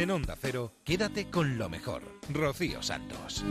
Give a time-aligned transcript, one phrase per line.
[0.00, 2.00] En Onda Cero, quédate con lo mejor.
[2.32, 3.44] Rocío Santos.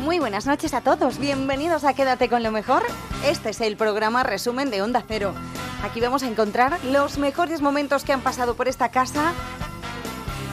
[0.00, 2.82] Muy buenas noches a todos, bienvenidos a Quédate con lo mejor.
[3.24, 5.34] Este es el programa resumen de Onda Cero.
[5.84, 9.32] Aquí vamos a encontrar los mejores momentos que han pasado por esta casa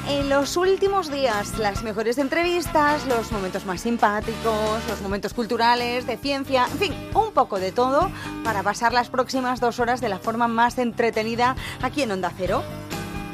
[0.10, 6.18] en los últimos días, las mejores entrevistas, los momentos más simpáticos, los momentos culturales, de
[6.18, 8.10] ciencia, en fin, un poco de todo
[8.44, 12.64] para pasar las próximas dos horas de la forma más entretenida aquí en Onda Cero.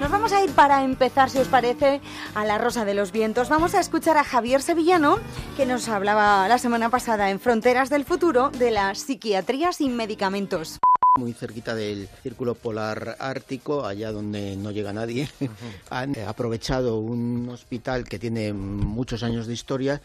[0.02, 2.02] Nos vamos a ir para empezar, si os parece,
[2.36, 3.48] a la Rosa de los Vientos.
[3.48, 5.20] Vamos a escuchar a Javier Sevillano,
[5.56, 10.80] que nos hablaba la semana pasada en Fronteras del Futuro de la psiquiatría sin medicamentos
[11.18, 15.30] muy cerquita del círculo polar ártico, allá donde no llega nadie,
[15.90, 20.02] han aprovechado un hospital que tiene muchos años de historia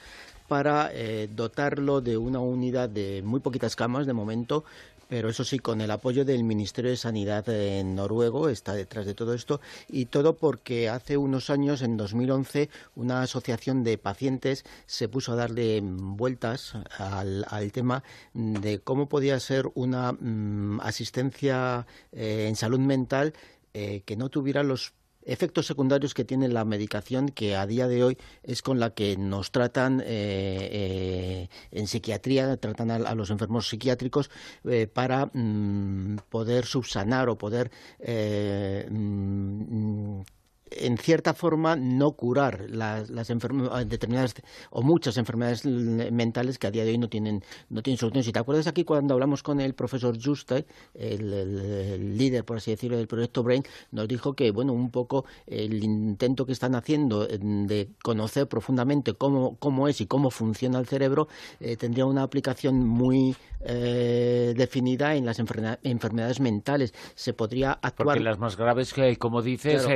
[0.47, 4.63] para eh, dotarlo de una unidad de muy poquitas camas de momento,
[5.11, 9.15] pero eso sí, con el apoyo del Ministerio de Sanidad en noruego, está detrás de
[9.15, 15.09] todo esto, y todo porque hace unos años, en 2011, una asociación de pacientes se
[15.09, 22.55] puso a darle vueltas al, tema de cómo podía ser una mm, asistencia eh, en
[22.55, 23.35] salud mental
[23.75, 24.93] eh, que no tuviera los
[25.23, 29.17] efectos secundarios que tiene la medicación que a día de hoy es con la que
[29.17, 34.31] nos tratan eh, eh, en psiquiatría, tratan a, los enfermos psiquiátricos
[34.65, 37.71] eh, para mm, poder subsanar o poder
[38.91, 40.23] mm,
[40.71, 44.35] en cierta forma no curar las, las enfermedades determinadas
[44.71, 48.25] o muchas enfermedades mentales que a día de hoy no tienen no tienen solución.
[48.25, 52.97] Si te acuerdas aquí cuando hablamos con el profesor Juste, el, líder por así decirlo
[52.97, 57.89] del proyecto Brain, nos dijo que bueno un poco el intento que están haciendo de
[58.03, 61.29] conocer profundamente cómo cómo es y cómo funciona el cerebro
[61.61, 66.95] eh, tendría una aplicación muy eh, definida en las enfermedades mentales.
[67.15, 68.07] Se podría actuar.
[68.07, 69.87] Porque las más graves que como dices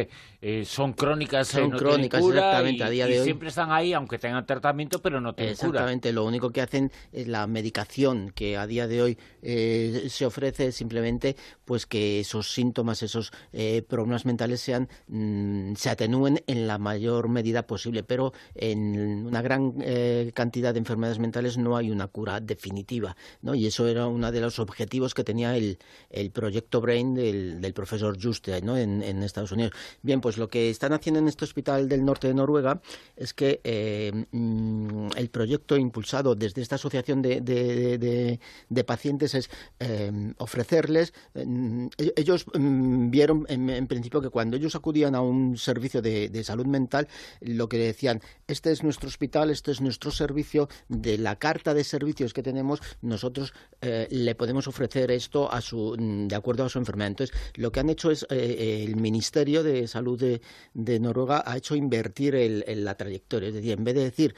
[0.43, 3.25] eh, son crónicas, son crónicas exactamente a día de hoy.
[3.25, 7.29] siempre están ahí, aunque tengan tratamiento, pero no tienen exactamente, lo único que hacen es
[7.29, 13.03] la medicación que a día de hoy eh, se ofrece simplemente pues que esos síntomas,
[13.03, 19.27] esos eh, problemas mentales sean mm, se atenúen en la mayor medida posible, pero en
[19.27, 23.55] una gran eh, cantidad de enfermedades mentales no hay una cura definitiva, ¿no?
[23.55, 25.79] Y eso era uno de los objetivos que tenía el,
[26.11, 28.77] el proyecto Brain del, del profesor Juste, ¿no?
[28.77, 29.73] En, en Estados Unidos.
[30.03, 32.81] Bien, pues lo que están haciendo en este hospital del norte de Noruega
[33.17, 39.51] es que eh, mm, el proyecto impulsado desde esta asociación de, de, pacientes es
[39.81, 41.13] eh, ofrecerles.
[41.35, 46.67] Mm, ellos mm, vieron en, principio que cuando ellos acudían a un servicio de, salud
[46.67, 47.09] mental,
[47.41, 51.85] lo que decían, este es nuestro hospital, este es nuestro servicio, de la carta de
[51.85, 56.79] servicios que tenemos, nosotros eh, le podemos ofrecer esto a su, de acuerdo a su
[56.79, 57.09] enfermedad.
[57.09, 60.41] Entonces, lo que han hecho es el Ministerio de Salud de,
[60.73, 63.49] de Noruega ha hecho invertir el, la trayectoria.
[63.49, 64.35] Es decir, en vez de decir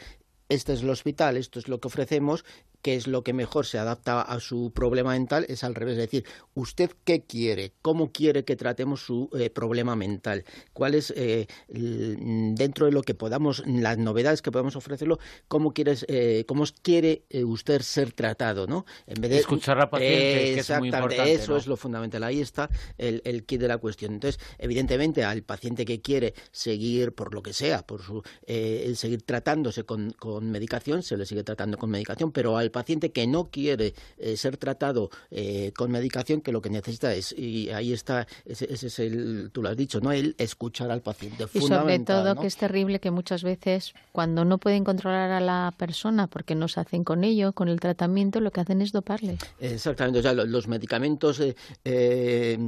[0.49, 2.45] este es el hospital, esto es lo que ofrecemos,
[2.87, 6.09] qué es lo que mejor se adapta a su problema mental, es al revés, es
[6.09, 6.25] decir,
[6.55, 7.73] ¿usted qué quiere?
[7.83, 10.45] ¿Cómo quiere que tratemos su eh, problema mental?
[10.73, 16.07] ¿Cuál es, eh, dentro de lo que podamos, las novedades que podamos ofrecerlo, cómo, quieres,
[16.07, 18.69] eh, cómo quiere usted ser tratado?
[18.69, 18.87] ¿no?
[19.09, 21.33] En vez de, Escuchar a paciente, que es muy importante.
[21.33, 24.13] Eso es lo fundamental, ahí está el, el kit de la cuestión.
[24.13, 29.83] Entonces, evidentemente, al paciente que quiere seguir, por lo que sea, por su, seguir tratándose
[29.83, 33.95] con, con medicación, se le sigue tratando con medicación, pero al paciente que no quiere
[34.19, 38.67] eh, ser tratado eh, con medicación, que lo que necesita es, y ahí está, ese,
[38.71, 40.13] es el, tú lo has dicho, ¿no?
[40.13, 41.47] El escuchar al paciente.
[41.55, 45.73] Y sobre todo que es terrible que muchas veces cuando no pueden controlar a la
[45.79, 49.39] persona porque no se hacen con ello, con el tratamiento, lo que hacen es doparle.
[49.59, 51.41] Exactamente, o sea, los, medicamentos,
[51.85, 52.59] eh,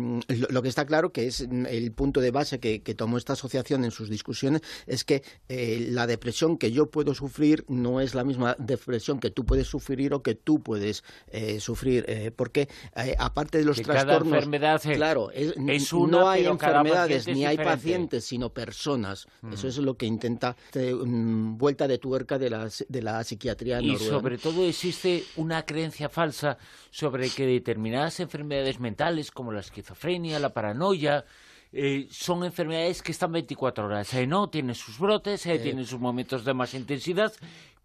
[0.49, 3.85] lo, que está claro que es el punto de base que, que tomó esta asociación
[3.85, 8.57] en sus discusiones es que la depresión que yo puedo sufrir no es la misma
[8.59, 13.59] depresión que tú puedes sufrir o que tú puedes eh, sufrir, eh, porque eh, aparte
[13.59, 15.31] de los trastornos, enfermedad claro,
[16.09, 19.27] no hay enfermedades ni hay pacientes, sino personas.
[19.43, 19.53] Mm.
[19.53, 23.97] Eso es lo que intenta mm, vuelta de tuerca de la, de la psiquiatría y
[23.97, 26.59] sobre todo existe una creencia falsa
[26.91, 31.25] sobre que determinadas enfermedades mentales como la esquizofrenia, la paranoia,
[32.11, 34.15] son enfermedades que están 24 horas.
[34.27, 37.33] no, tienen sus brotes, tienen sus momentos de más intensidad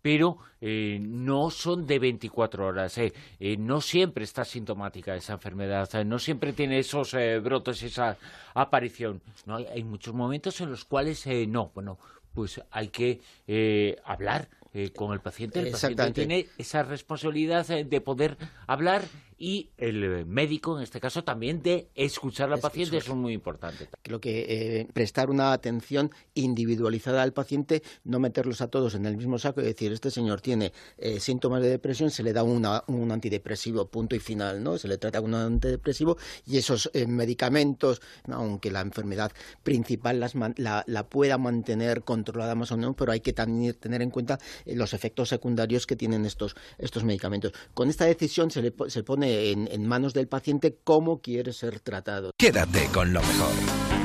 [0.03, 2.95] pero eh, no son de 24 horas.
[2.99, 3.13] Eh.
[3.39, 8.17] Eh, no siempre está sintomática esa enfermedad, no siempre tiene esos brotes, esa
[8.53, 9.21] aparición.
[9.47, 9.55] ¿no?
[9.55, 11.71] Hay muchos momentos en los cuales no.
[11.73, 11.97] Bueno,
[12.33, 15.59] pues hay que eh, hablar eh, con el paciente.
[15.59, 19.03] El paciente tiene esa responsabilidad eh, de poder hablar
[19.37, 23.33] y el eh, médico, en este caso, también de escuchar al paciente, eso es muy
[23.33, 23.89] importante.
[24.01, 29.39] Creo que prestar una atención individualizada al paciente, no meterlos a todos en el mismo
[29.39, 30.73] saco y decir, este señor tiene
[31.19, 34.77] síntomas de depresión, se le da un antidepresivo, punto y final, ¿no?
[34.77, 39.31] Se le trata con un antidepresivo y esos medicamentos, aunque la enfermedad
[39.63, 44.09] principal la, la, pueda mantener controlada más o menos, pero hay que también tener en
[44.09, 47.53] cuenta eh, los efectos secundarios que tienen estos, estos medicamentos.
[47.73, 51.79] Con esta decisión se, le, se pone en, en manos del paciente cómo quiere ser
[51.79, 52.31] tratado.
[52.37, 53.53] Quédate con lo mejor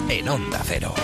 [0.09, 0.94] en Onda Cero.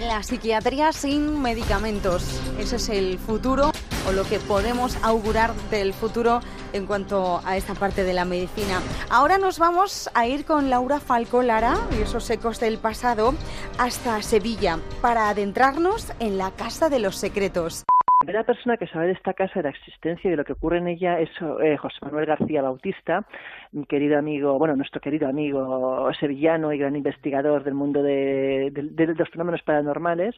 [0.00, 2.24] La psiquiatría sin medicamentos.
[2.58, 3.72] Ese es el futuro
[4.08, 6.40] o lo que podemos augurar del futuro
[6.72, 8.80] en cuanto a esta parte de la medicina.
[9.10, 13.34] Ahora nos vamos a ir con Laura Falco Lara y esos ecos del pasado
[13.76, 17.84] hasta Sevilla para adentrarnos en la Casa de los Secretos.
[18.20, 20.54] La primera persona que sabe de esta casa, de la existencia y de lo que
[20.54, 21.30] ocurre en ella es
[21.62, 23.24] eh, José Manuel García Bautista,
[23.70, 28.72] mi querido amigo, bueno, nuestro querido amigo sevillano y gran investigador del mundo de,
[29.16, 30.34] los fenómenos paranormales.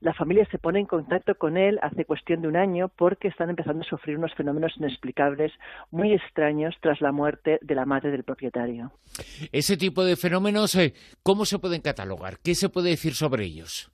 [0.00, 3.48] La familia se pone en contacto con él hace cuestión de un año porque están
[3.48, 5.52] empezando a sufrir unos fenómenos inexplicables
[5.92, 8.90] muy extraños tras la muerte de la madre del propietario.
[9.52, 12.40] Ese tipo de fenómenos, eh, ¿cómo se pueden catalogar?
[12.42, 13.92] ¿Qué se puede decir sobre ellos?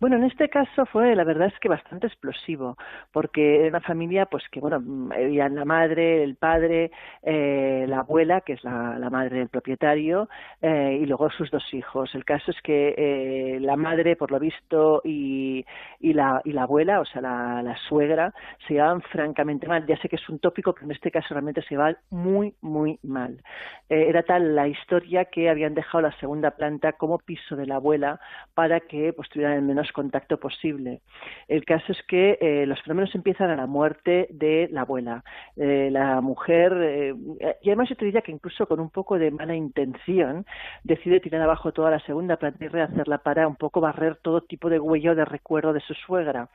[0.00, 2.78] Bueno, en este caso fue, la verdad es que bastante explosivo,
[3.12, 4.82] porque era una familia, pues que, bueno,
[5.14, 6.90] había la madre, el padre,
[7.22, 10.30] eh, la abuela, que es la, madre del propietario,
[10.62, 12.14] eh, y luego sus dos hijos.
[12.14, 15.66] El caso es que eh, la madre, por lo visto, y,
[16.00, 18.32] y, la, y la abuela, o sea, la, la suegra,
[18.66, 19.86] se llevaban francamente mal.
[19.86, 22.98] Ya sé que es un tópico, pero en este caso realmente se llevaban muy, muy
[23.02, 23.42] mal.
[23.90, 28.18] era tal la historia que habían dejado la segunda planta como piso de la abuela
[28.54, 31.00] para que pues, tuvieran el menos contacto posible.
[31.48, 35.24] El caso es que eh, los fenómenos empiezan a la muerte de la abuela.
[35.56, 37.14] Eh, la mujer, eh,
[37.62, 40.46] y además yo te diría que incluso con un poco de mala intención,
[40.84, 44.70] decide tirar abajo toda la segunda planta y rehacerla para un poco barrer todo tipo
[44.70, 46.48] de huello de recuerdo de su suegra.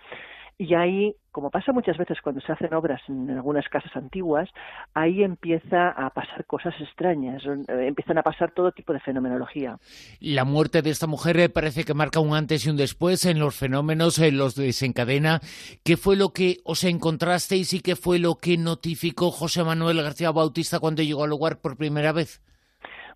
[0.58, 4.50] Y ahí, como pasa muchas veces cuando se hacen obras en algunas casas antiguas,
[4.94, 9.78] ahí empieza a pasar cosas extrañas, eh, empiezan a pasar todo tipo de fenomenología.
[10.22, 13.40] La muerte de esta mujer eh, parece que marca un antes y un después en
[13.40, 15.42] los fenómenos, en los desencadena.
[15.84, 20.32] ¿Qué fue lo que os encontrasteis y qué fue lo que notificó José Manuel García
[20.32, 22.42] Bautista cuando llegó al lugar por primera vez?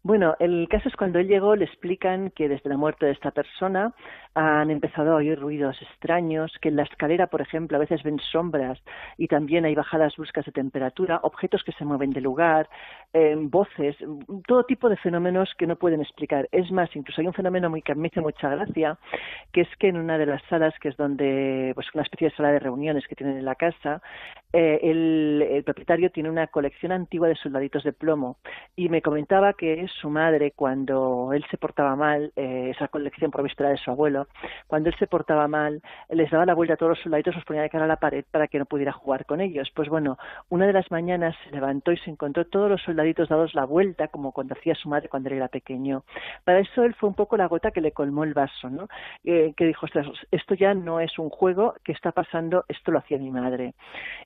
[0.01, 3.31] Bueno, el caso es cuando él llegó le explican que desde la muerte de esta
[3.31, 3.93] persona
[4.35, 8.19] han empezado a oír ruidos extraños, que en la escalera, por ejemplo, a veces ven
[8.19, 8.79] sombras
[9.17, 12.69] y también hay bajadas bruscas de temperatura, objetos que se mueven de lugar,
[13.13, 13.95] eh, voces,
[14.47, 16.47] todo tipo de fenómenos que no pueden explicar.
[16.51, 18.97] Es más, incluso hay un fenómeno muy que me hace mucha gracia,
[19.51, 22.35] que es que en una de las salas, que es donde, pues una especie de
[22.35, 24.01] sala de reuniones que tienen en la casa,
[24.53, 28.37] eh, el, propietario tiene una colección antigua de soldaditos de plomo
[28.75, 33.67] y me comentaba que su madre, cuando él se portaba mal, eh, esa colección provista
[33.69, 34.27] de su abuelo,
[34.67, 37.61] cuando él se portaba mal, les daba la vuelta a todos los soldaditos, los ponía
[37.61, 39.69] de cara a la pared para que no pudiera jugar con ellos.
[39.75, 40.17] Pues bueno,
[40.49, 44.07] una de las mañanas se levantó y se encontró todos los soldaditos dados la vuelta,
[44.07, 46.03] como cuando hacía su madre cuando él era pequeño.
[46.43, 48.87] Para eso él fue un poco la gota que le colmó el vaso, ¿no?
[49.23, 49.87] Eh, que dijo,
[50.31, 52.65] esto ya no es un juego, que está pasando?
[52.67, 53.73] Esto lo hacía mi madre.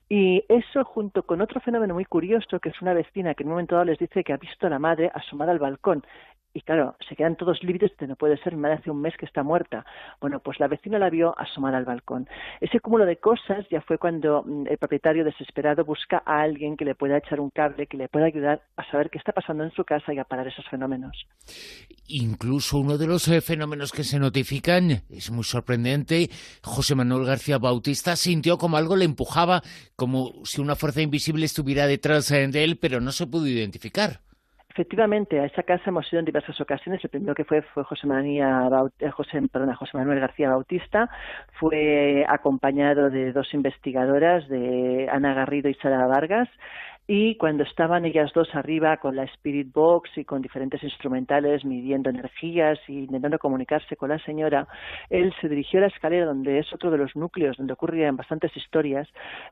[0.08, 3.54] Y eso junto con otro fenómeno muy curioso, que es una vecina que en un
[3.54, 6.02] momento dado les dice que ha visto a la madre asomada al balcón
[6.54, 9.26] y claro, se quedan todos lívidos, no puede ser, mi madre hace un mes que
[9.26, 9.84] está muerta.
[10.20, 12.28] Bueno, pues la vecina la vio asomar al balcón.
[12.60, 16.84] Ese cúmulo de cosas ya fue cuando mm, el propietario desesperado busca a alguien que
[16.84, 19.72] le pueda echar un cable, que le pueda ayudar a saber qué está pasando en
[19.72, 21.26] su casa y a parar esos fenómenos.
[22.06, 26.30] Incluso uno de los eh, fenómenos que se notifican es muy sorprendente.
[26.62, 29.62] José Manuel García Bautista sintió como algo le empujaba,
[29.96, 34.20] como si una fuerza invisible estuviera detrás eh, de él, pero no se pudo identificar.
[34.74, 37.02] Efectivamente, a esa casa hemos ido en diversas ocasiones.
[37.04, 39.40] El primero que fue fue José, María eh, José,
[39.78, 41.08] José Manuel García Bautista.
[41.60, 46.48] Fue acompañado de dos investigadoras, de Ana Garrido y Sara Vargas
[47.06, 52.08] y cuando estaban ellas dos arriba con la Spirit Box y con diferentes instrumentales midiendo
[52.08, 54.66] energías y intentando comunicarse con la señora,
[55.10, 58.56] él se dirigió a la escalera donde es otro de los núcleos donde ocurrían bastantes
[58.56, 59.06] historias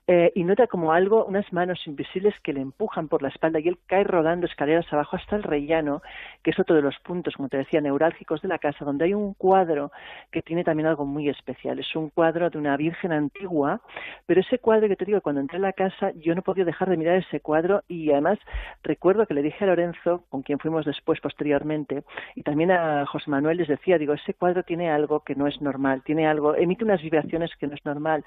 [0.06, 3.68] eh, y nota como algo, unas manos invisibles que le empujan por la espalda y
[3.68, 6.00] él cae rodando escaleras abajo hasta el rellano,
[6.42, 9.14] que es otro de los puntos, como te decía, neurálgicos de la casa, donde hay
[9.14, 9.92] un cuadro
[10.30, 11.78] que tiene también algo muy especial.
[11.78, 13.82] Es un cuadro de una virgen antigua,
[14.24, 16.88] pero ese cuadro que te digo, cuando entré a la casa yo no podía dejar
[16.88, 18.38] de mirar ese cuadro y además
[18.82, 23.30] recuerdo que le dije a Lorenzo, con quien fuimos después posteriormente, y también a José
[23.30, 26.84] Manuel les decía, digo, ese cuadro tiene algo que no es normal, tiene algo, emite
[26.84, 28.24] unas vibraciones que no es normal.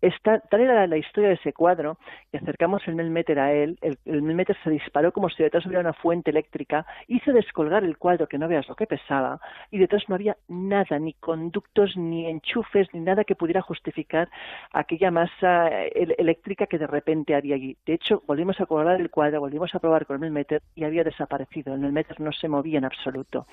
[0.00, 1.98] Esta, tal era la historia de ese cuadro
[2.30, 5.80] que acercamos el Melmeter a él, el, el Melmeter se disparó como si detrás hubiera
[5.80, 10.04] una fuente eléctrica, hizo descolgar el cuadro que no veas lo que pesaba y detrás
[10.08, 14.28] no había nada, ni conductos, ni enchufes, ni nada que pudiera justificar
[14.72, 17.76] aquella masa eh, eléctrica que de repente había allí.
[17.86, 21.04] De hecho, volvimos a colgar el cuadro, volvimos a probar con el Melmeter y había
[21.04, 21.74] desaparecido.
[21.74, 23.46] El Melmeter no se movía en absoluto.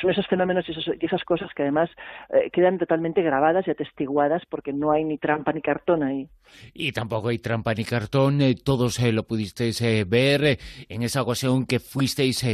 [0.00, 1.90] Son esos fenómenos y, esas cosas que además
[2.30, 6.28] eh, quedan totalmente grabadas y atestiguadas porque no hay ni trampa ni cartón ahí.
[6.74, 11.78] Y tampoco hay trampa ni cartón, eh, todos lo pudisteis ver en esa ocasión que
[11.78, 12.44] fuisteis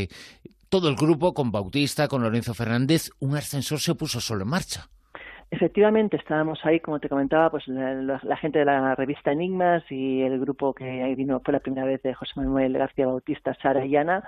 [0.68, 4.88] todo el grupo con Bautista, con Lorenzo Fernández, un ascensor se puso solo en marcha.
[5.50, 10.40] Efectivamente, estábamos ahí, como te comentaba, pues la, gente de la revista Enigmas y el
[10.40, 14.24] grupo que vino fue la primera vez de José Manuel García Bautista, Sara y Ana,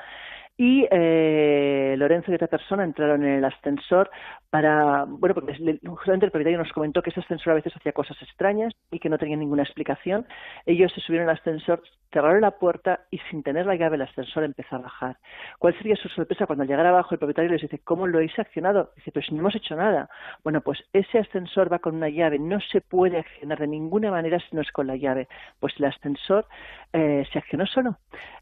[0.58, 4.10] y eh, Lorenzo y otra persona entraron en el ascensor
[4.48, 8.16] para, bueno, porque justamente el propietario nos comentó que ese ascensor a veces hacía cosas
[8.22, 10.26] extrañas y que no tenía ninguna explicación.
[10.64, 14.44] Ellos se subieron al ascensor, cerraron la puerta y sin tener la llave el ascensor
[14.44, 15.16] empezó a bajar.
[15.58, 18.38] ¿Cuál sería su sorpresa cuando al llegar abajo el propietario les dice, ¿cómo lo habéis
[18.38, 18.92] accionado?
[18.96, 20.08] Dice, pues no hemos hecho nada.
[20.42, 24.38] Bueno, pues ese ascensor va con una llave, no se puede accionar de ninguna manera
[24.40, 25.28] si no es con la llave.
[25.60, 26.46] Pues el ascensor
[26.94, 27.98] eh, se accionó solo.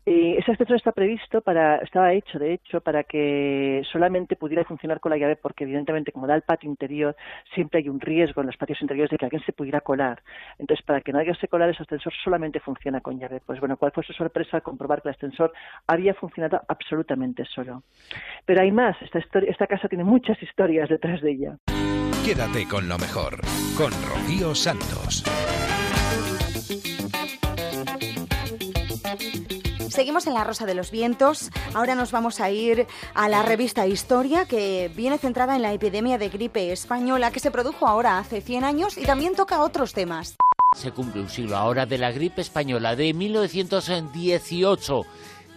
[0.06, 5.00] Y ese ascensor está previsto para, estaba hecho de hecho para que solamente pudiera funcionar
[5.00, 7.16] con la llave porque evidentemente como da el patio interior
[7.54, 10.22] siempre hay un riesgo en los patios interiores de que alguien se pudiera colar.
[10.58, 13.40] Entonces para que nadie se colar ese ascensor solamente funciona con llave.
[13.44, 15.52] Pues bueno, ¿cuál fue su sorpresa al comprobar que el ascensor
[15.86, 17.82] había funcionado absolutamente solo?
[18.44, 21.56] Pero hay más, esta, esta casa tiene muchas historias detrás de ella.
[22.24, 23.40] Quédate con lo mejor,
[23.76, 25.24] con Rocío Santos.
[29.94, 31.52] Seguimos en La Rosa de los Vientos.
[31.72, 36.18] Ahora nos vamos a ir a la revista Historia, que viene centrada en la epidemia
[36.18, 40.34] de gripe española que se produjo ahora hace 100 años y también toca otros temas.
[40.76, 45.02] Se cumple un siglo ahora de la gripe española de 1918.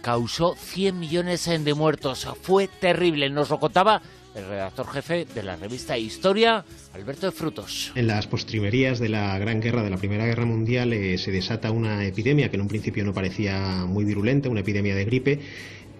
[0.02, 2.28] Causó 100 millones de muertos.
[2.40, 3.30] Fue terrible.
[3.30, 4.02] Nos lo contaba
[4.34, 7.92] el redactor jefe de la revista Historia, Alberto de Frutos.
[7.94, 11.70] En las postrimerías de la Gran Guerra, de la Primera Guerra Mundial, eh, se desata
[11.70, 15.40] una epidemia que en un principio no parecía muy virulenta, una epidemia de gripe,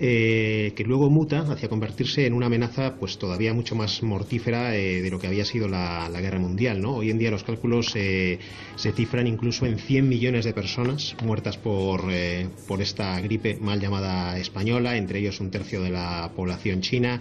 [0.01, 5.03] eh, que luego muta hacia convertirse en una amenaza pues todavía mucho más mortífera eh,
[5.03, 6.81] de lo que había sido la, Guerra Mundial.
[6.81, 6.97] ¿no?
[6.97, 8.39] Hoy en día los cálculos se
[8.77, 12.05] cifran incluso en 100 millones de personas muertas por,
[12.69, 17.21] por esta gripe mal llamada española, entre ellos un tercio de la población china.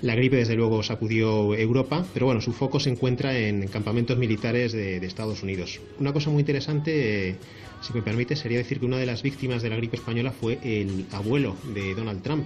[0.00, 4.72] La gripe, desde luego, sacudió Europa, pero bueno, su foco se encuentra en campamentos militares
[4.72, 5.80] de, Estados Unidos.
[5.98, 7.36] Una cosa muy interesante, eh,
[7.80, 10.60] si me permite, sería decir que una de las víctimas de la gripe española fue
[10.62, 12.44] el abuelo de Donald Trump.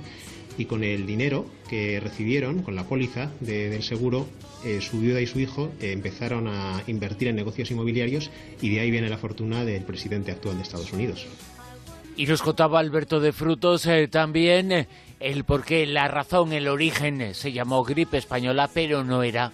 [0.57, 4.27] Y con el dinero que recibieron, con la póliza del seguro,
[4.65, 8.31] eh, su viuda y su hijo eh, empezaron a invertir en negocios inmobiliarios
[8.61, 11.27] y de ahí viene la fortuna del presidente actual de Estados Unidos.
[12.17, 14.87] Y nos contaba Alberto de Frutos también
[15.23, 19.53] el por qué, la razón, el origen se llamó gripe española, pero no era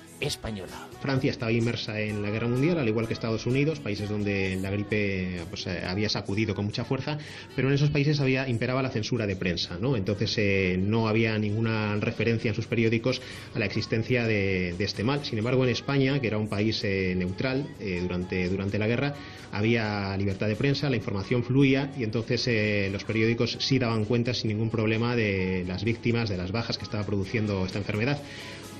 [1.00, 4.70] Francia estaba inmersa en la guerra mundial, al igual que Estados Unidos, países donde la
[4.70, 7.18] gripe pues, eh, había sacudido con mucha fuerza,
[7.54, 9.96] pero en esos países había imperaba la censura de prensa, ¿no?
[9.96, 13.22] Entonces eh, no había ninguna referencia en sus periódicos
[13.54, 15.25] a la existencia de, este mal.
[15.25, 17.66] Sin embargo, en España, que era un país eh, neutral
[18.02, 19.14] durante, durante la guerra,
[19.52, 24.48] había libertad de prensa, la información fluía y entonces los periódicos sí daban cuenta sin
[24.48, 28.18] ningún problema de las víctimas, de las bajas que estaba produciendo esta enfermedad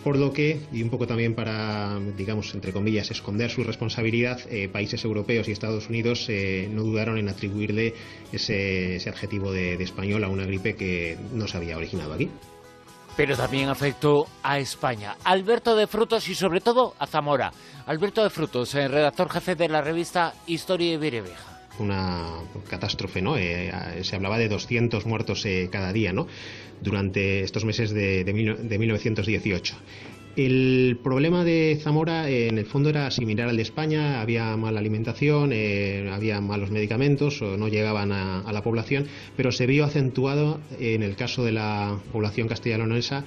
[0.09, 4.67] por lo que, y un poco también para, digamos, entre comillas, esconder su responsabilidad, eh,
[4.67, 7.93] países europeos y Estados Unidos eh, no dudaron en atribuirle
[8.33, 12.31] ese, adjetivo de, español a una gripe que no se había originado aquí.
[13.19, 15.15] Pero también afectó a España.
[15.25, 17.53] Alberto de Frutos y sobre todo a Zamora.
[17.85, 22.27] Alberto de Frutos, redactor jefe de la revista Historia de Vireveja una
[22.69, 23.37] catástrofe, ¿no?
[23.37, 23.71] Eh,
[24.03, 26.27] se hablaba de 200 muertos cada día, ¿no?
[26.81, 28.33] durante estos meses de, de,
[28.79, 29.75] 1918.
[30.37, 35.51] El problema de Zamora en el fondo era similar al de España, había mala alimentación,
[35.53, 41.03] eh, había malos medicamentos o no llegaban a, la población, pero se vio acentuado en
[41.03, 43.25] el caso de la población castellano-leonesa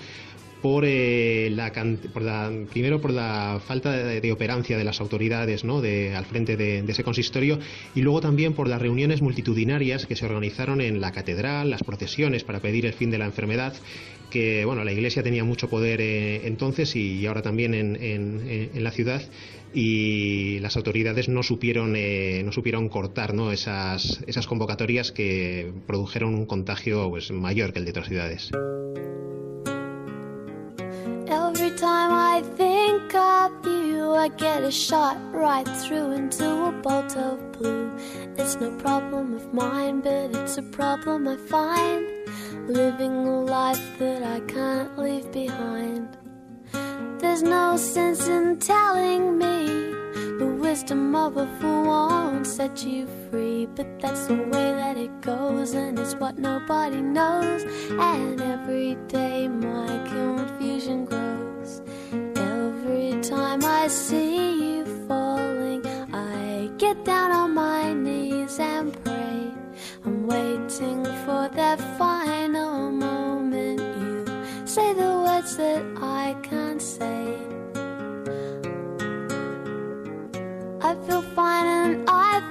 [0.62, 1.72] por, eh, la,
[2.14, 5.82] por la, primero por la falta de, operancia de las autoridades ¿no?
[5.82, 7.60] de, al frente de, ese consistorio
[7.96, 12.44] y luego también por las reuniones multitudinarias que se organizaron en la catedral, las procesiones
[12.44, 13.74] para pedir el fin de la enfermedad
[14.30, 18.92] que bueno, la Iglesia tenía mucho poder eh, entonces y ahora también en, en, la
[18.92, 19.22] ciudad
[19.74, 23.52] y las autoridades no supieron eh, no supieron cortar ¿no?
[23.52, 28.52] esas, esas convocatorias que produjeron un contagio pues, mayor que el de otras ciudades.
[32.02, 37.52] Time I think of you, I get a shot right through into a bolt of
[37.52, 37.92] blue.
[38.40, 42.04] It's no problem of mine, but it's a problem I find.
[42.68, 46.18] living a life that I can't leave behind.
[47.20, 49.68] There's no sense in telling me
[50.40, 55.22] the wisdom of a fool won't set you free, but that's the way that it
[55.22, 57.62] goes, and it's what nobody knows.
[57.92, 61.51] And every day my confusion grows.
[63.22, 69.52] Time I see you falling, I get down on my knees and pray.
[70.04, 73.80] I'm waiting for that final moment.
[73.80, 74.26] You
[74.66, 77.38] say the words that I can't say.
[80.82, 82.51] I feel fine and I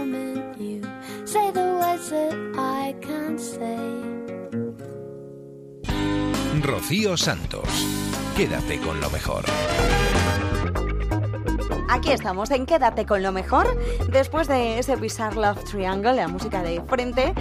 [1.31, 1.63] Say the
[2.57, 3.77] I can't say.
[6.61, 7.69] Rocío Santos,
[8.35, 9.45] quédate con lo mejor.
[11.91, 13.67] Aquí estamos en Quédate con lo mejor.
[14.09, 17.33] Después de ese Bizarre Love Triangle, la música de frente,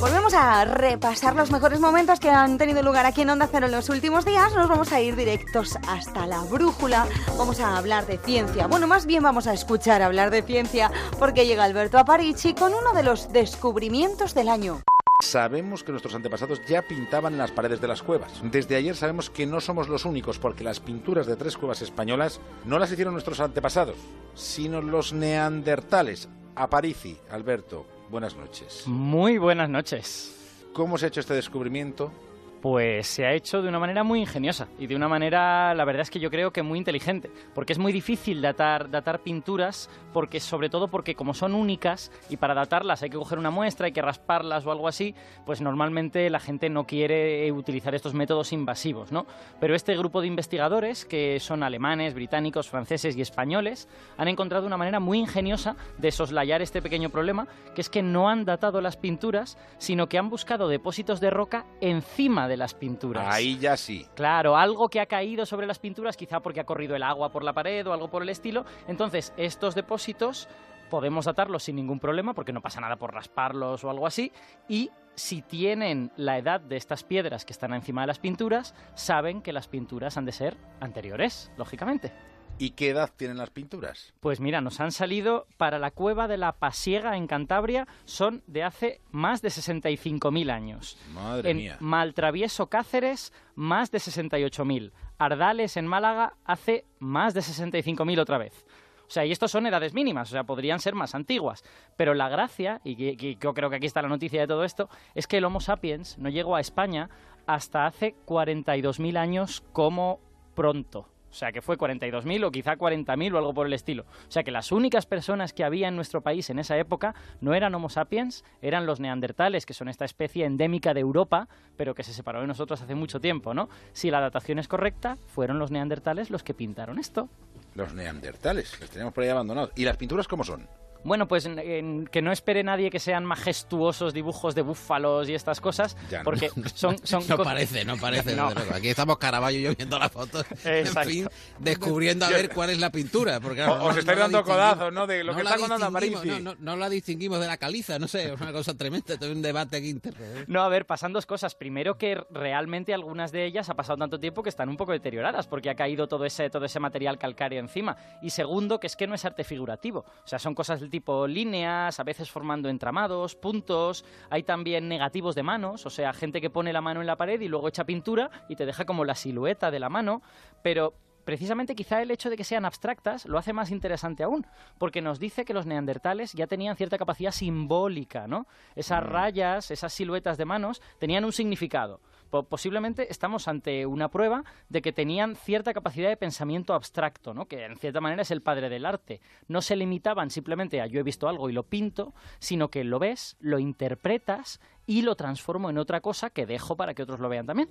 [0.00, 3.72] volvemos a repasar los mejores momentos que han tenido lugar aquí en Onda Cero en
[3.72, 4.54] los últimos días.
[4.54, 7.06] Nos vamos a ir directos hasta la brújula.
[7.36, 8.66] Vamos a hablar de ciencia.
[8.68, 12.94] Bueno, más bien vamos a escuchar hablar de ciencia porque llega Alberto Aparici con uno
[12.94, 14.80] de los descubrimientos del año.
[15.20, 18.32] Sabemos que nuestros antepasados ya pintaban las paredes de las cuevas.
[18.42, 22.40] Desde ayer sabemos que no somos los únicos porque las pinturas de tres cuevas españolas
[22.64, 23.96] no las hicieron nuestros antepasados,
[24.34, 26.28] sino los neandertales.
[26.54, 28.84] Aparici, Alberto, buenas noches.
[28.86, 30.34] Muy buenas noches.
[30.72, 32.12] ¿Cómo se ha hecho este descubrimiento?
[32.60, 36.02] Pues se ha hecho de una manera muy ingeniosa y de una manera, la verdad
[36.02, 40.40] es que yo creo que muy inteligente, porque es muy difícil datar, datar pinturas, porque
[40.40, 43.92] sobre todo porque como son únicas y para datarlas hay que coger una muestra, hay
[43.92, 45.14] que rasparlas o algo así,
[45.46, 49.24] pues normalmente la gente no quiere utilizar estos métodos invasivos, ¿no?
[49.58, 54.76] Pero este grupo de investigadores, que son alemanes, británicos, franceses y españoles, han encontrado una
[54.76, 58.98] manera muy ingeniosa de soslayar este pequeño problema, que es que no han datado las
[58.98, 63.26] pinturas, sino que han buscado depósitos de roca encima de las pinturas.
[63.32, 64.06] Ahí ya sí.
[64.14, 67.44] Claro, algo que ha caído sobre las pinturas, quizá porque ha corrido el agua por
[67.44, 68.66] la pared o algo por el estilo.
[68.88, 70.48] Entonces, estos depósitos
[70.90, 74.32] podemos datarlos sin ningún problema porque no pasa nada por rasparlos o algo así.
[74.68, 79.40] Y si tienen la edad de estas piedras que están encima de las pinturas, saben
[79.40, 82.12] que las pinturas han de ser anteriores, lógicamente.
[82.60, 84.12] ¿Y qué edad tienen las pinturas?
[84.20, 88.62] Pues mira, nos han salido para la cueva de la Pasiega en Cantabria, son de
[88.62, 90.98] hace más de 65.000 años.
[91.14, 91.76] Madre en mía.
[91.80, 94.92] Maltravieso Cáceres, más de 68.000.
[95.16, 98.66] Ardales en Málaga hace más de 65.000 otra vez.
[99.06, 101.64] O sea, y estos son edades mínimas, o sea, podrían ser más antiguas.
[101.96, 105.26] Pero la gracia, y yo creo que aquí está la noticia de todo esto, es
[105.26, 107.08] que el Homo sapiens no llegó a España
[107.46, 110.20] hasta hace 42.000 años como
[110.54, 111.08] pronto.
[111.30, 114.02] O sea, que fue 42.000 o quizá 40.000 o algo por el estilo.
[114.02, 117.54] O sea, que las únicas personas que había en nuestro país en esa época no
[117.54, 122.02] eran Homo sapiens, eran los neandertales, que son esta especie endémica de Europa, pero que
[122.02, 123.68] se separó de nosotros hace mucho tiempo, ¿no?
[123.92, 127.28] Si la datación es correcta, fueron los neandertales los que pintaron esto.
[127.74, 129.70] Los neandertales, los teníamos por ahí abandonados.
[129.76, 130.66] ¿Y las pinturas cómo son?
[131.04, 135.60] Bueno, pues en- que no espere nadie que sean majestuosos dibujos de búfalos y estas
[135.60, 136.24] cosas, Ya, no.
[136.24, 136.96] porque son...
[137.06, 138.34] son No parece, no parece.
[138.36, 138.48] No.
[138.48, 138.74] desde luego.
[138.76, 140.42] Aquí estamos Caraballo y yo viendo la foto.
[140.64, 143.40] En fin, descubriendo a ver cuál es la pintura.
[143.40, 145.06] Porque, O- os estáis dando codazos, ¿no?
[145.06, 146.28] De lo que está contando Aparici.
[146.28, 149.14] No, no, no la distinguimos de la caliza, no sé, es una cosa tremenda.
[149.14, 150.24] Esto es un debate aquí interno.
[150.24, 150.44] ¿eh?
[150.46, 151.54] No, a ver, pasan dos cosas.
[151.54, 155.46] Primero que realmente algunas de ellas ha pasado tanto tiempo que están un poco deterioradas
[155.46, 157.96] porque ha caído todo ese, todo ese material calcáreo encima.
[158.22, 160.00] Y segundo, que es que no es arte figurativo.
[160.24, 164.04] O sea, son cosas del tipo líneas, a veces formando entramados, puntos.
[164.28, 167.40] Hay también negativos de manos, o sea, gente que pone la mano en la pared
[167.40, 170.20] y luego echa pintura y te deja como la silueta de la mano.
[170.62, 174.44] Pero precisamente quizá el hecho de que sean abstractas lo hace más interesante aún,
[174.78, 178.48] porque nos dice que los neandertales ya tenían cierta capacidad simbólica, ¿no?
[178.74, 182.00] Esas rayas, esas siluetas de manos tenían un significado.
[182.30, 187.46] Po- posiblemente estamos ante una prueba de que tenían cierta capacidad de pensamiento abstracto, ¿no?
[187.46, 189.20] que en cierta manera es el padre del arte.
[189.48, 192.98] No se limitaban simplemente a yo he visto algo y lo pinto, sino que lo
[192.98, 197.28] ves, lo interpretas y lo transformo en otra cosa que dejo para que otros lo
[197.28, 197.68] vean también.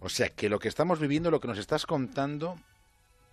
[0.00, 2.56] O sea, que lo que estamos viviendo, lo que nos estás contando,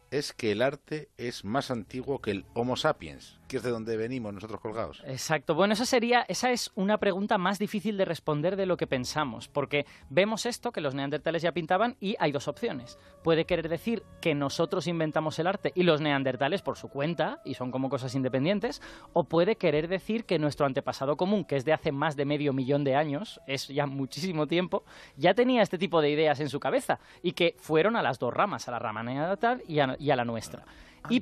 [0.10, 3.98] es que el arte es más antiguo que el Homo sapiens, que es de donde
[3.98, 5.04] venimos nosotros colgados.
[5.06, 5.56] Exacto.
[5.56, 9.50] Bueno, esa sería, esa es una pregunta más difícil de responder de lo que pensamos,
[9.50, 12.98] porque vemos esto que los neandertales ya pintaban y hay dos opciones.
[13.26, 17.56] Puede querer decir que nosotros inventamos el arte y los neandertales por su cuenta y
[17.56, 21.74] son como cosas independientes, o puede querer decir que nuestro antepasado común, que es de
[21.74, 24.86] hace más de medio millón de años, es ya muchísimo tiempo,
[25.18, 28.34] ya tenía este tipo de ideas en su cabeza y que fueron a las dos
[28.34, 30.64] ramas, a la rama neandertal y a, y a la nuestra.
[31.10, 31.22] Y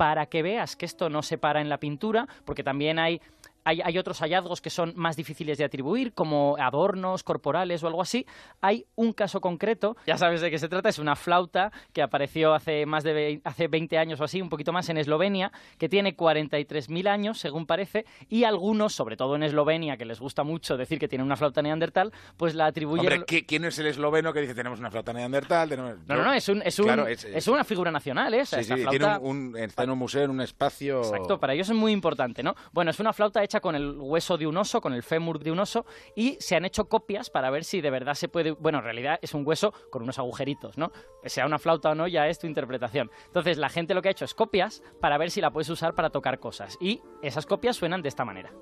[0.00, 3.20] para que veas que esto no se para en la pintura, porque también hay,
[3.64, 8.02] hay, hay otros hallazgos que son más difíciles de atribuir, como adornos corporales o algo
[8.02, 8.26] así.
[8.60, 12.54] Hay un caso concreto, ya sabes de qué se trata, es una flauta que apareció
[12.54, 15.88] hace más de vei- hace 20 años o así, un poquito más en Eslovenia, que
[15.88, 20.76] tiene 43.000 años, según parece, y algunos, sobre todo en Eslovenia, que les gusta mucho
[20.76, 23.12] decir que tiene una flauta neandertal, pues la atribuyen...
[23.12, 25.68] Hombre, ¿qui- ¿quién es el esloveno que dice tenemos una flauta neandertal?
[25.68, 28.42] tenemos-" No, no, no, es, un, es, un- Claro, es, una figura nacional, ¿eh?
[28.42, 31.00] O sea, Sí, sí, flauta- tiene un, un- está en un museo, en un espacio...
[31.00, 32.54] Exacto, para ellos es muy importante, ¿no?
[32.72, 35.50] Bueno, es una flauta hecha con el hueso de un oso, con el fémur de
[35.50, 35.84] un oso,
[36.14, 38.52] y se han hecho copias para ver si de verdad se puede.
[38.52, 40.92] Bueno, en realidad es un hueso con unos agujeritos, ¿no?
[41.24, 43.10] Sea una flauta o no, ya es tu interpretación.
[43.26, 45.94] Entonces, la gente lo que ha hecho es copias para ver si la puedes usar
[45.94, 46.78] para tocar cosas.
[46.80, 48.52] Y esas copias suenan de esta manera.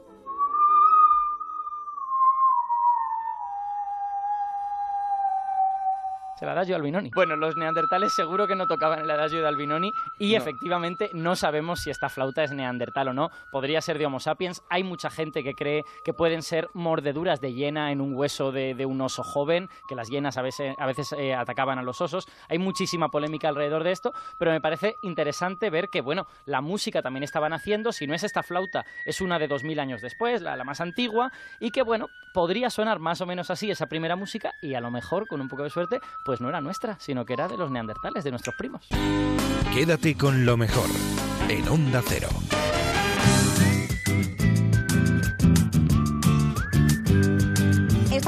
[6.43, 7.11] El adagio de Albinoni.
[7.15, 10.39] Bueno, los neandertales seguro que no tocaban el adagio de Albinoni y No.
[10.39, 13.31] efectivamente no sabemos si esta flauta es neandertal o no.
[13.51, 14.63] Podría ser de Homo sapiens.
[14.71, 18.75] Hay mucha gente que cree que pueden ser mordeduras de hiena en un hueso de,
[18.75, 22.01] de un oso joven, que las hienas a veces, a veces eh, atacaban a los
[22.01, 22.27] osos.
[22.49, 27.03] Hay muchísima polémica alrededor de esto, pero me parece interesante ver que, bueno, la música
[27.03, 27.93] también estaban haciendo.
[27.93, 31.33] Si no es esta flauta, es una de 2000 años después, la, la más antigua,
[31.61, 34.91] y que, bueno, podría sonar más o menos así esa primera música y a lo
[34.91, 37.71] mejor, con un poco de suerte, pues no era nuestra, sino que era de los
[37.71, 38.87] neandertales, de nuestros primos.
[39.73, 40.91] Quédate con lo mejor
[41.49, 42.29] en Onda Cero.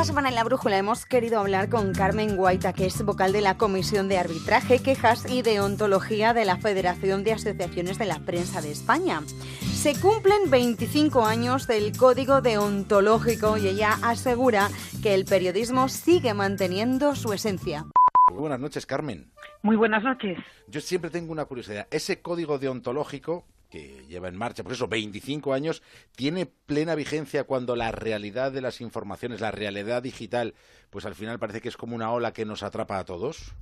[0.00, 3.42] Esta semana en La Brújula hemos querido hablar con Carmen Guaita, que es vocal de
[3.42, 8.62] la Comisión de Arbitraje, Quejas y Deontología de la Federación de Asociaciones de la Prensa
[8.62, 9.20] de España.
[9.60, 14.70] Se cumplen 25 años del Código Deontológico y ella asegura
[15.02, 17.84] que el periodismo sigue manteniendo su esencia.
[18.30, 19.30] Muy buenas noches, Carmen.
[19.60, 20.38] Muy buenas noches.
[20.66, 21.86] Yo siempre tengo una curiosidad.
[21.90, 25.82] Ese código deontológico que lleva en marcha, por eso, 25 años,
[26.16, 30.54] tiene plena vigencia cuando la realidad de las informaciones, la realidad digital,
[30.90, 33.54] pues al final parece que es como una ola que nos atrapa a todos.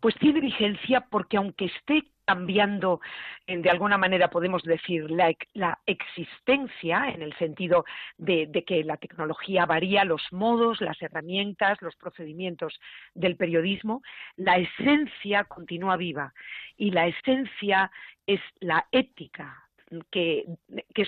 [0.00, 3.00] Pues tiene vigencia porque aunque esté cambiando,
[3.46, 7.86] eh, de alguna manera podemos decir, la, la existencia, en el sentido
[8.18, 12.78] de que la tecnología varía los modos, las herramientas, los procedimientos
[13.14, 14.02] del periodismo,
[14.36, 16.34] la esencia continúa viva.
[16.76, 17.90] Y la esencia
[18.28, 19.68] es la ética,
[20.10, 20.44] que,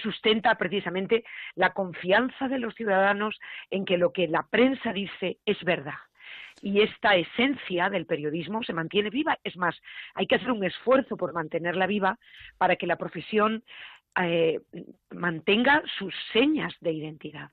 [0.03, 1.23] sustenta precisamente
[1.55, 3.39] la confianza de los ciudadanos
[3.71, 6.01] en que lo que la prensa dice es verdad.
[6.63, 9.39] Y esta esencia del periodismo se mantiene viva.
[9.45, 9.77] Es más,
[10.15, 12.19] hay que hacer un esfuerzo por mantenerla viva
[12.57, 13.63] para que la profesión
[14.19, 14.61] eh,
[15.11, 17.51] mantenga sus señas de identidad.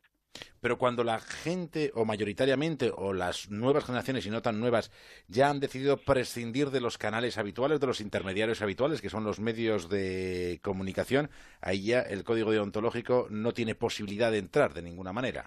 [0.62, 4.92] Pero cuando la gente, o mayoritariamente, o las nuevas generaciones y no tan nuevas,
[5.28, 9.40] ya han decidido prescindir de los canales habituales, de los intermediarios habituales, que son los
[9.40, 11.30] medios de comunicación,
[11.62, 15.46] ahí ya el código deontológico no tiene posibilidad de entrar de ninguna manera.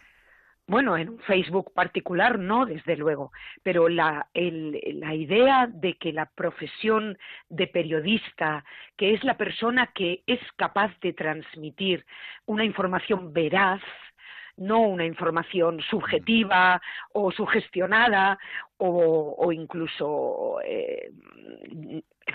[0.66, 3.32] bueno, en un Facebook particular no, desde luego,
[3.64, 8.64] pero la, la idea de que la profesión de periodista,
[8.96, 12.06] que es la persona que es capaz de transmitir
[12.46, 13.82] una información veraz,
[14.60, 16.80] no una información subjetiva
[17.12, 18.38] o sugestionada
[18.82, 21.10] o, incluso eh,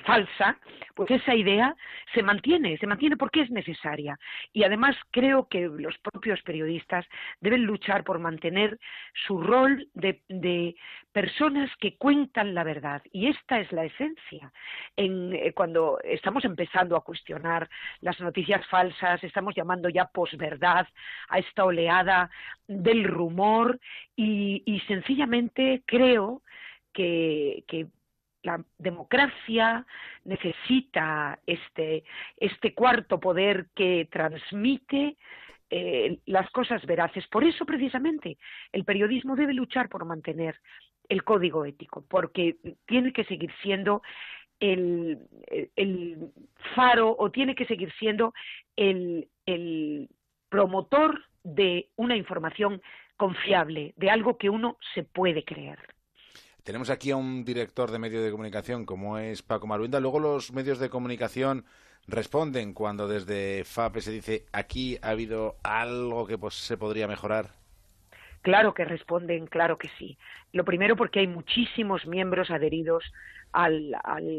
[0.06, 0.58] falsa,
[0.94, 1.76] pues esa idea
[2.14, 4.18] se mantiene, se mantiene porque es necesaria.
[4.54, 7.06] Y además creo que los propios periodistas
[7.40, 8.80] deben luchar por mantener
[9.26, 10.76] su rol de,
[11.12, 13.02] personas que cuentan la verdad.
[13.14, 14.52] Y esta es la esencia.
[14.98, 17.70] En, eh, cuando estamos empezando a cuestionar
[18.02, 20.86] las noticias falsas, estamos llamando ya posverdad
[21.30, 22.30] a esta oleada
[22.68, 23.80] del rumor
[24.16, 26.35] y, y sencillamente creo
[26.94, 27.64] que,
[28.44, 29.88] la democracia
[30.24, 32.04] necesita este,
[32.38, 35.18] este cuarto poder que transmite
[35.72, 37.26] eh, las cosas veraces.
[37.28, 38.38] Por eso, precisamente,
[38.72, 40.62] el periodismo debe luchar por mantener
[41.10, 44.04] el código ético, porque tiene que seguir siendo
[44.60, 45.18] el,
[46.76, 48.32] faro o tiene que seguir siendo
[48.76, 50.08] el
[50.50, 52.82] promotor de una información
[53.18, 55.95] confiable, de algo que uno se puede creer.
[56.66, 60.00] Tenemos aquí a un director de medio de comunicación como es Paco Maruenda.
[60.00, 61.64] Luego los medios de comunicación
[62.08, 67.52] responden cuando desde FAPE se dice aquí ha habido algo que pues, se podría mejorar.
[68.46, 70.20] Claro que responden, claro que sí.
[70.52, 73.04] Lo primero porque hay muchísimos miembros adheridos
[73.52, 73.96] al,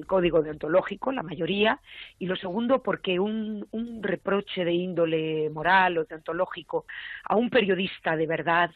[0.07, 1.81] código deontológico, la mayoría,
[2.17, 3.67] y lo segundo porque un,
[4.03, 6.87] reproche de índole moral o deontológico
[7.25, 8.71] a un periodista de verdad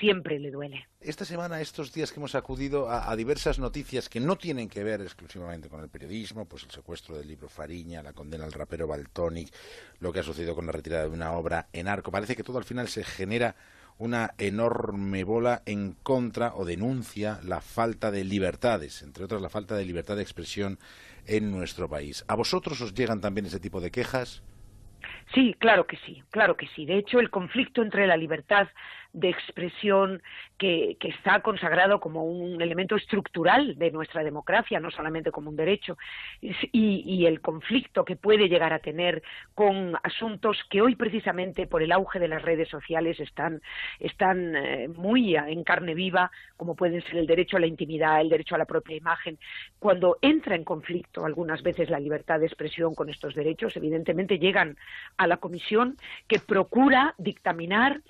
[0.00, 0.88] siempre le duele.
[1.00, 5.00] Esta semana, estos días que hemos acudido a, diversas noticias que no tienen que ver
[5.00, 9.54] exclusivamente con el periodismo, pues el secuestro del libro Fariña, la condena al rapero Baltonic,
[10.00, 12.58] lo que ha sucedido con la retirada de una obra en arco, parece que todo
[12.58, 13.54] al final se genera
[13.98, 19.76] una enorme bola en contra o denuncia la falta de libertades, entre otras la falta
[19.76, 20.78] de libertad de expresión
[21.26, 22.24] en nuestro país.
[22.28, 24.42] ¿A vosotros os llegan también ese tipo de quejas?
[25.34, 26.84] Sí, claro que sí, claro que sí.
[26.84, 28.68] De hecho, el conflicto entre la libertad
[29.12, 30.22] de expresión
[30.56, 35.98] que, está consagrado como un elemento estructural de nuestra democracia, no solamente como un derecho,
[36.40, 39.22] y, el conflicto que puede llegar a tener
[39.54, 43.60] con asuntos que hoy precisamente por el auge de las redes sociales están,
[44.00, 48.28] están eh, muy en carne viva, como pueden ser el derecho a la intimidad, el
[48.28, 49.38] derecho a la propia imagen.
[49.78, 54.76] Cuando entra en conflicto algunas veces la libertad de expresión con estos derechos, evidentemente llegan
[55.16, 55.96] a la comisión
[56.26, 58.00] que procura dictaminar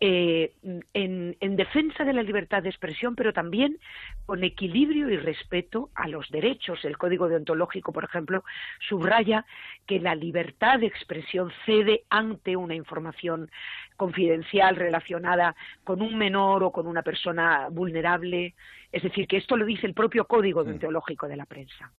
[0.00, 0.52] eh,
[0.94, 3.78] en, defensa de la libertad de expresión, pero también
[4.26, 6.84] con equilibrio y respeto a los derechos.
[6.84, 8.44] El Código Deontológico, por ejemplo,
[8.88, 9.44] subraya
[9.86, 13.50] que la libertad de expresión cede ante una información
[13.96, 18.54] confidencial relacionada con un menor o con una persona vulnerable.
[18.92, 20.66] Es decir, que esto lo dice el propio Código mm.
[20.66, 21.92] Deontológico de la prensa.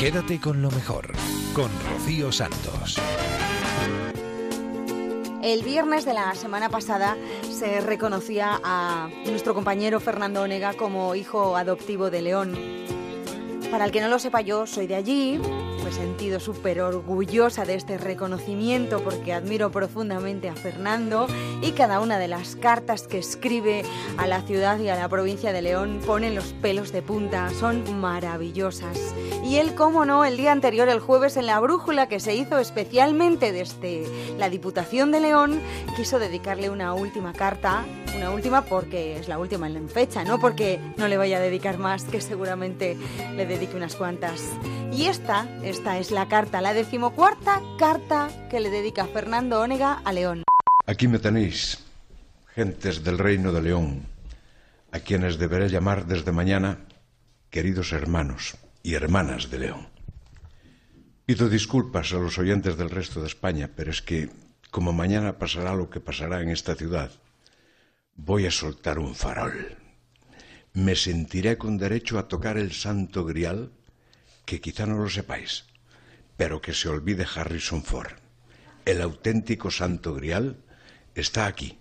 [0.00, 1.12] Quédate con lo mejor,
[1.54, 3.00] con Rocío Santos.
[5.44, 7.18] El viernes de la semana pasada
[7.52, 13.03] se reconocía a nuestro compañero Fernando Onega como hijo adoptivo de León.
[13.74, 15.40] Para el que no lo sepa yo, soy de allí,
[15.88, 21.26] he sentido súper orgullosa de este reconocimiento porque admiro profundamente a Fernando
[21.60, 23.82] y cada una de las cartas que escribe
[24.16, 28.00] a la ciudad y a la provincia de León ponen los pelos de punta, son
[28.00, 29.14] maravillosas.
[29.44, 32.58] Y él, cómo no, el día anterior, el jueves, en la brújula que se hizo
[32.58, 34.06] especialmente desde
[34.38, 35.60] la Diputación de León,
[35.96, 37.84] quiso dedicarle una última carta,
[38.16, 41.78] una última porque es la última en fecha, no porque no le vaya a dedicar
[41.78, 42.96] más, que seguramente
[43.34, 44.40] le dedique unas cuantas.
[44.92, 50.12] Y esta, esta es la carta, la decimocuarta carta que le dedica Fernando Ónega a
[50.12, 50.42] León.
[50.86, 51.78] Aquí me tenéis,
[52.54, 54.02] gentes del reino de León,
[54.92, 56.78] a quienes deberé llamar desde mañana
[57.50, 59.88] queridos hermanos y hermanas de León.
[61.24, 64.28] Pido disculpas a los oyentes del resto de España, pero es que,
[64.70, 67.10] como mañana pasará lo que pasará en esta ciudad,
[68.14, 69.83] voy a soltar un farol.
[70.74, 73.70] Me sentiré con derecho a tocar el santo grial
[74.44, 75.66] que quizá no lo sepáis,
[76.36, 78.10] pero que se olvide Harrison Ford.
[78.84, 80.56] El auténtico santo grial
[81.14, 81.78] está aquí,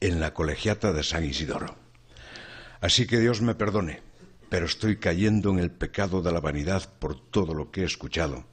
[0.00, 1.76] en la colegiata de San Isidoro.
[2.80, 4.00] Así que Dios me perdone,
[4.48, 8.46] pero estoy cayendo en el pecado de la vanidad por todo lo que he escuchado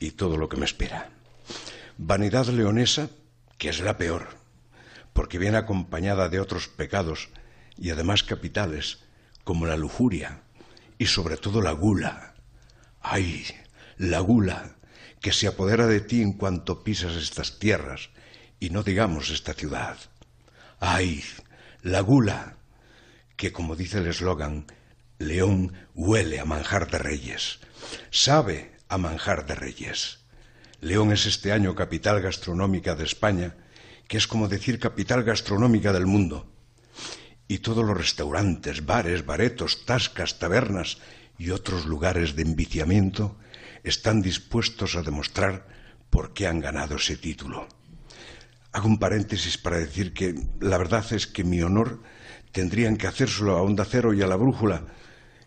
[0.00, 1.10] y todo lo que me espera.
[1.96, 3.08] Vanidad leonesa,
[3.56, 4.26] que es la peor,
[5.12, 7.30] porque viene acompañada de otros pecados
[7.78, 8.98] y además capitales,
[9.44, 10.42] como la lujuria
[10.98, 12.34] y sobre todo la gula,
[13.00, 13.46] ¡Ay!
[13.98, 14.76] La gula
[15.20, 18.10] que se apodera de ti en cuanto pisas estas tierras
[18.58, 19.96] y no digamos esta ciudad.
[20.80, 21.22] ¡Ay!
[21.82, 22.56] la gula,
[23.36, 24.66] que como dice el eslogan,
[25.18, 27.60] León huele a manjar de reyes,
[28.10, 30.18] sabe a manjar de reyes.
[30.80, 33.54] León es este año capital gastronómica de España,
[34.08, 36.52] que es como decir capital gastronómica del mundo.
[37.48, 40.98] Y todos los restaurantes, bares, baretos, tascas, tabernas
[41.38, 43.36] y otros lugares de enviciamiento
[43.84, 45.68] están dispuestos a demostrar
[46.10, 47.68] por qué han ganado ese título.
[48.72, 52.02] Hago un paréntesis para decir que la verdad es que mi honor
[52.52, 54.86] tendrían que hacérselo a Onda Cero y a la Brújula,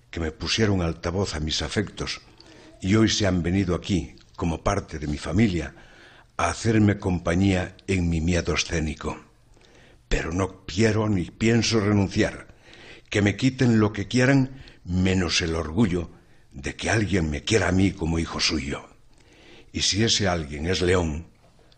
[0.09, 2.21] que me pusieron altavoz a mis afectos
[2.81, 5.75] y hoy se han venido aquí, como parte de mi familia,
[6.38, 9.29] a hacerme compañía en mi miedo escénico.
[10.10, 12.48] Pero no quiero ni pienso renunciar.
[13.10, 16.12] Que me quiten lo que quieran, menos el orgullo
[16.52, 18.89] de que alguien me quiera a mí como hijo suyo.
[19.72, 21.28] Y si ese alguien es León,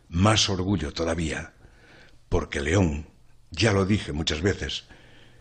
[0.09, 1.53] más orgullo todavía,
[2.29, 3.07] porque León,
[3.51, 4.85] ya lo dije muchas veces,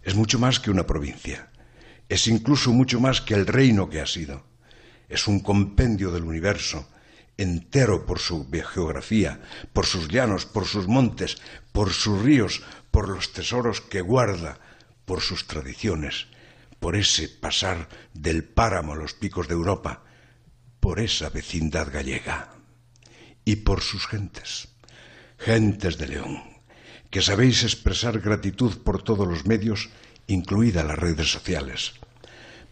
[0.03, 1.50] es mucho más que una provincia
[2.11, 4.44] es incluso mucho más que el reino que ha sido.
[5.09, 6.88] Es un compendio del universo,
[7.37, 9.40] entero por su geografía,
[9.72, 11.38] por sus llanos, por sus montes,
[11.72, 14.59] por sus ríos, por los tesoros que guarda,
[15.05, 16.26] por sus tradiciones,
[16.79, 20.03] por ese pasar del páramo a los picos de Europa,
[20.81, 22.50] por esa vecindad gallega
[23.44, 24.68] y por sus gentes,
[25.38, 26.42] gentes de León,
[27.11, 29.90] que sabéis expresar gratitud por todos los medios
[30.26, 31.94] incluidas las redes sociales.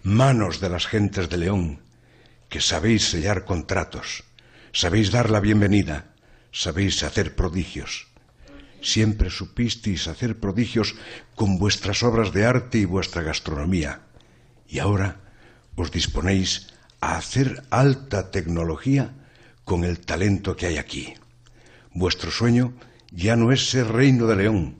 [0.02, 1.82] Manos de las gentes de León,
[2.48, 4.24] que sabéis sellar contratos,
[4.72, 6.14] sabéis dar la bienvenida,
[6.52, 8.07] sabéis hacer prodigios.
[8.80, 10.94] Siempre supisteis hacer prodigios
[11.34, 14.02] con vuestras obras de arte y vuestra gastronomía.
[14.68, 15.20] Y ahora
[15.74, 16.68] os disponéis
[17.00, 19.14] a hacer alta tecnología
[19.64, 21.14] con el talento que hay aquí.
[21.92, 22.74] Vuestro sueño
[23.10, 24.78] ya no es ser reino de León,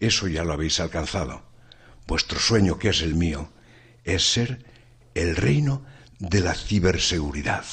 [0.00, 1.42] eso ya lo habéis alcanzado.
[2.06, 3.50] Vuestro sueño, que es el mío,
[4.04, 4.64] es ser
[5.14, 5.84] el reino
[6.18, 7.64] de la ciberseguridad.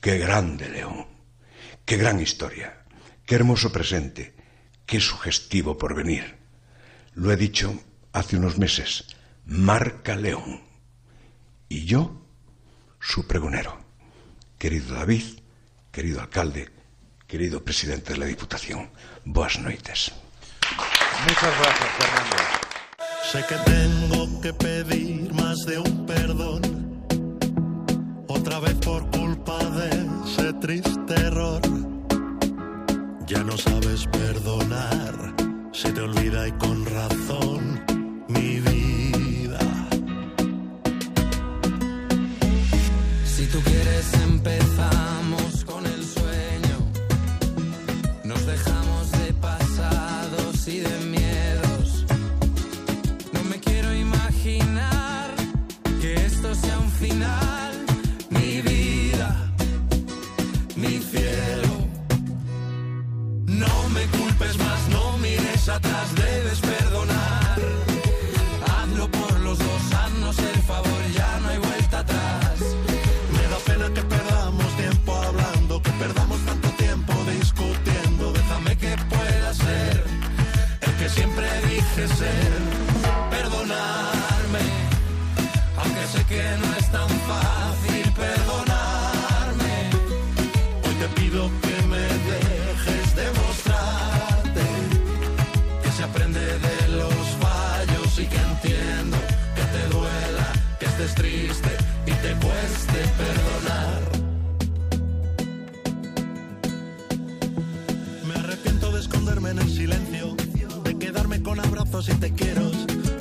[0.00, 1.06] Qué grande, León.
[1.84, 2.84] Qué gran historia.
[3.24, 4.35] Qué hermoso presente.
[4.86, 6.38] Qué sugestivo porvenir.
[7.14, 7.74] Lo he dicho
[8.12, 9.04] hace unos meses.
[9.44, 10.62] Marca León.
[11.68, 12.22] Y yo,
[13.00, 13.76] su pregonero.
[14.58, 15.24] Querido David,
[15.90, 16.70] querido alcalde,
[17.26, 18.90] querido presidente de la Diputación,
[19.24, 20.12] boas noites.
[21.22, 22.36] Muchas gracias, Fernando.
[23.32, 26.62] Sé que tengo que pedir más de un perdón,
[28.28, 29.90] otra vez por culpa de
[30.24, 30.95] ese triste
[33.56, 35.34] no sabes perdonar,
[35.72, 37.80] se te olvida y con razón
[38.28, 39.58] mi vida.
[43.24, 46.76] Si tú quieres empezamos con el sueño,
[48.24, 52.04] nos dejamos de pasados y de miedos.
[53.32, 55.30] No me quiero imaginar
[56.02, 57.72] que esto sea un final,
[58.28, 59.50] mi vida,
[60.76, 61.65] mi cielo.
[63.86, 67.56] No me culpes más, no mires atrás, debes perdonar.
[68.66, 72.58] Hazlo por los dos, haznos el favor, ya no hay vuelta atrás.
[73.30, 78.32] Me da pena que perdamos tiempo hablando, que perdamos tanto tiempo discutiendo.
[78.32, 80.04] Déjame que pueda ser
[80.80, 82.52] el que siempre dije ser.
[83.30, 84.64] Perdonarme,
[85.78, 87.55] aunque sé que no es tan fácil
[111.96, 112.62] abrazos y te quiero.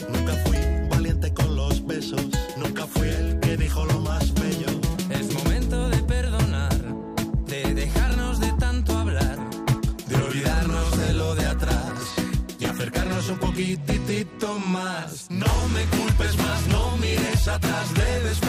[0.09, 0.57] Nunca fui
[0.89, 2.21] valiente con los besos,
[2.57, 4.67] nunca fui el que dijo lo más bello.
[5.09, 6.75] Es momento de perdonar,
[7.47, 9.37] de dejarnos de tanto hablar,
[10.07, 11.93] de olvidarnos de lo de atrás
[12.59, 15.27] y acercarnos un poquitito más.
[15.29, 18.39] No me culpes más, no mires atrás, debes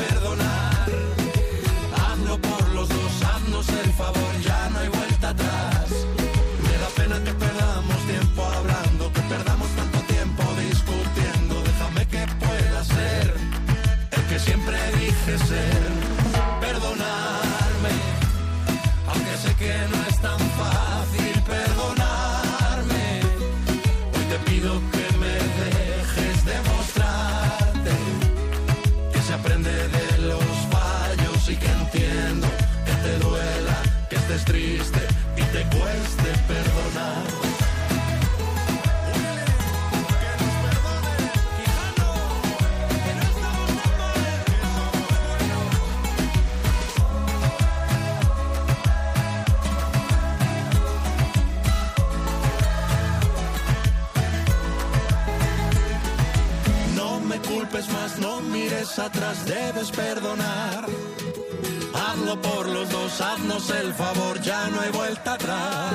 [63.71, 65.93] el favor, ya no hay vuelta atrás.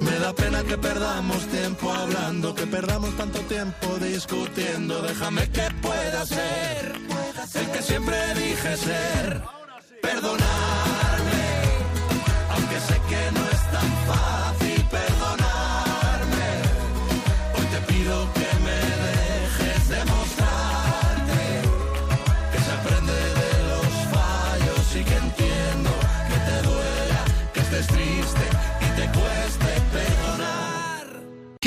[0.00, 5.02] Me da pena que perdamos tiempo hablando, que perdamos tanto tiempo discutiendo.
[5.02, 6.94] Déjame que pueda ser
[7.54, 9.57] el que siempre dije ser.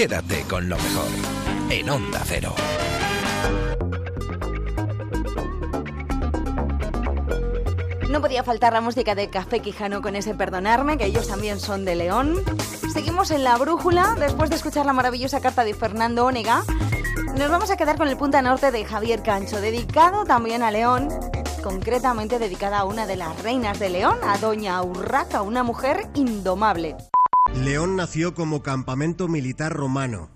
[0.02, 1.06] Quédate con lo mejor
[1.70, 2.56] en Onda Cero.
[8.10, 11.86] No podía faltar la música de Café Quijano con ese Perdonarme, que ellos también son
[11.86, 12.34] de León.
[12.91, 16.64] Seguimos en la brújula, después de escuchar la maravillosa carta de Fernando Onega.
[17.38, 21.10] Nos vamos a quedar con el punta norte de Javier Cancho, dedicado también a León,
[21.62, 26.97] concretamente dedicada a una de las reinas de León, a Doña Urraca, una mujer indomable.
[27.56, 30.32] León nació como campamento militar romano.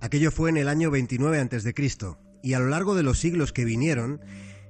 [0.00, 1.74] Aquello fue en el año 29 a.C.
[2.42, 4.20] y a lo largo de los siglos que vinieron,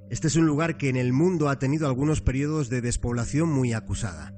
[0.08, 3.72] este es un lugar que en el mundo ha tenido algunos periodos de despoblación muy
[3.72, 4.34] acusada.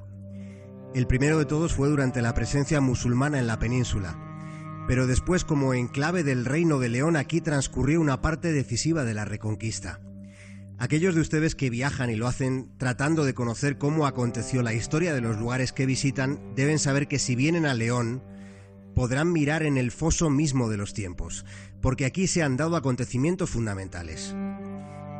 [0.95, 4.17] El primero de todos fue durante la presencia musulmana en la península,
[4.87, 9.27] pero después como enclave del reino de León aquí transcurrió una parte decisiva de la
[9.27, 10.01] reconquista.
[10.81, 15.12] Aquellos de ustedes que viajan y lo hacen tratando de conocer cómo aconteció la historia
[15.12, 18.22] de los lugares que visitan, deben saber que si vienen a León,
[18.95, 21.45] podrán mirar en el foso mismo de los tiempos,
[21.81, 24.37] porque aquí se han dado acontecimientos fundamentales.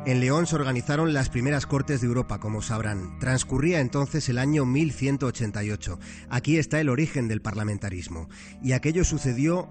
[0.05, 3.19] En León se organizaron las primeras Cortes de Europa, como sabrán.
[3.19, 5.99] Transcurría entonces el año 1188.
[6.29, 8.29] Aquí está el origen del parlamentarismo.
[8.63, 9.67] Y aquello sucedió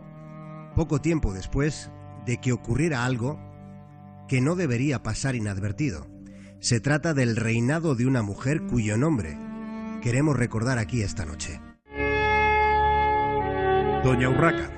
[0.76, 1.90] poco tiempo después
[2.26, 3.40] de que ocurriera algo
[4.28, 6.06] que no debería pasar inadvertido.
[6.60, 9.38] Se trata del reinado de una mujer cuyo nombre
[10.02, 11.60] queremos recordar aquí esta noche.
[14.04, 14.70] Doña Urraca.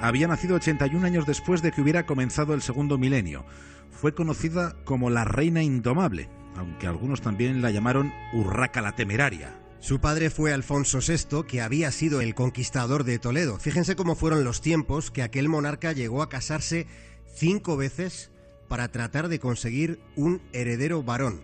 [0.00, 3.44] Había nacido 81 años después de que hubiera comenzado el segundo milenio.
[3.90, 9.58] Fue conocida como la Reina Indomable, aunque algunos también la llamaron Urraca la Temeraria.
[9.78, 13.58] Su padre fue Alfonso VI, que había sido el conquistador de Toledo.
[13.58, 16.86] Fíjense cómo fueron los tiempos que aquel monarca llegó a casarse
[17.34, 18.30] cinco veces
[18.68, 21.42] para tratar de conseguir un heredero varón.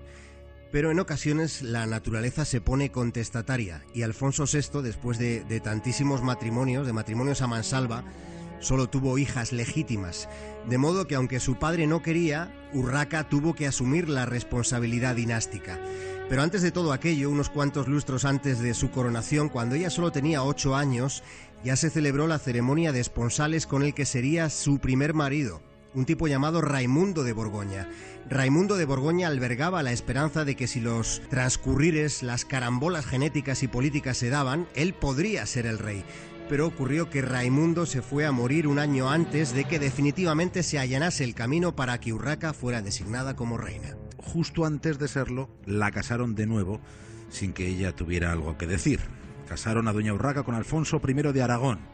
[0.73, 6.87] Pero en ocasiones la naturaleza se pone contestataria y Alfonso VI, después de, tantísimos matrimonios,
[6.87, 8.05] de matrimonios a mansalva,
[8.59, 10.31] solo tuvo hijas legítimas,
[10.69, 15.79] de modo que aunque su padre no quería, Urraca tuvo que asumir la responsabilidad dinástica.
[16.31, 20.11] Pero antes de todo aquello, unos cuantos lustros antes de su coronación, cuando ella solo
[20.11, 21.23] tenía ocho años,
[21.63, 25.61] ya se celebró la ceremonia de esponsales con el que sería su primer marido,
[25.95, 27.89] un tipo llamado Raimundo de Borgoña.
[28.29, 33.69] Raimundo de Borgoña albergaba la esperanza de que si los transcurrires, las carambolas genéticas y
[33.69, 36.05] políticas se daban, él podría ser el rey
[36.49, 40.79] pero ocurrió que Raimundo se fue a morir un año antes de que definitivamente se
[40.79, 43.97] allanase el camino para que Urraca fuera designada como reina.
[44.19, 46.79] Justo antes de serlo, la casaron de nuevo
[47.31, 49.01] sin que ella tuviera algo que decir.
[49.49, 51.92] Casaron a doña Urraca con Alfonso I de Aragón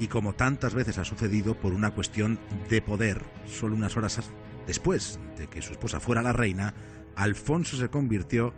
[0.00, 2.40] y como tantas veces ha sucedido por una cuestión
[2.70, 4.18] de poder, solo unas horas
[4.66, 6.74] después de que su esposa fuera la reina,
[7.16, 8.54] Alfonso se convirtió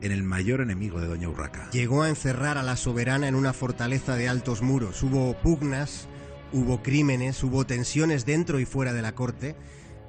[0.00, 1.70] en el mayor enemigo de Doña Urraca.
[1.70, 5.02] Llegó a encerrar a la soberana en una fortaleza de altos muros.
[5.02, 6.08] Hubo pugnas,
[6.52, 9.54] hubo crímenes, hubo tensiones dentro y fuera de la corte,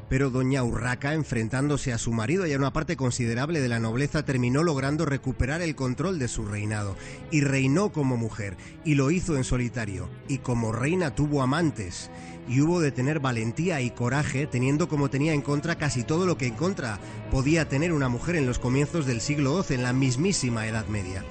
[0.10, 4.24] pero Doña Urraca, enfrentándose a su marido y a una parte considerable de la nobleza,
[4.24, 6.96] terminó logrando recuperar el control de su reinado
[7.32, 12.10] y reinó como mujer, y lo hizo en solitario, y como reina tuvo amantes
[12.48, 16.38] y hubo de tener valentía y coraje teniendo como tenía en contra casi todo lo
[16.38, 17.00] que en contra
[17.30, 21.24] podía tener una mujer en los comienzos del siglo XII, en la mismísima Edad Media.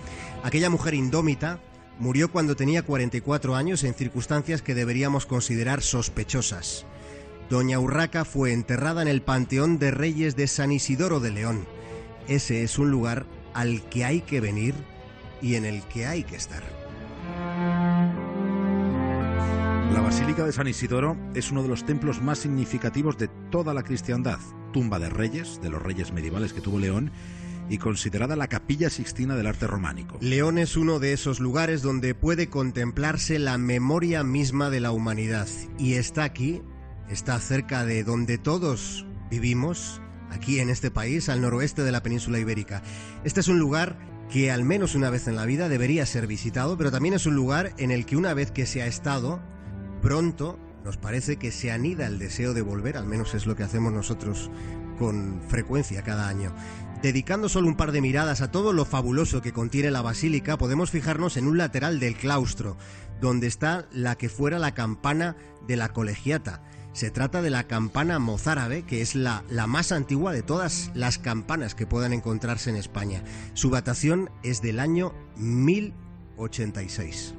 [0.42, 1.58] Aquella mujer indómita
[1.98, 6.84] murió cuando tenía 44 años en circunstancias que deberíamos considerar sospechosas.
[7.48, 11.64] Doña Urraca fue enterrada en el Panteón de Reyes de San Isidoro de León.
[12.26, 13.24] Ese es un lugar
[13.54, 14.74] al que hay que venir
[15.40, 16.64] y en el que hay que estar.
[19.92, 23.84] La Basílica de San Isidoro es uno de los templos más significativos de toda la
[23.84, 24.40] cristiandad,
[24.72, 27.12] tumba de reyes, de los reyes medievales que tuvo León,
[27.68, 30.18] y considerada la capilla sixtina del arte románico.
[30.20, 35.48] León es uno de esos lugares donde puede contemplarse la memoria misma de la humanidad,
[35.78, 36.62] y está aquí,
[37.10, 40.00] está cerca de donde todos vivimos,
[40.30, 42.82] aquí en este país, al noroeste de la península ibérica.
[43.24, 43.98] Este es un lugar
[44.30, 47.34] que al menos una vez en la vida debería ser visitado, pero también es un
[47.34, 49.40] lugar en el que una vez que se ha estado,
[50.02, 53.64] pronto nos parece que se anida el deseo de volver, al menos es lo que
[53.64, 54.50] hacemos nosotros
[54.98, 56.54] con frecuencia cada año.
[57.02, 60.90] Dedicando solo un par de miradas a todo lo fabuloso que contiene la basílica, podemos
[60.90, 62.76] fijarnos en un lateral del claustro,
[63.20, 65.36] donde está la que fuera la campana
[65.66, 66.62] de la colegiata.
[66.96, 71.18] Se trata de la campana mozárabe, que es la, la, más antigua de todas las
[71.18, 73.22] campanas que puedan encontrarse en España.
[73.52, 77.34] Su datación es del año 1086.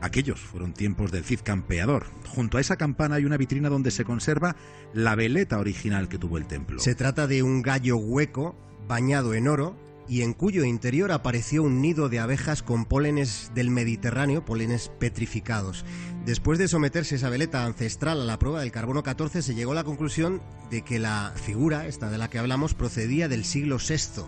[0.00, 2.06] Aquellos fueron tiempos del Cid campeador.
[2.26, 4.56] Junto a esa campana hay una vitrina donde se conserva
[4.92, 6.80] la veleta original que tuvo el templo.
[6.80, 8.56] Se trata de un gallo hueco
[8.88, 9.76] bañado en oro
[10.08, 15.84] y en cuyo interior apareció un nido de abejas con pólenes del Mediterráneo, pólenes petrificados.
[16.24, 19.76] Después de someterse esa veleta ancestral a la prueba del carbono 14, se llegó a
[19.76, 20.40] la conclusión
[20.70, 24.22] de que la figura, esta de la que hablamos, procedía del siglo VI.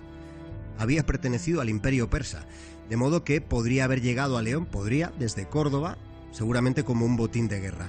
[0.79, 2.47] Había pertenecido al imperio persa,
[2.91, 5.97] de modo que podría haber llegado a León, podría, desde Córdoba,
[6.31, 7.89] seguramente como un botín de guerra.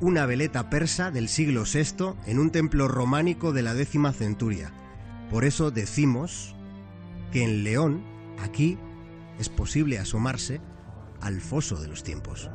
[0.00, 4.72] Una veleta persa del siglo VI en un templo románico de la décima centuria.
[5.30, 6.54] Por eso decimos
[7.32, 8.04] que en León,
[8.38, 8.78] aquí,
[9.38, 10.60] es posible asomarse
[11.20, 12.50] al foso de los tiempos.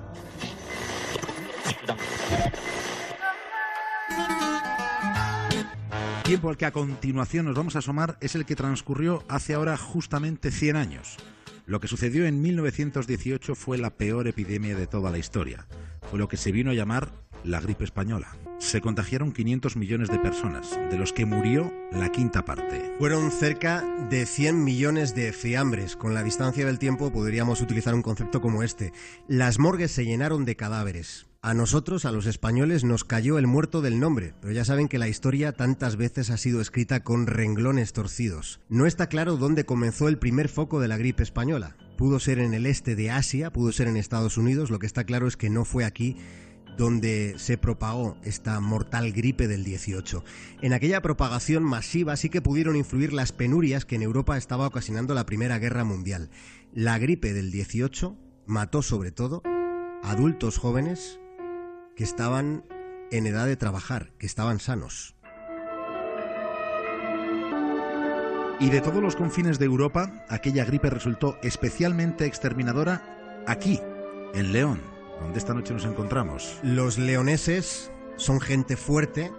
[6.23, 9.77] Tiempo al que a continuación nos vamos a asomar es el que transcurrió hace ahora
[9.77, 11.17] justamente 100 años.
[11.65, 15.67] Lo que sucedió en 1918 fue la peor epidemia de toda la historia.
[16.09, 17.11] Fue lo que se vino a llamar
[17.43, 18.35] la gripe española.
[18.59, 22.91] Se contagiaron 500 millones de personas, de los que murió la quinta parte.
[22.97, 25.95] Fueron cerca de 100 millones de fiambres.
[25.95, 28.93] Con la distancia del tiempo podríamos utilizar un concepto como este.
[29.27, 31.27] Las morgues se llenaron de cadáveres.
[31.43, 34.97] A nosotros, a los españoles, nos cayó el muerto del nombre, pero ya saben que
[34.97, 38.59] la historia tantas veces ha sido escrita con renglones torcidos.
[38.69, 41.77] No está claro dónde comenzó el primer foco de la gripe española.
[41.95, 45.03] Pudo ser en el este de Asia, pudo ser en Estados Unidos, lo que está
[45.03, 46.17] claro es que no fue aquí
[46.77, 50.23] donde se propagó esta mortal gripe del 18.
[50.61, 55.13] En aquella propagación masiva sí que pudieron influir las penurias que en Europa estaba ocasionando
[55.13, 56.29] la Primera Guerra Mundial.
[56.73, 58.15] La gripe del 18
[58.45, 59.41] mató sobre todo
[60.03, 61.19] adultos jóvenes
[61.95, 62.63] que estaban
[63.11, 65.15] en edad de trabajar, que estaban sanos.
[68.59, 73.79] Y de todos los confines de Europa, aquella gripe resultó especialmente exterminadora aquí,
[74.33, 76.57] en León, donde esta noche nos encontramos.
[76.63, 79.31] Los leoneses son gente fuerte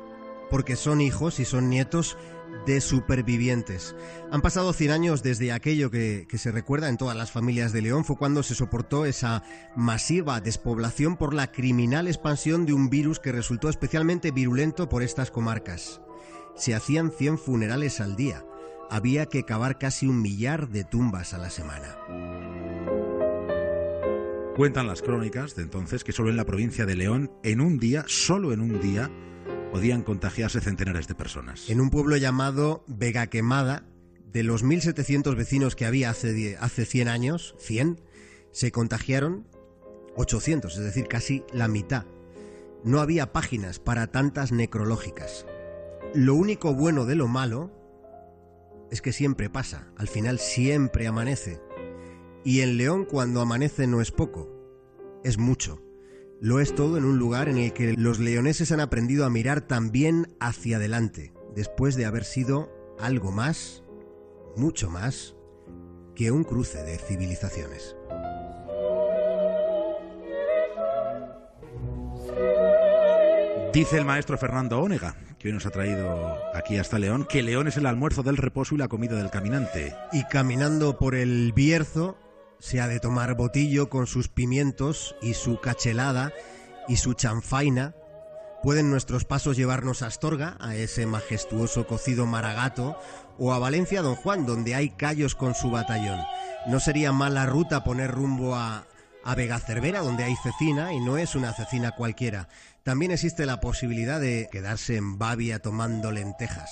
[0.50, 2.16] porque son hijos y son nietos
[2.66, 3.94] de supervivientes.
[4.30, 7.82] Han pasado 100 años desde aquello que, que, se recuerda en todas las familias de
[7.82, 9.42] León, fue cuando se soportó esa
[9.76, 15.30] masiva despoblación por la criminal expansión de un virus que resultó especialmente virulento por estas
[15.30, 16.00] comarcas.
[16.56, 18.44] Se hacían 100 funerales al día,
[18.90, 21.96] había que cavar casi un millar de tumbas a la semana.
[24.58, 28.02] Cuentan las crónicas de entonces que solo en la provincia de León, en un día,
[28.08, 29.08] solo en un día,
[29.70, 31.70] podían contagiarse centenares de personas.
[31.70, 33.86] En un pueblo llamado Vega Quemada,
[34.32, 38.00] de los 1.700 vecinos que había hace, hace 100 años, 100,
[38.50, 39.46] se contagiaron
[40.16, 42.06] 800, es decir, casi la mitad.
[42.82, 45.46] No había páginas para tantas necrológicas.
[46.14, 47.70] Lo único bueno de lo malo
[48.90, 51.60] es que siempre pasa, al final siempre amanece.
[52.44, 54.48] Y en León cuando amanece no es poco,
[55.24, 55.82] es mucho.
[56.40, 59.62] Lo es todo en un lugar en el que los leoneses han aprendido a mirar
[59.62, 62.70] también hacia adelante, después de haber sido
[63.00, 63.82] algo más,
[64.56, 65.34] mucho más,
[66.14, 67.96] que un cruce de civilizaciones.
[73.72, 77.68] Dice el maestro Fernando Ónega, que hoy nos ha traído aquí hasta León, que León
[77.68, 79.94] es el almuerzo del reposo y la comida del caminante.
[80.12, 82.16] Y caminando por el Bierzo,
[82.60, 86.32] se ha de tomar botillo con sus pimientos y su cachelada
[86.88, 87.94] y su chanfaina.
[88.62, 92.98] Pueden nuestros pasos llevarnos a Astorga, a ese majestuoso cocido maragato,
[93.38, 96.20] o a Valencia Don Juan, donde hay callos con su batallón.
[96.66, 98.84] No sería mala ruta poner rumbo a,
[99.24, 102.48] a Vega Cervera, donde hay cecina, y no es una cecina cualquiera.
[102.82, 106.70] También existe la posibilidad de quedarse en Bavia tomando lentejas.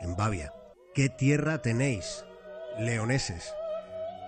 [0.00, 0.52] En Bavia.
[0.94, 2.24] ¿Qué tierra tenéis,
[2.78, 3.52] leoneses?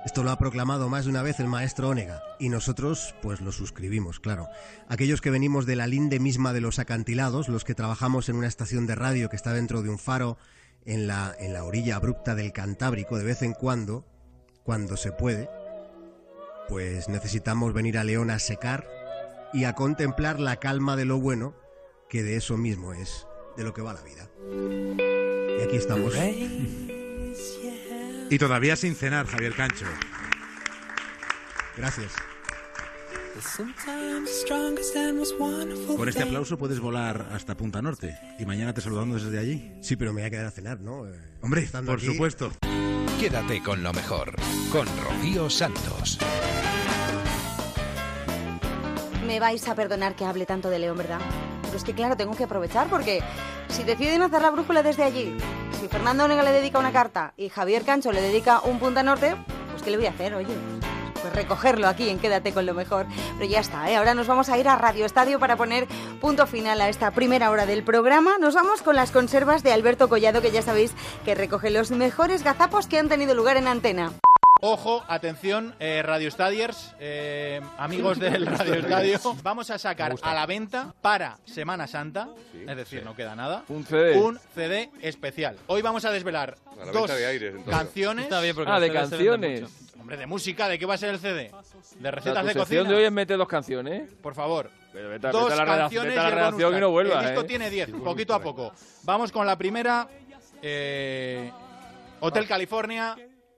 [0.05, 3.53] Esto lo ha proclamado más de una vez el maestro Ónega, y nosotros pues lo
[3.53, 4.49] suscribimos, claro.
[4.89, 8.47] Aquellos que venimos de la linde misma de los acantilados, los que trabajamos en una
[8.47, 10.39] estación de radio que está dentro de un faro
[10.85, 14.07] en la, en la orilla abrupta del Cantábrico, de vez en cuando,
[14.63, 15.51] cuando se puede,
[16.69, 18.89] pues necesitamos venir a León a secar
[19.53, 21.55] y a contemplar la calma de lo bueno,
[22.09, 23.27] que de eso mismo es
[23.57, 24.31] de lo que va la vida.
[25.59, 26.15] Y aquí estamos.
[28.31, 29.87] Y todavía sin cenar, Javier Cancho.
[31.77, 32.13] Gracias.
[35.97, 39.73] Con este aplauso puedes volar hasta Punta Norte y mañana te saludamos desde allí.
[39.81, 41.07] Sí, pero me voy a quedar a cenar, ¿no?
[41.07, 42.53] Eh, Hombre, estando por aquí- supuesto.
[43.21, 44.35] Quédate con lo mejor,
[44.73, 46.19] con Rocío Santos.
[49.27, 51.21] Me vais a perdonar que hable tanto de León, ¿verdad?
[51.63, 53.21] Pero es que claro, tengo que aprovechar porque
[53.69, 55.37] si deciden hacer la brújula desde allí,
[55.89, 59.37] Fernando Onega le dedica una carta y Javier Cancho le dedica un punta norte,
[59.71, 60.55] pues ¿qué le voy a hacer, oye?
[61.21, 63.07] Pues recogerlo aquí en Quédate con lo mejor.
[63.39, 63.97] Pero ya está, ¿eh?
[63.97, 65.89] ahora nos vamos a ir a Radio Estadio para poner
[66.21, 68.39] punto final a esta primera hora del programa.
[68.39, 72.45] Nos vamos con las conservas de Alberto Collado, que ya sabéis que recoge los mejores
[72.45, 74.13] gazapos que han tenido lugar en antena.
[74.61, 80.47] Ojo, atención, eh, Radio Stadiers, eh, amigos del Radio Estadio, vamos a sacar a la
[80.47, 82.29] venta para Semana Santa,
[82.67, 84.19] es decir, no queda nada, Un CD.
[84.19, 85.57] un CD especial.
[85.69, 88.25] Hoy vamos a desvelar A la dos de aires, canciones.
[88.25, 89.65] Está bien, porque Ah, de canciones.
[90.01, 91.53] Hombre, de música, ¿de qué va a ser el CD?
[92.01, 92.83] ¿De recetas de cocina?
[92.85, 94.13] de hoy es mete dos canciones.
[94.23, 94.71] Por favor.
[94.93, 97.23] Pero vete, a- Dos vete a la canciones vete a la y redacción no vuelvas,
[97.23, 97.47] El disco ¿eh?
[97.47, 98.73] tiene 10, poquito a poco.
[99.05, 100.09] Vamos con la primera.
[100.63, 101.53] eh,
[102.21, 103.15] Hotel California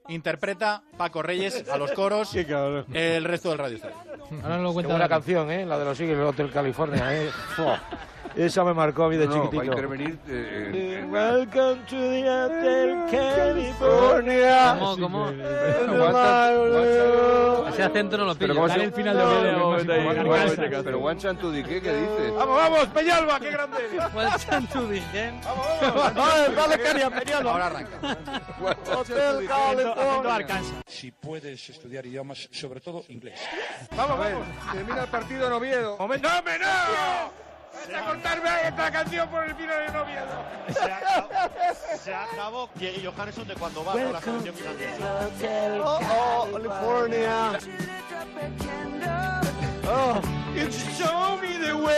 [0.07, 3.79] interpreta Paco Reyes a los coros el resto del radio.
[4.43, 5.65] Ahora lo Qué cuenta la- canción, ¿eh?
[5.65, 7.31] La de los siglos del Hotel California, ¿eh?
[8.35, 9.63] Esa me marcó a mí de No, va a chiquitito.
[9.73, 14.77] intervenir, eh, Welcome to the Hotel California.
[14.79, 15.29] ¿Cómo, cómo?
[17.67, 18.55] Ese acento no lo Pero pillo.
[18.55, 20.83] ¿cómo Dale el final de No, no.
[20.83, 21.81] Pero Guanchan, ¿tú di qué?
[21.81, 22.33] ¿Qué dices?
[22.35, 22.85] ¡Vamos, vamos!
[22.87, 23.77] ¡Peñalba, qué grande!
[25.83, 27.51] ¡Vamos, dale, Caria, Peñalba!
[27.51, 28.17] Ahora arranca.
[28.95, 30.61] Hotel California.
[30.91, 33.39] Si puedes estudiar idiomas, sobre todo inglés.
[33.95, 34.45] Vamos, vamos.
[34.73, 35.97] Termina el partido en Oviedo.
[35.97, 36.27] ¡Momento!
[36.27, 36.67] ¡No, hombre, no!
[36.67, 40.45] ¡Vas a contarme esta canción por el final de Oviedo!
[41.97, 45.29] Se acabó Diego Johannesson de cuando va con la selección finlandesa.
[45.81, 47.59] Oh, oh, California.
[49.87, 50.21] Oh,
[50.55, 51.91] it's show me the way.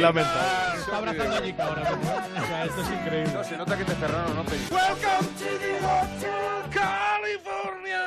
[0.00, 0.78] Lamentable.
[0.78, 2.12] Está abrazando a Nika ahora mismo.
[2.12, 3.32] O sea, esto es increíble.
[3.34, 4.42] No, se nota que te cerraron, ¿no?
[4.42, 8.00] Welcome to the Hotel California.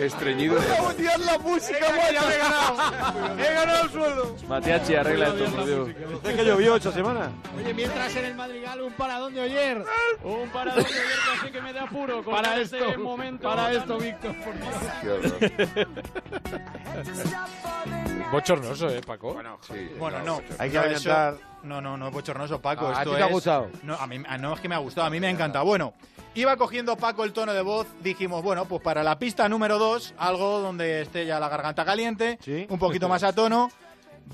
[0.00, 0.54] Estreñido.
[0.56, 3.38] Voy a odiar la música, guay, ya me he ganado.
[3.38, 4.36] He ganado el sueldo.
[4.48, 5.88] Matiachi, arregla esto, por Dios.
[6.24, 7.30] ¿Es que llovió esta semana?
[7.56, 9.84] Oye, mientras en el Madrigal un paradón de Oyer.
[10.24, 12.22] Un paradón de Oyer que así que me da apuro.
[12.22, 13.48] Para Para este esto, momento.
[13.48, 15.32] para esto, Víctor, por Dios.
[18.32, 19.34] Bochornoso, ¿eh, Paco?
[19.34, 19.90] Bueno, sí.
[19.98, 20.40] Bueno, no.
[20.58, 21.36] Hay que No, adelantar.
[21.64, 22.86] No, no, no es bochornoso, Paco.
[22.88, 23.70] Ah, ¿a esto ti te ha es- gustado?
[23.82, 25.62] No, a mí, a- no es que me ha gustado, a mí me encanta.
[25.62, 25.94] Bueno,
[26.34, 30.14] iba cogiendo Paco el tono de voz, dijimos, bueno, pues para la pista número 2,
[30.18, 32.38] algo donde esté ya la garganta caliente,
[32.68, 33.70] un poquito más a tono.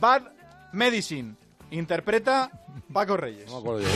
[0.01, 0.23] Bad
[0.73, 1.35] Medicine,
[1.71, 2.51] interpreta
[2.93, 3.51] Paco Reyes.
[3.51, 3.87] Joder.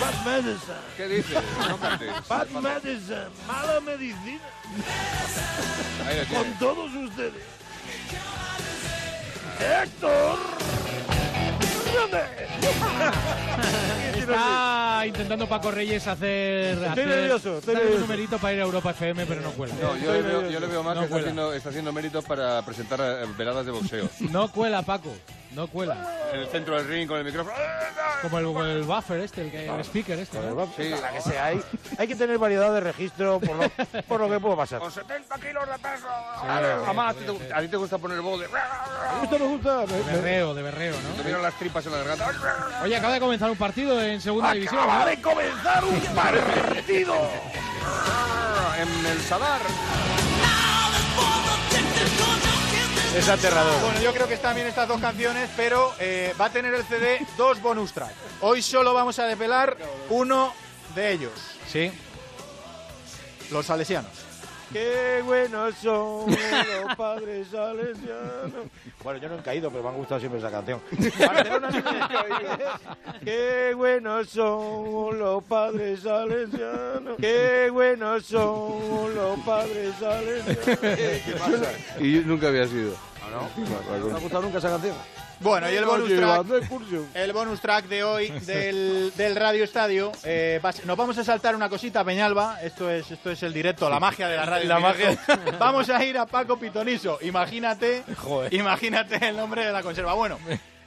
[0.00, 0.74] Bad medicine.
[0.96, 1.38] ¿Qué dices?
[1.68, 2.28] No cantes.
[2.28, 3.26] Bad medicine.
[3.46, 4.40] Mala medicina.
[6.06, 7.42] Ahí lo Con todos ustedes.
[9.60, 10.38] Héctor.
[14.18, 16.74] Está intentando Paco Reyes hacer.
[16.74, 17.96] Estoy hacer- nervioso, estoy nervioso.
[17.96, 19.74] un numerito para ir a Europa FM, pero no cuela.
[19.80, 22.24] No, yo le, veo, yo le veo más No que está haciendo, está haciendo méritos
[22.24, 24.08] para presentar eh, veladas de boxeo.
[24.20, 25.14] No cuela, Paco.
[25.52, 25.96] No cuela.
[26.32, 27.56] En el centro del ring con el micrófono.
[28.22, 30.38] Como el, el buffer este, el, que- el speaker este.
[30.40, 30.66] ¿no?
[30.76, 31.44] Sí, la que sea.
[31.46, 31.62] Hay,
[31.98, 33.70] hay que tener variedad de registro por lo,
[34.08, 34.80] por lo que puede pasar.
[34.80, 36.06] Con 70 kilos de peso.
[36.40, 38.48] sí, Además, a ti te- a ti te gusta poner voz de...
[38.48, 39.86] Me gusta, me gusta.
[39.86, 41.24] De berreo, de berreo, Te ¿no?
[41.24, 42.80] miran las tripas en la garganta.
[42.82, 44.80] Oye, acaba de comenzar un partido en segunda división.
[44.80, 45.06] Acaba ¿no?
[45.06, 47.14] de comenzar un partido.
[48.78, 49.60] En el Sadar.
[53.16, 53.80] Es aterrador.
[53.80, 56.84] Bueno, yo creo que están bien estas dos canciones, pero eh, va a tener el
[56.84, 58.12] CD dos bonus tracks.
[58.42, 59.74] Hoy solo vamos a desvelar
[60.10, 60.52] uno
[60.94, 61.32] de ellos.
[61.66, 61.90] Sí.
[63.50, 64.25] Los salesianos.
[64.72, 68.66] Qué buenos son los padres salesianos.
[69.02, 70.80] Bueno, yo no he caído, pero me ha gustado siempre esa canción.
[71.18, 73.24] Barcelona no he.
[73.24, 77.16] Qué buenos son los padres salesianos.
[77.18, 80.80] Qué buenos son los padres salesianos.
[80.80, 81.72] ¿Qué pasa?
[82.00, 82.94] Y yo nunca había sido.
[83.30, 84.96] ¿No me ha gustado nunca esa canción?
[85.40, 86.46] Bueno, y el bonus track,
[87.14, 91.68] el bonus track de hoy del, del Radio Estadio, eh, nos vamos a saltar una
[91.68, 92.58] cosita, Peñalba.
[92.62, 94.68] Esto es, esto es el directo, la magia de la radio.
[94.68, 95.38] La en directo.
[95.58, 97.18] Vamos a ir a Paco Pitoniso.
[97.22, 98.52] Imagínate, Joder.
[98.54, 100.14] imagínate el nombre de la conserva.
[100.14, 100.38] Bueno.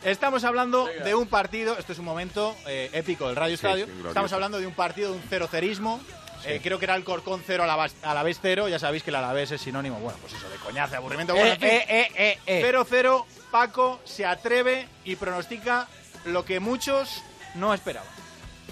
[0.04, 3.84] Estamos hablando de un partido, esto es un momento eh, épico del Radio Estadio.
[3.86, 4.08] sí, glorioso.
[4.10, 6.00] Estamos hablando de un partido de un cero-cerismo.
[6.46, 8.70] Eh, creo que era el Corcón 0 a la vez 0.
[8.70, 11.34] Ya sabéis que el Alavés es sinónimo, bueno, pues eso, de coñazo, de aburrimiento.
[11.34, 11.70] Bueno, en fin.
[11.70, 12.64] eh, eh.
[12.66, 15.88] 0-0, Paco se atreve y pronostica
[16.26, 17.22] lo que muchos
[17.56, 18.20] no esperaban.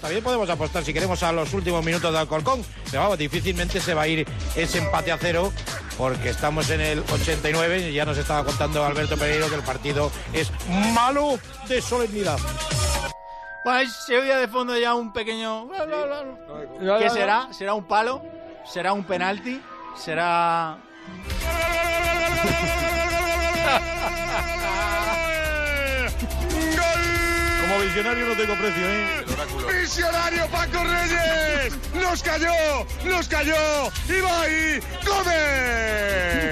[0.00, 2.64] También podemos apostar si queremos a los últimos minutos de Alcorcón.
[2.90, 5.52] Pero vamos, difícilmente se va a ir ese empate a cero
[5.96, 10.12] porque estamos en el 89 y ya nos estaba contando Alberto Pereiro que el partido
[10.32, 10.52] es
[10.94, 12.38] malo de solemnidad.
[13.68, 15.68] Pues se oía de fondo ya un pequeño...
[16.98, 17.52] ¿Qué será?
[17.52, 18.22] ¿Será un palo?
[18.64, 19.60] ¿Será un penalti?
[19.94, 20.78] ¿Será...?
[27.68, 29.24] Como visionario no tengo precio, ¿eh?
[29.80, 31.78] ¡Visionario Paco Reyes!
[31.94, 32.50] ¡Nos cayó!
[33.04, 33.54] ¡Nos cayó!
[34.08, 36.46] ¡Ibai Gómez!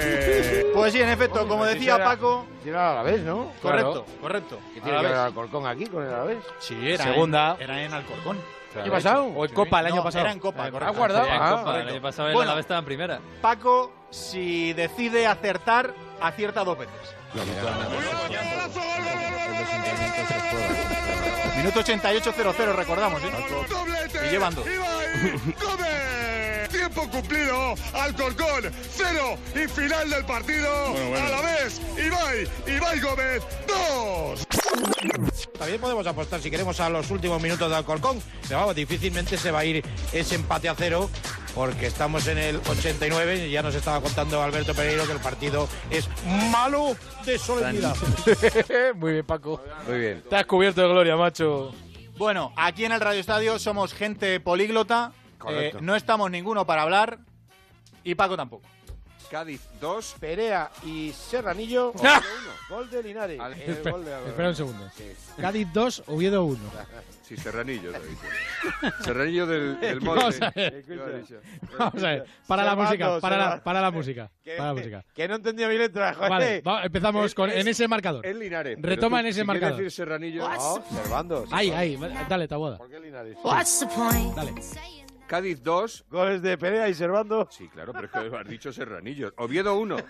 [0.77, 2.45] Pues sí, en efecto, como decía Paco...
[2.63, 3.51] Era a la vez, ¿no?
[3.63, 4.59] Correcto, correcto.
[4.75, 6.37] ¿Qué tiene que ver Alcorcón aquí con el Alavés?
[6.59, 7.55] Sí, era Segunda.
[7.57, 8.37] En, era en Alcorcón.
[8.71, 9.25] ¿Qué ha pasado?
[9.25, 10.25] ¿O en Copa el año pasado?
[10.25, 10.85] Era en Copa, correcto.
[10.85, 11.25] ¿Ha guardado?
[11.25, 13.19] En Copa, el año pasado el Bueno, Alavés estaba en primera.
[13.41, 17.16] Paco, si decide acertar, acierta dos veces.
[21.57, 23.31] Minuto 88-0-0, recordamos, ¿eh?
[24.27, 24.65] Y llevan dos.
[24.65, 26.16] ¡Ibai Gómez!
[26.97, 27.75] Tiempo cumplido.
[27.93, 29.37] Alcorcón, cero.
[29.53, 30.67] Y final del partido.
[31.15, 34.47] A la vez, Ibai, Ibai Gómez, dos.
[35.59, 38.19] También podemos apostar si queremos a los últimos minutos de Alcorcón.
[38.47, 41.07] Pero vamos, difícilmente se va a ir ese empate a cero
[41.53, 45.67] porque estamos en el 89 y ya nos estaba contando Alberto Pereiro que el partido
[45.91, 46.09] es
[46.51, 46.95] malo
[47.25, 47.95] de solemnidad.
[48.95, 49.61] Muy bien, Paco.
[49.87, 50.23] Muy bien.
[50.27, 51.73] Te has cubierto de gloria, macho.
[52.17, 55.13] Bueno, aquí en el Radio Estadio somos gente políglota.
[55.37, 55.77] Correcto.
[55.79, 57.19] Eh, no estamos ninguno para hablar.
[58.03, 58.67] Y Paco tampoco.
[59.29, 60.15] Cádiz 2.
[60.21, 61.91] Perea y Serranillo.
[62.03, 62.21] ¡Ah!
[62.69, 63.39] Gol de Linares.
[63.65, 64.89] El gol de- Espera un segundo.
[65.39, 66.59] Cádiz 2, Oviedo 1.
[67.23, 68.27] Sí, Serranillo, lo dice.
[69.03, 70.45] Serranillo del, del Vamos monte.
[70.45, 70.85] a ver.
[70.87, 71.35] Yo he dicho.
[71.77, 72.25] Vamos a ver.
[72.47, 73.63] Para la Servando, música, para la, Servando.
[73.65, 74.31] para la música.
[74.41, 75.05] Que- Para la música.
[75.13, 76.29] Que no entendía mi letra, joder.
[76.29, 78.25] Vale, va- empezamos con, en ese marcador.
[78.25, 78.77] Es Linares.
[78.81, 79.75] pero Retoma tú, en ese si quieres marcador.
[79.83, 80.47] decir Serranillo.
[80.49, 81.43] No, Servando.
[81.51, 82.77] Ahí, ahí, dale, Taboada.
[82.77, 83.37] ¿Por qué Linares?
[83.43, 84.53] Dale.
[85.27, 86.05] Cádiz 2.
[86.09, 87.47] Goles de Perea y Servando.
[87.51, 89.33] Sí, claro, pero es que has dicho Serranillo.
[89.37, 89.97] Oviedo 1.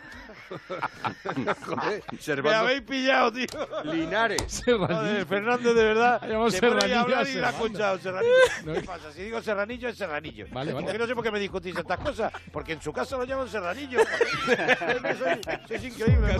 [1.65, 2.59] Joder, Me Servando.
[2.59, 3.47] habéis pillado, tío.
[3.85, 4.61] Linares.
[4.65, 6.21] Joder, Fernández, de verdad.
[6.27, 7.65] Llamamos Se pone a Serranillo hablar y lo ha Servando.
[7.65, 8.73] escuchado, Serranillo.
[8.73, 9.11] ¿Qué pasa?
[9.11, 10.45] Si digo Serranillo, es Serranillo.
[10.51, 10.85] Vale, vale.
[10.85, 12.31] Porque no sé por qué me discutís estas cosas.
[12.51, 13.99] Porque en su casa lo llaman Serranillo.
[15.67, 16.37] sois increíble.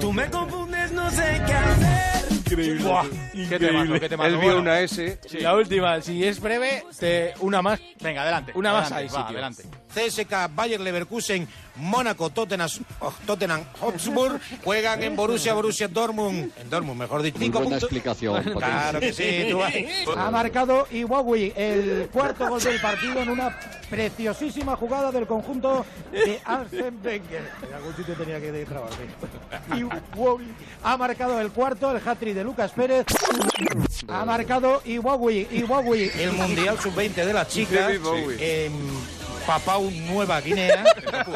[0.00, 2.32] Tú me confundes, no sé qué hacer.
[2.32, 2.82] Increíble.
[2.84, 3.06] Buah,
[3.48, 4.28] qué temazo, qué temazo.
[4.28, 5.18] Él vio Bueno, una S.
[5.28, 5.38] sí.
[5.40, 7.80] La última, si es breve, te, una más.
[8.00, 8.52] Venga, adelante.
[8.54, 9.38] Una más Adelante, va, sitio.
[9.38, 9.62] adelante.
[9.94, 12.68] CSK, Bayer Leverkusen, Mónaco, Tottenham,
[13.00, 16.52] oh, Tottenham Hotspur juegan en Borussia, Borussia Dortmund.
[16.58, 17.38] En Dortmund, mejor dicho.
[17.38, 17.82] Cinco puntos.
[17.84, 18.42] explicación.
[18.42, 19.72] Claro que sí, tú vas.
[20.16, 23.56] Ha marcado Iwawi el cuarto gol del partido en una
[23.88, 27.50] preciosísima jugada del conjunto de Arsene Wenger.
[27.66, 29.06] En algún sitio tenía que trabarme.
[29.76, 30.44] Iwawi
[30.82, 33.06] ha marcado el cuarto, el hat-trick de Lucas Pérez.
[34.08, 36.10] Ha marcado Iwawi, Iwawi.
[36.18, 37.92] El Mundial Sub-20 de las chicas
[39.46, 40.84] Papau, Nueva Guinea.
[41.12, 41.32] Papu-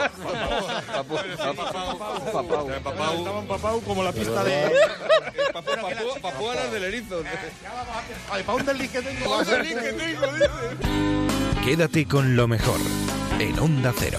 [2.33, 2.71] Papau.
[2.71, 4.73] Estaba en Papau como la pista de...
[6.23, 7.23] Papuanas del erizo.
[8.31, 9.43] Ay, pa' un desliz que tengo.
[11.65, 12.79] Quédate con lo mejor
[13.39, 14.19] en Onda Cero.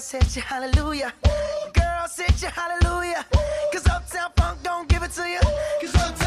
[0.00, 1.12] Girls hit you, hallelujah.
[1.74, 3.22] Girls hit you, hallelujah.
[3.70, 5.40] Cause Uptown Funk don't give it to you.
[5.78, 6.19] Cause Uptown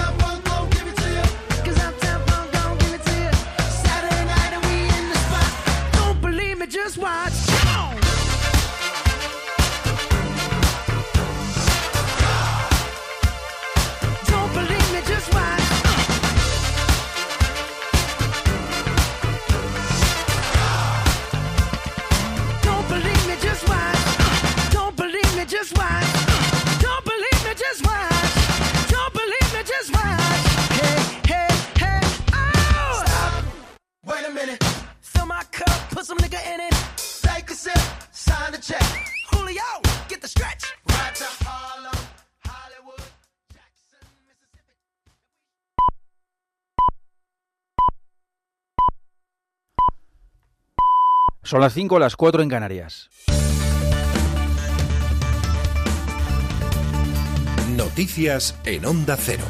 [51.53, 53.11] Son las 5, las 4 en Canarias.
[57.77, 59.43] Noticias en Onda Cero.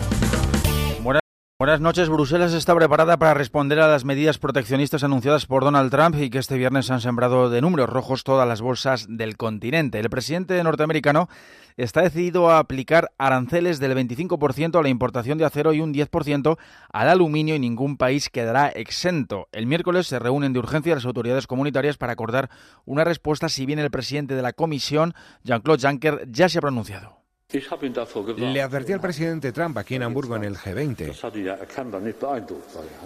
[1.59, 2.09] Buenas noches.
[2.09, 6.39] Bruselas está preparada para responder a las medidas proteccionistas anunciadas por Donald Trump y que
[6.39, 9.99] este viernes han sembrado de números rojos todas las bolsas del continente.
[9.99, 11.29] El presidente norteamericano
[11.77, 16.57] está decidido a aplicar aranceles del 25% a la importación de acero y un 10%
[16.91, 19.47] al aluminio y ningún país quedará exento.
[19.51, 22.49] El miércoles se reúnen de urgencia las autoridades comunitarias para acordar
[22.83, 27.22] una respuesta si bien el presidente de la Comisión, Jean-Claude Juncker, ya se ha pronunciado.
[27.53, 31.13] Le advertí al presidente Trump aquí en Hamburgo en el G20.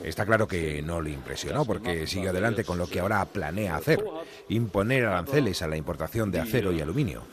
[0.04, 4.04] Está claro que no le impresionó porque sigue adelante con lo que ahora planea hacer,
[4.48, 7.24] imponer aranceles a la importación de acero y aluminio.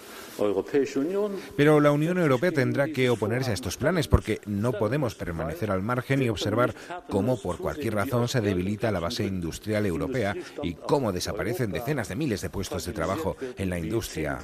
[1.56, 5.82] Pero la Unión Europea tendrá que oponerse a estos planes porque no podemos permanecer al
[5.82, 6.74] margen y observar
[7.08, 10.34] cómo por cualquier razón se debilita la base industrial europea
[10.64, 14.40] y cómo desaparecen decenas de miles de puestos de trabajo en la industria.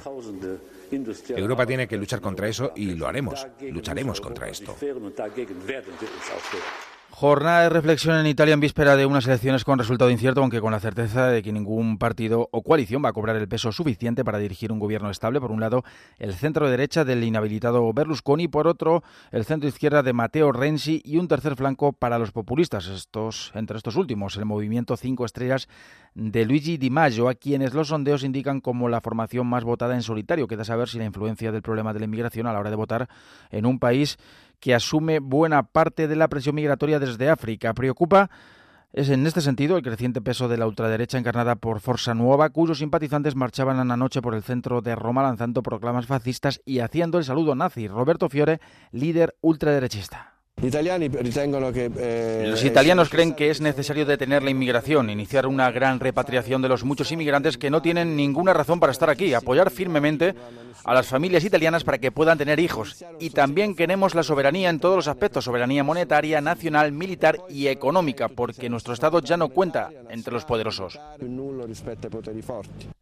[1.29, 3.47] Europa tiene que luchar contra eso y lo haremos.
[3.61, 4.75] Lucharemos contra esto.
[7.11, 10.71] Jornada de reflexión en Italia en víspera de unas elecciones con resultado incierto, aunque con
[10.71, 14.39] la certeza de que ningún partido o coalición va a cobrar el peso suficiente para
[14.39, 15.41] dirigir un gobierno estable.
[15.41, 15.83] Por un lado,
[16.19, 21.17] el centro derecha del inhabilitado Berlusconi, por otro, el centro izquierda de Matteo Renzi y
[21.17, 22.87] un tercer flanco para los populistas.
[22.87, 25.67] Estos, entre estos últimos, el movimiento Cinco Estrellas
[26.15, 30.01] de Luigi Di Maggio, a quienes los sondeos indican como la formación más votada en
[30.01, 30.47] solitario.
[30.47, 33.09] Queda saber si la influencia del problema de la inmigración a la hora de votar
[33.51, 34.17] en un país
[34.61, 37.73] que asume buena parte de la presión migratoria desde África.
[37.73, 38.29] Preocupa
[38.93, 42.79] es en este sentido el creciente peso de la ultraderecha encarnada por Forza Nuova, cuyos
[42.79, 47.55] simpatizantes marchaban anoche por el centro de Roma lanzando proclamas fascistas y haciendo el saludo
[47.55, 47.87] nazi.
[47.87, 48.59] Roberto Fiore,
[48.91, 50.40] líder ultraderechista.
[51.97, 56.69] Eh, Los italianos creen que es necesario detener la inmigración, iniciar una gran repatriación de
[56.69, 60.35] los muchos inmigrantes que no tienen ninguna razón para estar aquí, apoyar firmemente
[60.83, 63.03] a las familias italianas para que puedan tener hijos.
[63.19, 68.27] Y también queremos la soberanía en todos los aspectos, soberanía monetaria, nacional, militar y económica,
[68.29, 70.99] porque nuestro Estado ya no cuenta entre los poderosos.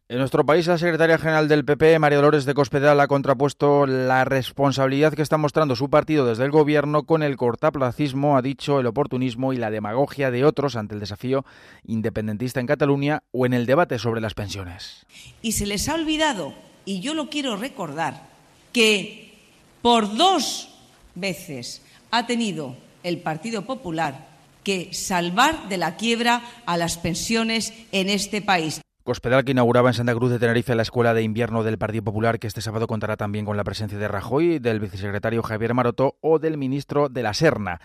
[0.08, 4.24] En nuestro país, la secretaria general del PP, María Dolores de Cospedal, ha contrapuesto la
[4.24, 8.86] responsabilidad que está mostrando su partido desde el gobierno con el cortaplacismo, ha dicho, el
[8.86, 11.44] oportunismo y la demagogia de otros ante el desafío
[11.84, 15.04] independentista en Cataluña o en el debate sobre las pensiones.
[15.42, 18.28] Y se les ha olvidado, y yo lo quiero recordar,
[18.72, 19.34] que
[19.82, 20.72] por dos
[21.16, 21.82] veces
[22.12, 24.28] ha tenido el Partido Popular
[24.62, 28.80] que salvar de la quiebra a las pensiones en este país.
[29.04, 32.38] Cospedal, que inauguraba en Santa Cruz de Tenerife la Escuela de Invierno del Partido Popular,
[32.38, 36.38] que este sábado contará también con la presencia de Rajoy, del vicesecretario Javier Maroto o
[36.38, 37.80] del ministro de la Serna.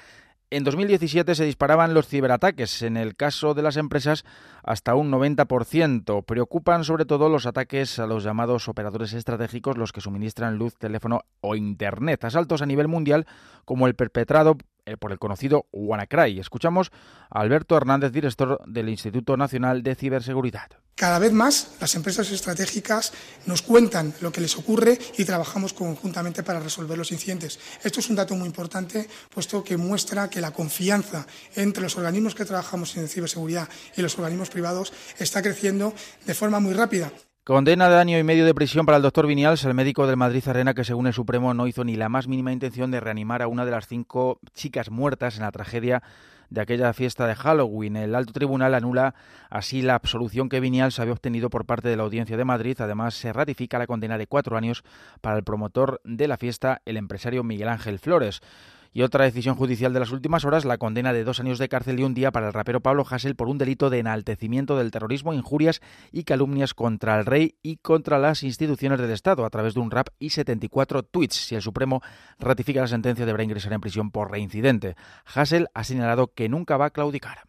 [0.52, 4.26] En 2017 se disparaban los ciberataques, en el caso de las empresas
[4.64, 6.24] hasta un 90%.
[6.24, 11.22] Preocupan sobre todo los ataques a los llamados operadores estratégicos, los que suministran luz, teléfono
[11.42, 12.26] o Internet.
[12.26, 13.26] Asaltos a nivel mundial
[13.66, 14.58] como el perpetrado
[15.00, 16.40] por el conocido WannaCry.
[16.40, 16.92] Escuchamos
[17.30, 20.70] a Alberto Hernández, director del Instituto Nacional de Ciberseguridad.
[20.96, 23.12] Cada vez más las empresas estratégicas
[23.48, 27.60] nos cuentan lo que les ocurre y trabajamos conjuntamente para resolver los incidentes.
[27.84, 32.34] Esto es un dato muy importante, puesto que muestra que la confianza entre los organismos
[32.34, 33.68] que trabajamos en ciberseguridad
[33.98, 35.94] y los organismos privados está creciendo
[36.26, 37.12] de forma muy rápida.
[37.46, 40.44] Condena de año y medio de prisión para el doctor Vinials, el médico del Madrid
[40.48, 43.48] Arena, que según el Supremo no hizo ni la más mínima intención de reanimar a
[43.48, 46.02] una de las cinco chicas muertas en la tragedia
[46.50, 47.98] de aquella fiesta de Halloween.
[47.98, 49.14] El alto tribunal anula
[49.52, 52.78] así la absolución que Vinials había obtenido por parte de la Audiencia de Madrid.
[52.80, 54.84] Además, se ratifica la condena de cuatro años
[55.22, 58.42] para el promotor de la fiesta, el empresario Miguel Ángel Flores.
[58.96, 62.00] Y otra decisión judicial de las últimas horas, la condena de dos años de cárcel
[62.00, 65.34] y un día para el rapero Pablo Hassel por un delito de enaltecimiento del terrorismo,
[65.34, 65.82] injurias
[66.14, 69.92] y calumnias contra el rey y contra las instituciones del Estado a través de un
[69.92, 71.36] rap y 74 tweets.
[71.36, 72.02] Si el Supremo
[72.40, 74.96] ratifica la sentencia, deberá ingresar en prisión por reincidente.
[75.26, 77.40] Hassel ha señalado que nunca va a claudicar.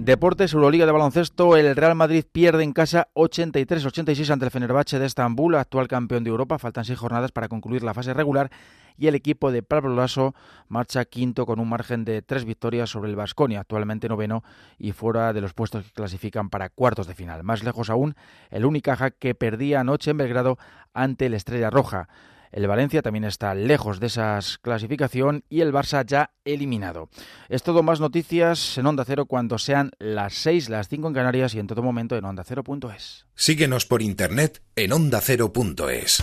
[0.00, 5.06] Deportes, Euroliga de baloncesto, el Real Madrid pierde en casa 83-86 ante el Fenerbahce de
[5.06, 6.56] Estambul, actual campeón de Europa.
[6.60, 8.48] Faltan seis jornadas para concluir la fase regular
[8.96, 10.36] y el equipo de Pablo Lasso
[10.68, 14.44] marcha quinto con un margen de tres victorias sobre el Vasconia, actualmente noveno
[14.78, 17.42] y fuera de los puestos que clasifican para cuartos de final.
[17.42, 18.14] Más lejos aún,
[18.50, 20.58] el Unicaja que perdía anoche en Belgrado
[20.94, 22.08] ante el Estrella Roja.
[22.52, 27.08] El Valencia también está lejos de esa clasificación y el Barça ya eliminado.
[27.48, 31.54] Es todo más noticias en Onda Cero cuando sean las 6, las 5 en Canarias
[31.54, 33.26] y en todo momento en ondacero.es.
[33.34, 36.22] Síguenos por internet en ondacero.es.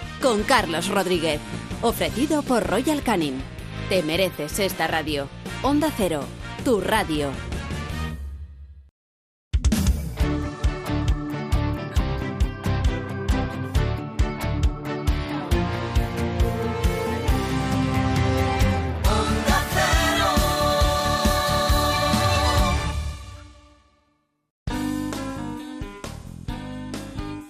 [0.21, 1.39] Con Carlos Rodríguez.
[1.81, 3.41] Ofrecido por Royal Canin.
[3.89, 5.27] Te mereces esta radio.
[5.63, 6.23] Onda Cero.
[6.63, 7.50] Tu radio.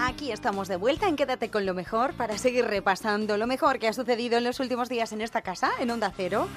[0.00, 3.86] Aquí estamos de vuelta en Quédate con lo mejor para seguir repasando lo mejor que
[3.86, 6.48] ha sucedido en los últimos días en esta casa, en Onda Cero.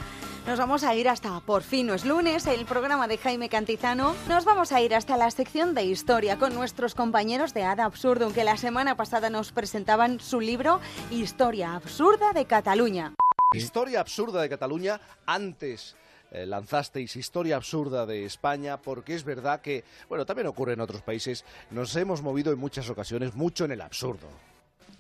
[0.47, 4.15] Nos vamos a ir hasta Por fin no es lunes, el programa de Jaime Cantizano.
[4.27, 8.33] Nos vamos a ir hasta la sección de historia con nuestros compañeros de Ada Absurdo,
[8.33, 10.81] que la semana pasada nos presentaban su libro
[11.11, 13.13] Historia Absurda de Cataluña.
[13.53, 15.95] Historia absurda de Cataluña antes
[16.43, 21.01] eh, lanzasteis Historia Absurda de España, porque es verdad que, bueno, también ocurre en otros
[21.01, 24.27] países, nos hemos movido en muchas ocasiones mucho en el absurdo.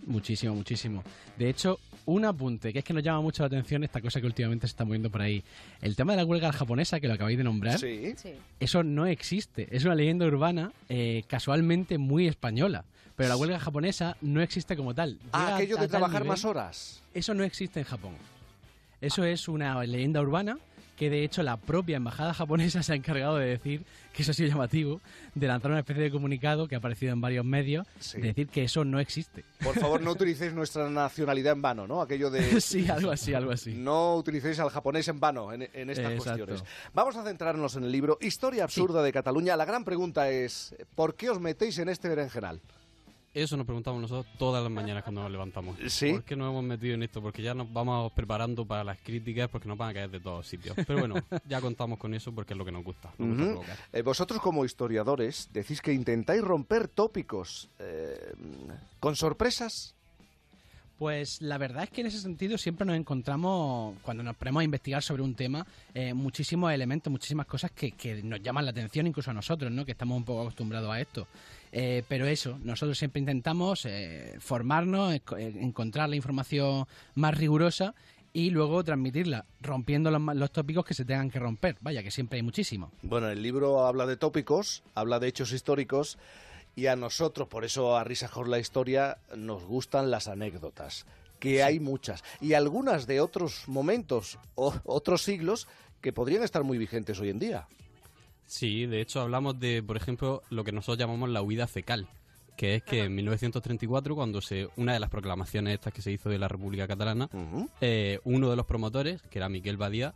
[0.05, 1.03] Muchísimo, muchísimo.
[1.37, 4.27] De hecho, un apunte, que es que nos llama mucho la atención esta cosa que
[4.27, 5.43] últimamente se está moviendo por ahí.
[5.81, 8.13] El tema de la huelga japonesa, que lo acabáis de nombrar, Sí.
[8.59, 9.67] eso no existe.
[9.75, 12.85] Es una leyenda urbana eh, casualmente muy española.
[13.17, 15.17] Pero la huelga japonesa no existe como tal.
[15.33, 17.01] Ah, Llega aquello de trabajar nivel- más horas.
[17.13, 18.13] Eso no existe en Japón.
[19.01, 20.57] Eso es una leyenda urbana
[20.97, 24.33] que de hecho la propia embajada japonesa se ha encargado de decir que eso ha
[24.33, 24.99] sido llamativo,
[25.35, 28.19] de lanzar una especie de comunicado que ha aparecido en varios medios, Sí.
[28.19, 29.45] de decir que eso no existe.
[29.63, 32.01] Por favor, no utilicéis nuestra nacionalidad en vano, ¿no?
[32.01, 32.59] Aquello de...
[32.61, 33.75] Sí, algo así, algo así.
[33.75, 36.23] No utilicéis al japonés en vano en, en estas Exacto.
[36.45, 36.63] cuestiones.
[36.93, 39.55] Vamos a centrarnos en el libro Historia Absurda de Cataluña.
[39.55, 42.59] La gran pregunta es, ¿por qué os metéis en este berenjenal?
[43.37, 45.77] Eso nos preguntamos nosotros todas las mañanas cuando nos levantamos.
[45.89, 46.11] ¿Sí?
[46.11, 47.21] ¿Por qué nos hemos metido en esto?
[47.21, 50.47] Porque ya nos vamos preparando para las críticas porque nos van a caer de todos
[50.47, 50.75] sitios.
[50.87, 51.15] Pero bueno,
[51.47, 53.13] ya contamos con eso porque es lo que nos gusta.
[53.19, 53.51] Nos gusta Ujú.
[53.51, 53.77] provocar.
[53.93, 58.33] Eh, vosotros como historiadores decís que intentáis romper tópicos eh,
[58.99, 59.93] con sorpresas.
[60.97, 64.63] Pues la verdad es que en ese sentido siempre nos encontramos, cuando nos ponemos a
[64.63, 65.63] investigar sobre un tema,
[65.93, 69.85] eh, muchísimos elementos, muchísimas cosas que, que nos llaman la atención incluso a nosotros, ¿no?
[69.85, 71.27] que estamos un poco acostumbrados a esto.
[71.71, 77.93] Eh, pero eso, nosotros siempre intentamos eh, formarnos, eh, encontrar la información más rigurosa
[78.33, 81.77] y luego transmitirla, rompiendo los, tópicos que se tengan que romper.
[81.81, 82.91] Vaya, que siempre hay muchísimos.
[83.01, 86.17] Bueno, el libro habla de tópicos, habla de hechos históricos
[86.75, 91.05] y a nosotros, por eso a Risa Jor la historia, nos gustan las anécdotas,
[91.39, 95.67] que hay muchas y algunas de otros momentos o otros siglos
[96.01, 97.67] que podrían estar muy vigentes hoy en día.
[98.47, 102.07] Sí, de hecho hablamos de, por ejemplo, lo que nosotros llamamos la huida fecal,
[102.55, 106.29] que es que en 1934, cuando se una de las proclamaciones estas que se hizo
[106.29, 107.29] de la República Catalana,
[107.81, 110.13] eh, uno de los promotores, que era Miquel Badía,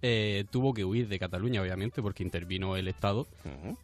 [0.00, 3.26] eh, tuvo que huir de Cataluña, obviamente, porque intervino el Estado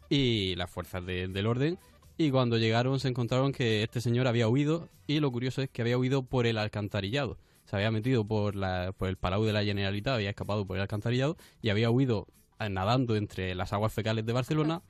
[0.09, 1.77] y las fuerzas de- del orden.
[2.17, 5.81] Y cuando llegaron se encontraron que este señor había huido y lo curioso es que
[5.81, 7.37] había huido por el alcantarillado.
[7.65, 10.81] Se había metido por, la, por el Palau de la Generalitat, había escapado por el
[10.81, 12.27] alcantarillado y había huido
[12.67, 14.81] nadando entre las aguas fecales de Barcelona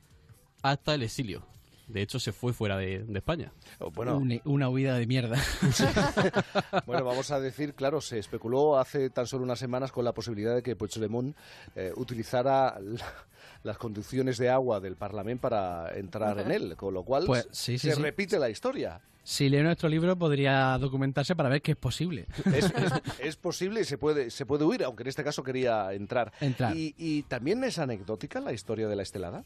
[0.62, 1.46] hasta el exilio.
[1.86, 3.52] De hecho, se fue fuera de, de España.
[3.94, 5.36] Bueno, Una, una huida de mierda.
[6.86, 10.54] Bueno, vamos a decir, claro, se especuló hace tan solo unas semanas con la posibilidad
[10.54, 11.36] de que Puigdemont
[11.74, 13.14] eh, utilizara la-
[13.62, 17.78] las conducciones de agua del Parlamento para entrar en él, con lo cual Pues, sí,
[17.78, 18.02] sí, se sí.
[18.02, 19.00] repite la historia.
[19.22, 22.26] Si lee nuestro libro podría documentarse para ver que es posible.
[22.46, 25.92] Es, es- es posible y se puede, se puede huir, aunque en este caso quería
[25.92, 26.32] entrar.
[26.40, 26.74] Entrar.
[26.76, 29.44] Y, y también es anecdótica la historia de la estelada.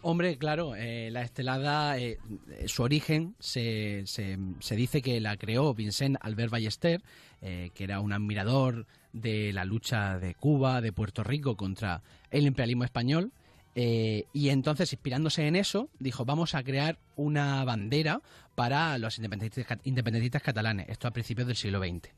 [0.00, 2.18] Hombre, claro, eh, la estelada, eh,
[2.50, 7.02] eh, su origen se, se, se dice que la creó Vincent Albert Ballester,
[7.42, 8.86] eh, que era un admirador
[9.20, 13.32] de la lucha de Cuba, de Puerto Rico contra el imperialismo español.
[13.78, 18.22] eh, y entonces, inspirándose en eso, dijo, vamos a crear una bandera
[18.54, 22.08] para los independentistas, cat- independentistas catalanes, esto a principios del siglo XX.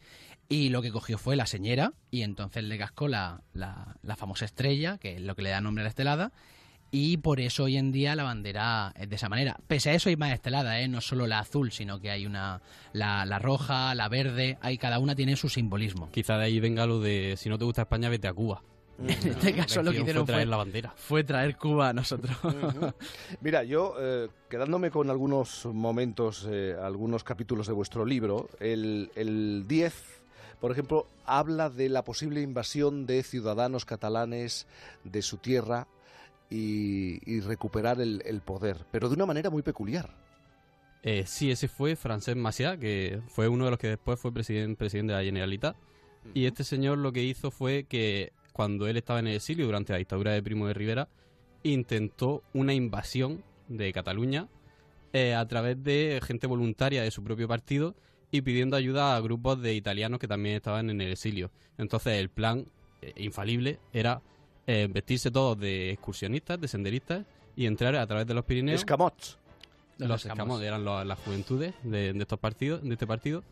[0.49, 4.45] Y lo que cogió fue la señera, y entonces le cascó la, la, la famosa
[4.45, 6.33] estrella, que es lo que le da nombre a la estelada,
[6.91, 9.59] y por eso hoy en día la bandera es de esa manera.
[9.67, 10.89] Pese a eso hay más esteladas, ¿eh?
[10.89, 12.63] no solo la azul, sino que hay una
[12.93, 16.11] la, la roja, la verde, hay, cada una tiene su simbolismo.
[16.11, 18.63] Quizá de ahí venga lo de si no te gusta España, vete a Cuba.
[18.99, 20.95] En este caso lo que hicieron fue traer fue, la bandera.
[20.97, 22.37] fue traer Cuba a nosotros.
[23.41, 29.67] Mira, yo, eh, quedándome con algunos momentos, eh, algunos capítulos de vuestro libro, el, el
[29.69, 29.95] 10,
[30.61, 34.67] por ejemplo, habla de la posible invasión de ciudadanos catalanes
[35.05, 35.87] de su tierra
[36.51, 40.11] y, y recuperar el, el poder, pero de una manera muy peculiar.
[41.03, 44.77] Eh, sí, ese fue Francesc Macià, que fue uno de los que después fue presidente,
[44.77, 45.77] presidente de la Generalitat.
[46.35, 49.93] Y este señor lo que hizo fue que cuando él estaba en el exilio durante
[49.93, 51.09] la dictadura de Primo de Rivera,
[51.63, 54.49] intentó una invasión de Cataluña
[55.13, 57.95] eh, a través de gente voluntaria de su propio partido
[58.31, 61.51] y pidiendo ayuda a grupos de italianos que también estaban en el exilio.
[61.79, 62.67] Entonces el plan
[63.01, 64.21] eh, infalible era
[64.69, 67.25] eh, vestirse todos de excursionistas, de senderistas
[67.57, 68.81] y entrar a través de los Pirineos.
[68.81, 69.39] Escamots.
[69.99, 70.85] Los, Los escamots escamots.
[70.87, 73.43] eran las juventudes de, de estos partidos, de este partido.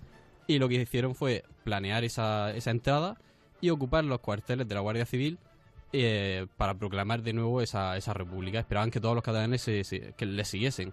[0.46, 3.16] Y lo que hicieron fue planear esa, esa entrada
[3.60, 5.38] y ocupar los cuarteles de la Guardia Civil
[5.92, 8.60] eh, para proclamar de nuevo esa, esa república.
[8.60, 10.92] Esperaban que todos los catalanes se, se- que le siguiesen.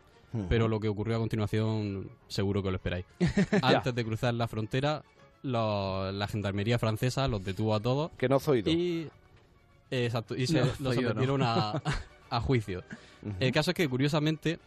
[0.49, 3.05] Pero lo que ocurrió a continuación, seguro que lo esperáis.
[3.61, 5.03] Antes de cruzar la frontera,
[5.43, 8.09] lo- la gendarmería francesa los detuvo a todos.
[8.17, 8.71] Que no zoido.
[8.71, 9.07] Y,
[9.91, 11.07] exacto, y se No, los zoido no.
[11.09, 11.81] sometieron a,
[12.29, 12.83] a juicio.
[13.39, 14.59] El caso es que, curiosamente,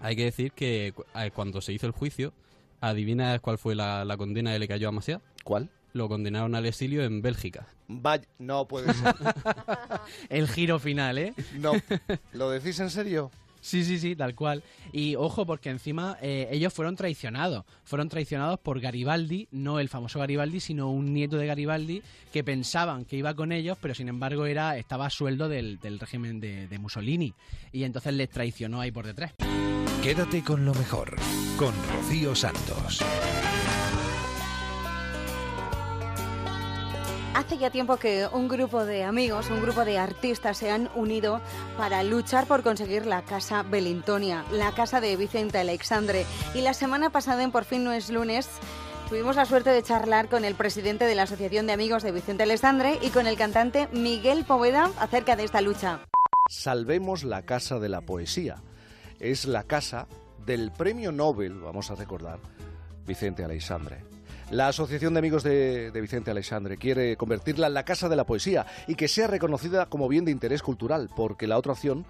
[0.00, 1.04] hay que decir que cu-
[1.34, 2.32] cuando se hizo el juicio,
[2.80, 5.20] ¿adivinas cuál fue la, la condena que le cayó a Maciá?
[5.42, 5.70] ¿Cuál?
[5.92, 7.66] Lo condenaron al exilio en Bélgica.
[7.86, 9.14] Vaya, no puede ser.
[10.28, 11.34] El giro final, ¿eh?
[11.54, 11.72] No.
[12.32, 13.30] ¿Lo decís en serio?
[13.64, 14.62] Sí, sí, sí, tal cual.
[14.92, 17.64] Y ojo, porque encima eh, ellos fueron traicionados.
[17.82, 23.06] Fueron traicionados por Garibaldi, no el famoso Garibaldi, sino un nieto de Garibaldi que pensaban
[23.06, 26.68] que iba con ellos, pero sin embargo era estaba a sueldo del, del régimen de,
[26.68, 27.32] de Mussolini.
[27.72, 29.32] Y entonces les traicionó ahí por detrás.
[30.02, 31.16] Quédate con lo mejor,
[31.56, 33.02] con Rocío Santos.
[37.34, 41.40] Hace ya tiempo que un grupo de amigos, un grupo de artistas se han unido
[41.76, 46.26] para luchar por conseguir la Casa Belintonia, la casa de Vicente Alexandre.
[46.54, 48.48] Y la semana pasada, en Por fin no es lunes,
[49.08, 52.44] tuvimos la suerte de charlar con el presidente de la Asociación de Amigos de Vicente
[52.44, 56.06] Alexandre y con el cantante Miguel Poveda acerca de esta lucha.
[56.48, 58.62] Salvemos la Casa de la Poesía.
[59.18, 60.06] Es la casa
[60.46, 62.38] del premio Nobel, vamos a recordar,
[63.04, 64.13] Vicente Aleixandre.
[64.50, 68.66] La Asociación de Amigos de, Vicente Aleixandre quiere convertirla en la Casa de la Poesía
[68.86, 72.04] y que sea reconocida como bien de interés cultural, porque la otra opción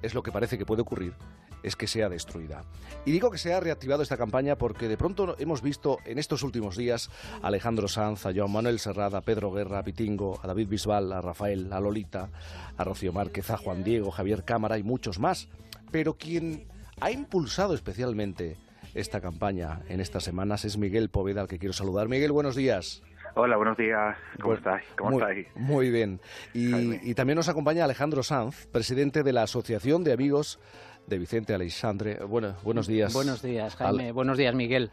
[0.00, 1.12] es lo que parece que puede ocurrir,
[1.62, 2.64] es que sea destruida.
[3.04, 6.42] Y digo que se ha reactivado esta campaña porque de pronto hemos visto en estos
[6.42, 7.10] últimos días
[7.42, 11.12] a Alejandro Sanz, a Joan Manuel Serrada, a Pedro Guerra, a Pitingo, a David Bisbal,
[11.12, 12.30] a Rafael, a Lolita,
[12.76, 15.48] a Rocío Márquez, a Juan Diego, Javier Cámara y muchos más.
[15.90, 16.66] Pero quien
[17.00, 18.56] ha impulsado especialmente
[18.96, 22.08] esta campaña en estas semanas es Miguel Poveda, al que quiero saludar.
[22.08, 23.02] Miguel, buenos días.
[23.34, 24.16] Hola, buenos días.
[24.40, 24.84] ¿Cómo Bueno, estáis?
[24.96, 25.46] ¿Cómo muy, estáis?
[25.56, 26.20] Muy bien.
[26.54, 30.58] Y, y también nos acompaña Alejandro Sanz, presidente de la Asociación de Amigos
[31.06, 32.24] de Vicente Aleixandre.
[32.24, 33.12] Bueno, buenos días.
[33.12, 34.04] Buenos días, Jaime.
[34.04, 34.90] Ale- Buenos días, Miguel.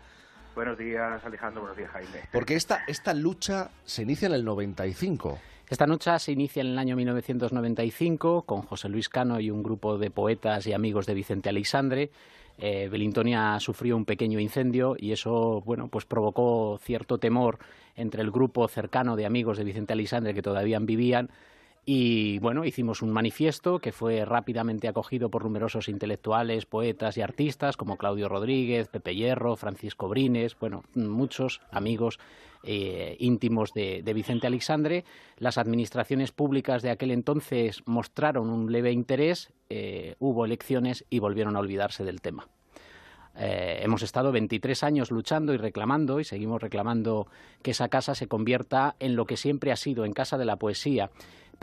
[0.55, 1.61] Buenos días, Alejandro.
[1.61, 2.27] Buenos días, Jaime.
[2.31, 5.39] Porque esta, esta lucha se inicia en el 95.
[5.69, 9.97] Esta lucha se inicia en el año 1995 con José Luis Cano y un grupo
[9.97, 12.11] de poetas y amigos de Vicente Aleixandre.
[12.57, 17.59] Eh, Belintonia sufrió un pequeño incendio y eso, bueno, pues provocó cierto temor
[17.95, 21.29] entre el grupo cercano de amigos de Vicente Aleixandre que todavía vivían
[21.85, 27.75] y bueno, hicimos un manifiesto que fue rápidamente acogido por numerosos intelectuales, poetas y artistas
[27.75, 32.19] como Claudio Rodríguez, Pepe Hierro, Francisco Brines, bueno, muchos amigos
[32.63, 35.03] eh, íntimos de, Vicente Alexandre.
[35.37, 41.57] Las administraciones públicas de aquel entonces mostraron un leve interés, eh, hubo elecciones y volvieron
[41.57, 42.47] a olvidarse del tema.
[43.35, 47.27] Eh, hemos estado 23 años luchando y reclamando y seguimos reclamando
[47.63, 50.57] que esa casa se convierta en lo que siempre ha sido, en casa de la
[50.57, 51.09] poesía.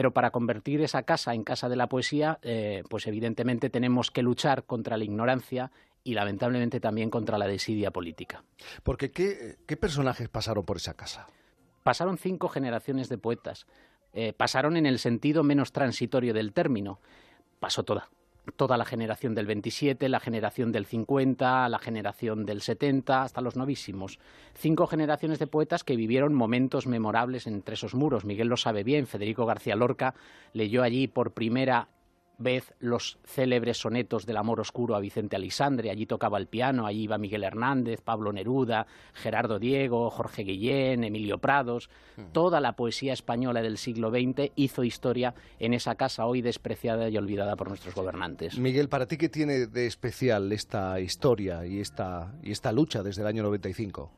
[0.01, 4.23] Pero para convertir esa casa en casa de la poesía, eh, pues evidentemente tenemos que
[4.23, 5.73] luchar contra la ignorancia
[6.03, 8.43] y lamentablemente también contra la desidia política.
[8.83, 11.29] Porque ¿qué, qué personajes pasaron por esa casa?
[11.83, 13.67] Pasaron cinco generaciones de poetas.
[14.15, 16.99] Eh, pasaron en el sentido menos transitorio del término.
[17.59, 18.09] Pasó toda.
[18.57, 23.57] Toda la generación del 27, la generación del 50, la generación del 70, hasta los
[23.57, 24.19] novísimos.
[24.55, 28.25] Cinco generaciones de poetas que vivieron momentos memorables entre esos muros.
[28.25, 29.07] Miguel lo sabe bien.
[29.07, 30.15] Federico García Lorca
[30.53, 31.89] leyó allí por primera
[32.41, 37.03] ved los célebres sonetos del amor oscuro a Vicente Alisandre, allí tocaba el piano, allí
[37.03, 41.91] iba Miguel Hernández, Pablo Neruda, Gerardo Diego, Jorge Guillén, Emilio Prados,
[42.33, 47.19] toda la poesía española del siglo XX hizo historia en esa casa hoy despreciada y
[47.19, 48.59] olvidada por nuestros gobernantes.
[48.59, 53.21] Miguel, ¿para ti qué tiene de especial esta historia y esta, y esta lucha desde
[53.21, 54.11] el año 95?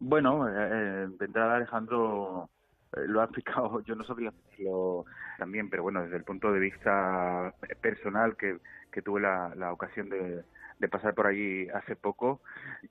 [0.00, 2.48] Bueno, eh, de entrada Alejandro
[2.96, 5.04] eh, lo ha explicado, yo no sabría decirlo
[5.38, 8.58] también, pero bueno, desde el punto de vista personal que,
[8.90, 10.44] que tuve la, la ocasión de,
[10.78, 12.40] de pasar por allí hace poco,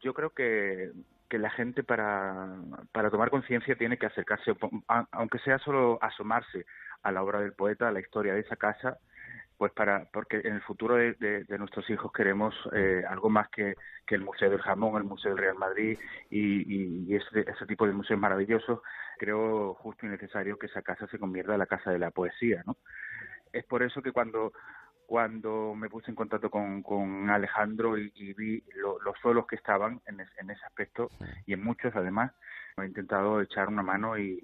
[0.01, 0.91] yo creo que,
[1.29, 2.55] que la gente para,
[2.91, 4.53] para tomar conciencia tiene que acercarse,
[5.11, 6.65] aunque sea solo asomarse
[7.03, 8.97] a la obra del poeta, a la historia de esa casa,
[9.61, 13.47] pues para porque en el futuro de, de- de nuestros hijos queremos eh, algo más
[13.49, 13.75] que,
[14.07, 15.99] que el Museo del Jamón, el Museo del Real Madrid
[16.31, 16.39] y,
[16.75, 18.79] y- y ese, ese tipo de museos maravillosos.
[19.19, 22.63] Creo justo y necesario que esa casa se convierta en la casa de la poesía,
[22.65, 22.75] ¿no?
[23.53, 24.51] Es por eso que cuando
[25.05, 29.57] cuando me puse en contacto con, con Alejandro y, y vi lo- los solos que
[29.57, 31.11] estaban en, es- en ese aspecto
[31.45, 32.31] y en muchos además,
[32.77, 34.39] he intentado echar una mano y,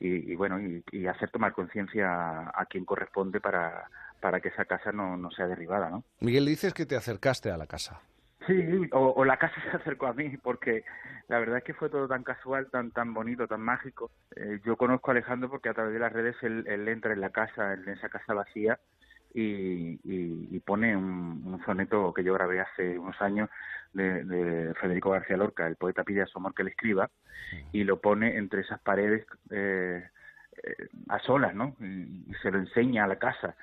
[0.00, 3.88] y- y, bueno y, y hacer tomar conciencia a, a quien corresponde para,
[4.20, 6.04] para que esa casa no, no sea derribada, ¿no?
[6.20, 8.00] Miguel, dices que te acercaste a la casa.
[8.46, 10.84] Sí, o, o la casa se acercó a mí, porque
[11.28, 14.10] la verdad es que fue todo tan casual, tan tan bonito, tan mágico.
[14.36, 17.20] Eh, yo conozco a Alejandro porque a través de las redes él, él entra en
[17.20, 18.78] la casa, en esa casa vacía,
[19.34, 23.48] y, y- y pone un, un soneto que yo grabé hace unos años
[23.92, 27.10] de, de Federico García Lorca, el poeta pide a su amor que le escriba,
[27.72, 30.04] y lo pone entre esas paredes eh,
[30.62, 31.76] eh, a solas, ¿no?
[31.80, 33.56] Y, y se lo enseña a la casa.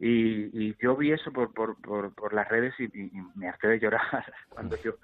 [0.00, 2.88] Y, y yo vi eso por, por, por, por las redes y,
[3.34, 4.02] me harté de llorar
[4.48, 4.94] cuando yo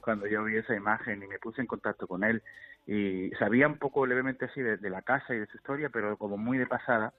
[0.00, 2.42] cuando yo vi esa imagen y me puse en contacto con él
[2.86, 6.16] y sabía un poco levemente así de, de la casa y de su historia pero
[6.18, 7.12] como muy de pasada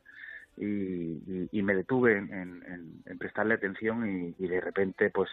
[0.57, 5.29] y, me detuve en, prestarle atención y, de repente pues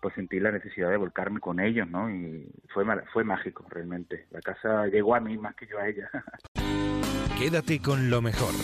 [0.00, 4.26] pues sentí la necesidad de volcarme con ellos no y fue fue mágico realmente.
[4.30, 6.10] La casa llegó a mí más que yo a ella.
[7.38, 8.54] Quédate con lo mejor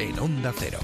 [0.00, 0.78] en Onda Cero.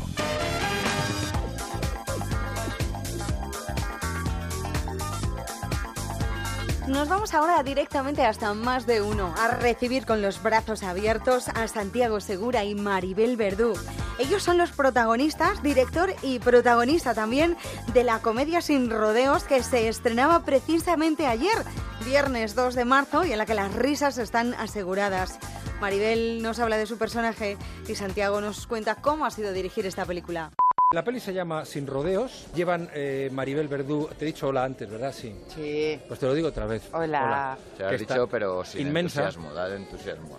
[6.93, 11.67] Nos vamos ahora directamente hasta más de uno, a recibir con los brazos abiertos a
[11.67, 13.73] Santiago Segura y Maribel Verdú.
[14.19, 17.57] Ellos son los protagonistas, director y protagonista también
[17.95, 21.65] de la comedia Sin Rodeos que se estrenaba precisamente ayer,
[22.05, 25.39] viernes 2 de marzo, y en la que las risas están aseguradas.
[25.81, 27.57] Maribel nos habla de su personaje
[27.89, 30.53] y Santiago nos cuenta cómo ha sido dirigir esta película.
[30.93, 32.47] La peli se llama Sin Rodeos.
[32.55, 34.09] Llevan eh, Maribel Verdú.
[34.19, 35.13] Te he dicho hola antes, ¿verdad?
[35.17, 35.35] Sí.
[35.55, 35.99] Sí.
[36.07, 36.83] Pues te lo digo otra vez.
[36.93, 37.57] Hola.
[37.77, 39.23] Se lo Que has dicho, pero sin inmensa.
[39.23, 40.37] entusiasmo, da entusiasmo.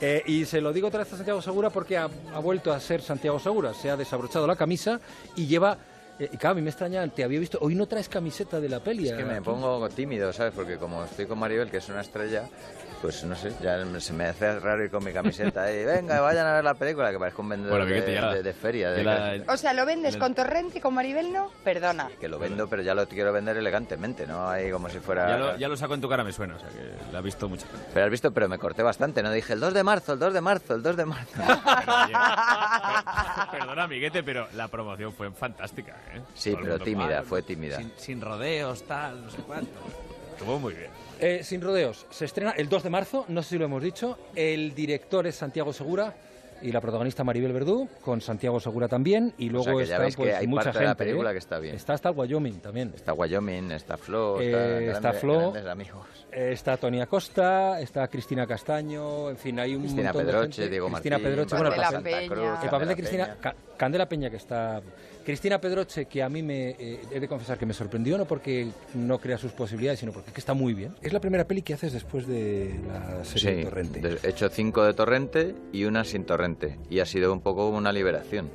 [0.00, 2.80] Eh, y se lo digo otra vez a Santiago Segura porque ha, ha vuelto a
[2.80, 3.74] ser Santiago Segura.
[3.74, 5.00] Se ha desabrochado la camisa
[5.36, 5.78] y lleva.
[6.18, 7.58] eh, y claro, a mí me extraña, te había visto.
[7.60, 9.08] Hoy no traes camiseta de la peli.
[9.08, 10.52] Es que me pongo tímido, ¿sabes?
[10.52, 12.48] Porque como estoy con Maribel, que es una estrella,
[13.02, 16.46] pues no sé, ya se me hace raro ir con mi camiseta y venga, vayan
[16.46, 18.90] a ver la película, que parezco un vendedor Bueno, de, ya- de- de feria.
[18.92, 21.50] de- ya la- O sea, ¿lo vendes con Torrente y con Maribel no?
[21.64, 22.08] Perdona.
[22.20, 24.48] que lo vendo, pero ya lo quiero vender elegantemente, ¿no?
[24.48, 25.28] Ahí como si fuera...
[25.28, 27.22] Ya lo, ya lo saco en tu cara, me suena, o sea que la ha
[27.22, 27.86] visto mucha gente.
[27.92, 29.30] Pero has visto, pero me corté bastante, ¿no?
[29.32, 31.32] Dije el 2 de marzo, el 2 de marzo, el 2 de marzo.
[33.50, 36.20] Perdona, amiguete, pero la promoción fue fantástica, ¿eh?
[36.34, 37.78] Sí, Todo pero tímida, "Ah, fue tímida.
[37.78, 39.72] Sin, sin rodeos, tal, no sé cuánto.
[40.32, 40.90] Estuvo muy bien.
[41.22, 44.18] Eh, Sin rodeos, se estrena el 2 de marzo, no sé si lo hemos dicho.
[44.34, 46.14] El director es Santiago Segura
[46.60, 49.32] y la protagonista Maribel Verdú, con Santiago Segura también.
[49.38, 50.84] Y luego o sea, que ya está veis pues, que hay mucha parte gente.
[50.84, 51.32] de la película ¿eh?
[51.34, 51.74] que está bien.
[51.76, 52.92] Está hasta el Wyoming también.
[52.94, 56.06] Está Wyoming, está Flo, Eh, está, Flo, amigos.
[56.32, 60.70] está Tony Acosta, está Cristina Castaño, en fin, hay un Cristina montón de Pedroche, gente.
[60.70, 63.36] Diego Cristina Martín, Pedroche, bueno, el papel, Santa Cruz, el papel de Cristina Peña.
[63.40, 64.80] Ca- Candela Peña que está
[65.24, 68.68] Cristina Pedroche que a mí me eh, he de confesar que me sorprendió no porque
[68.94, 70.94] no crea sus posibilidades sino porque es que está muy bien.
[71.02, 74.00] Es la primera peli que haces después de la serie Sí, de Torrente.
[74.00, 76.78] de- he hecho cinco de torrente y una sin torrente.
[76.90, 78.50] Y ha sido un poco una liberación.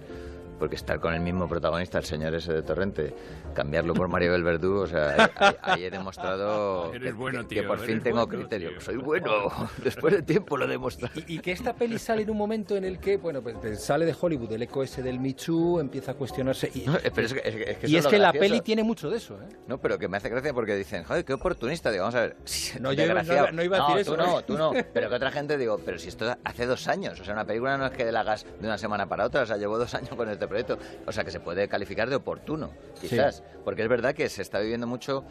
[0.60, 3.14] Porque estar con el mismo protagonista, el señor ese de torrente,
[3.54, 5.30] cambiarlo por Maribel Verdú, o sea,
[5.62, 8.70] ahí, he demostrado que, bueno, que- tío, que por fin tengo bueno, criterio.
[8.72, 8.82] tío.
[8.82, 9.50] Soy bueno,
[9.84, 11.14] después de tiempo lo he demostrado.
[11.28, 13.84] Y, y que esta peli sale en un momento en el que, bueno, pues, pues,
[13.84, 16.72] sale de Hollywood el eco ese del Me Too, empieza a cuestionarse.
[16.74, 18.20] Y, No, eh, pero es que- es que- es que y eso es lo que
[18.20, 19.48] la peli tiene mucho de eso, ¿eh?
[19.68, 21.92] No, pero que me hace gracia porque dicen, joder, qué oportunista.
[21.92, 22.36] Digo, vamos a ver.
[22.82, 24.44] No, yo no- no iba a decir tú eso, no, ¿eh?
[24.46, 24.72] tú no.
[24.94, 27.20] Pero que otra gente digo, pero si esto hace dos años.
[27.20, 29.42] O sea, una película no es que la hagas de una semana para otra.
[29.44, 30.78] O sea, llevo dos años con este este proyecto.
[31.06, 33.44] O sea, que se puede calificar de oportuno, quizás.
[33.64, 35.24] Porque es verdad que se está viviendo mucho.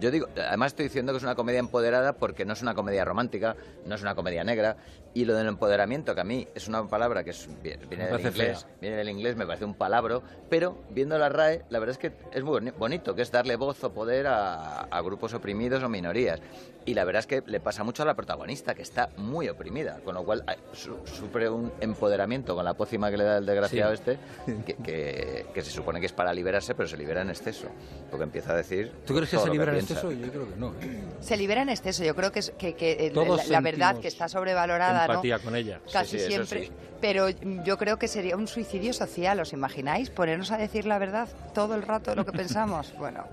[0.00, 3.04] Yo digo, además estoy diciendo que es una comedia empoderada porque no es una comedia
[3.04, 3.56] romántica,
[3.86, 4.76] no es una comedia negra.
[5.16, 8.62] Y lo del empoderamiento, que a mí es una palabra que es- viene del inglés,
[8.64, 8.70] fea.
[8.80, 12.12] viene del inglés, me parece un palabro, pero viendo la RAE, la verdad es que
[12.36, 15.88] es muy boni- bonito, que es darle voz o poder a, a grupos oprimidos o
[15.88, 16.40] minorías.
[16.86, 20.00] Y la verdad es que le pasa mucho a la protagonista, que está muy oprimida,
[20.04, 23.96] con lo cual su- sufre un empoderamiento con la pócima que le da el desgraciado
[23.96, 24.02] Sí.
[24.02, 24.18] este,
[24.66, 27.68] que, que- que se supone que es para liberarse, pero se libera en exceso,
[28.10, 28.92] porque empieza a decir...
[29.06, 30.12] ¿Tú crees que se libera en exceso?
[30.12, 30.68] Yo creo que no.
[30.82, 31.04] ¿eh?
[31.20, 32.04] Se libera en exceso.
[32.04, 35.38] Yo creo que, es- que, que, eh, Todos la, la verdad que está sobrevalorada, empatía
[35.38, 35.44] ¿no?
[35.44, 35.80] con ella.
[35.90, 36.66] Casi Sí, sí, eso siempre.
[36.66, 36.72] sí.
[37.00, 40.10] Pero yo creo que sería un suicidio social, ¿os imagináis?
[40.10, 42.94] Ponernos a decir la verdad todo el rato de lo que pensamos.
[42.98, 43.24] Bueno.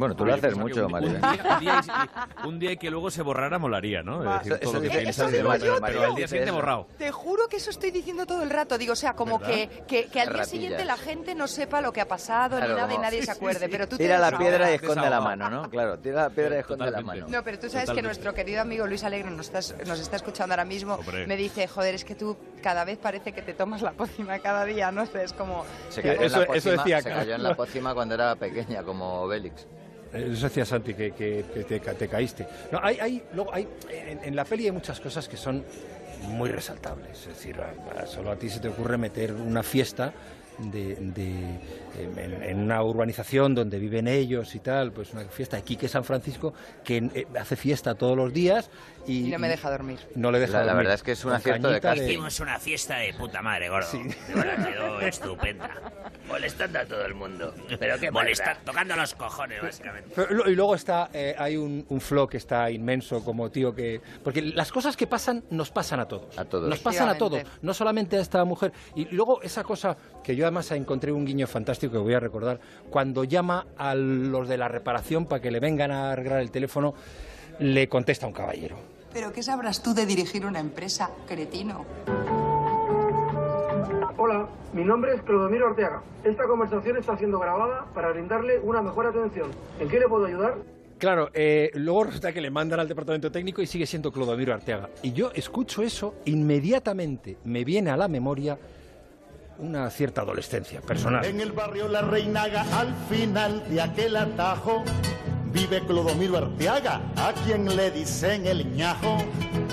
[0.00, 1.10] Bueno, tú lo haces mucho, María.
[1.10, 1.80] Un día, un, día,
[2.44, 4.22] y- un día y que luego se borrara molaría, ¿no?
[4.40, 4.80] Es decir, todo
[5.80, 6.88] pero al día siguiente borrado.
[6.98, 8.78] Te juro que eso estoy diciendo todo el rato.
[8.78, 10.48] Digo, o sea, como que, que, que al día Ratillas.
[10.48, 13.30] siguiente la gente no sepa lo que ha pasado Claro, ni nada y nadie se
[13.30, 13.68] acuerde.
[13.68, 15.70] Pero tú te Tira la piedra y esconde la mano, ¿no?
[15.70, 17.26] Claro, tira la piedra y esconde la mano.
[17.28, 20.54] No, pero tú sabes que nuestro querido amigo Luis Alegre nos, estás- nos está escuchando
[20.54, 20.94] ahora mismo.
[20.94, 21.26] Hombre.
[21.26, 24.64] Me dice, joder, es que tú cada vez parece que te tomas la pócima cada
[24.64, 25.64] día, no sé, es como...
[25.90, 28.36] Se cayó, Eso- en, la eso pócima, decía se cayó en la pócima cuando era
[28.36, 29.66] pequeña, como Obélix.
[30.12, 32.46] Eso decía Santi, que, que- que te, ca- te caíste.
[32.72, 35.64] No, hay, hay, luego hay, en, la peli hay muchas cosas que son
[36.22, 37.18] muy resaltables.
[37.20, 37.56] Es decir,
[38.06, 40.12] solo a ti se te ocurre meter una fiesta
[40.60, 45.62] de, de- en, en una urbanización donde viven ellos y tal, pues una fiesta de
[45.64, 46.54] Quique San Francisco
[46.84, 48.70] que eh, hace fiesta todos los días
[49.06, 49.98] y, Y no me deja dormir.
[50.14, 50.78] no le deja La- la dormir.
[50.84, 52.04] verdad es que es un Con acierto de casting.
[52.04, 53.88] Hicimos una fiesta de puta madre, gordo.
[53.92, 55.70] De verdad, quedó estupenda.
[56.28, 57.54] Molestando a todo el mundo.
[57.80, 60.10] Pero qué Molesta, tocando los cojones, básicamente.
[60.14, 64.00] Pero y luego está, eh, hay un, un flow que está inmenso como tío que...
[64.22, 66.38] Porque las cosas que pasan nos pasan a todos.
[66.38, 66.68] A todos.
[66.68, 68.72] Nos pasan a todos, no solamente a esta mujer.
[68.94, 72.58] Y luego esa cosa que yo además encontré un guiño fantástico que voy a recordar,
[72.90, 76.92] cuando llama a los de la reparación para que le vengan a arreglar el teléfono,
[77.60, 78.76] le contesta un caballero.
[79.12, 81.84] ¿Pero qué sabrás tú de dirigir una empresa, cretino?
[84.16, 86.02] Hola, mi nombre es Clodomiro Ortega.
[86.24, 89.50] Esta conversación está siendo grabada para brindarle una mejor atención.
[89.78, 90.56] ¿En qué le puedo ayudar?
[90.98, 94.90] Claro, eh, luego resulta que le mandan al departamento técnico y sigue siendo Clodomiro Arteaga.
[95.02, 98.58] Y yo escucho eso, inmediatamente me viene a la memoria
[99.60, 101.24] una cierta adolescencia personal.
[101.24, 104.82] En el barrio La Reinaga, al final de aquel atajo,
[105.52, 109.18] vive Clodomiro Arteaga, a quien le dicen el ñajo.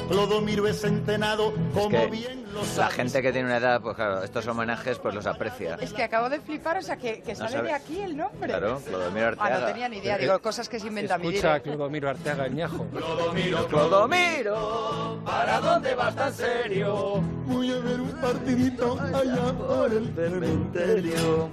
[0.09, 2.36] Clodomiro es centenado, como que bien
[2.77, 5.77] La gente que tiene una edad, pues claro, estos homenajes pues los aprecia.
[5.81, 8.15] Es que acabo de flipar, o sea, que, que No sale sabe- de aquí el
[8.17, 8.47] nombre.
[8.47, 9.59] Claro, Clodomiro Ah, Arteaga.
[9.59, 10.17] no tenía ni idea.
[10.17, 12.85] Digo, cosas que se inventa mi Escucha a Clodomiro Arteaga el ñajo.
[12.87, 17.21] Clodomiro, Clodomiro, ¿para dónde vas tan serio?
[17.45, 21.49] Voy a ver un partidito allá por el cementerio.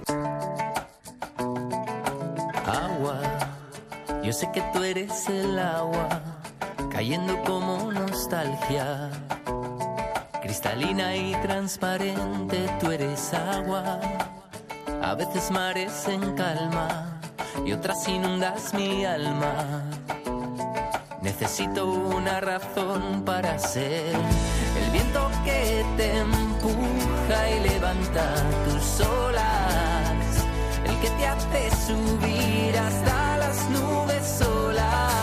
[2.65, 3.19] Agua,
[4.23, 6.09] yo sé que tú eres el agua,
[6.91, 9.11] cayendo como nostalgia.
[10.55, 13.99] Cristalina y transparente, tú eres agua.
[15.03, 17.19] A veces mares en calma
[17.65, 19.83] y otras inundas mi alma.
[21.21, 30.45] Necesito una razón para ser el viento que te empuja y levanta tus olas,
[30.85, 35.14] el que te hace subir hasta las nubes solas.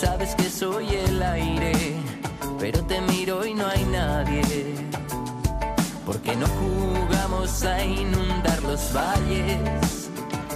[0.00, 1.72] Sabes que soy el aire,
[2.58, 4.42] pero te miro y no hay nadie.
[6.04, 10.10] Porque no jugamos a inundar los valles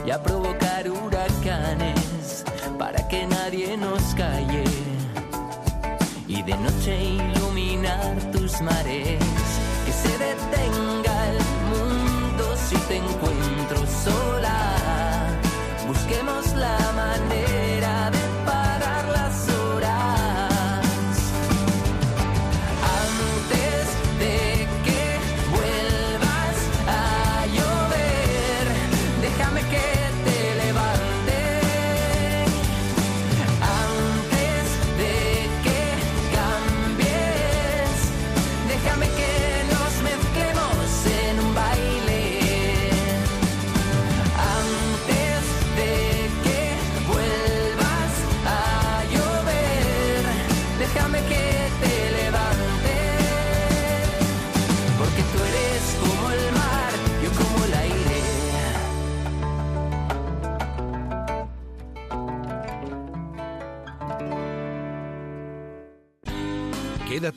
[0.07, 2.45] y a provocar huracanes
[2.79, 4.65] para que nadie nos calle.
[6.29, 9.19] Y de noche iluminar tus mares,
[9.87, 11.41] que se detenga el
[11.73, 14.59] mundo si te encuentro sola.
[15.89, 17.50] Busquemos la manera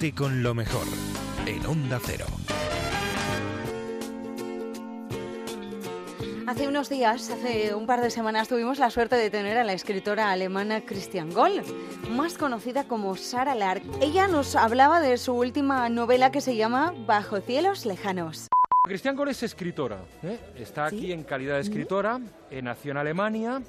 [0.04, 0.86] Quédate con lo mejor
[1.46, 2.26] en Onda Cero.
[6.46, 9.72] Hace unos días, hace un par de semanas, tuvimos la suerte de tener a la
[9.72, 11.62] escritora alemana Christian Goll,
[12.10, 13.82] más conocida como Sara Lark.
[14.02, 18.50] Ella nos hablaba de su última novela que se llama Bajo cielos lejanos.
[18.84, 20.38] Christian Goll es escritora, ¿eh?
[20.58, 22.20] está aquí en calidad de escritora,
[22.52, 23.62] eh, nació en Alemania,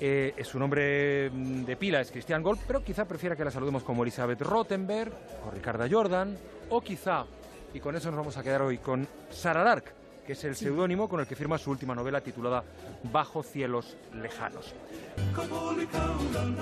[0.00, 3.82] eh, su nombre mm, de pila es Christian Goll, pero quizá prefiera que la saludemos
[3.82, 5.12] como Elizabeth Rottenberg
[5.46, 6.36] o Ricarda Jordan,
[6.70, 7.24] o quizá,
[7.72, 9.92] y con eso nos vamos a quedar hoy, con Sara Lark,
[10.26, 12.64] que es el seudónimo con el que firma su última novela titulada
[13.12, 14.74] Bajo cielos lejanos.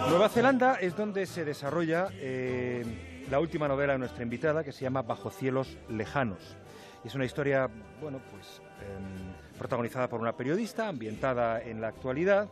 [0.09, 2.85] Nueva Zelanda es donde se desarrolla eh,
[3.31, 6.56] la última novela de nuestra invitada, que se llama Bajo cielos lejanos.
[7.05, 7.69] Y es una historia,
[8.01, 12.48] bueno, pues em, protagonizada por una periodista, ambientada en la actualidad.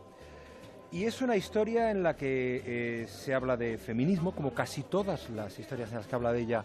[0.92, 2.62] Y es una historia en la que
[3.02, 6.40] eh, se habla de feminismo, como casi todas las historias en las que habla de
[6.40, 6.64] ella,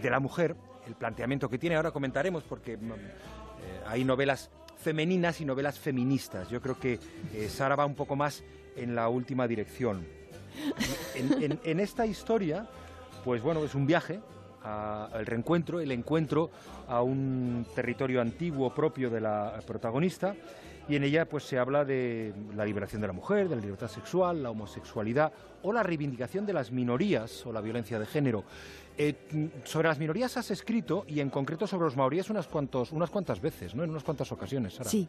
[0.00, 0.54] de la mujer,
[0.86, 1.74] el planteamiento que tiene.
[1.74, 2.94] Ahora comentaremos porque mm, eh,
[3.86, 6.48] hay novelas femeninas y novelas feministas.
[6.48, 7.00] Yo creo que
[7.34, 8.44] eh, Sara va un poco más
[8.76, 10.06] en la última dirección.
[11.16, 12.66] En, esta historia,
[13.24, 14.20] pues bueno, es un viaje
[14.62, 16.50] a- al reencuentro, el encuentro
[16.88, 20.34] a un territorio antiguo propio de la protagonista.
[20.88, 23.88] Y en ella pues se habla de la liberación de la mujer, de la libertad
[23.88, 25.32] sexual, la homosexualidad
[25.62, 28.44] o la reivindicación de las minorías o la violencia de género.
[28.98, 33.10] Eh, sobre las minorías has escrito y en concreto sobre los maoríes unas, cuantos, unas
[33.10, 33.84] cuantas veces, ¿no?
[33.84, 34.88] En unas cuantas ocasiones, Sara.
[34.88, 35.06] Sí.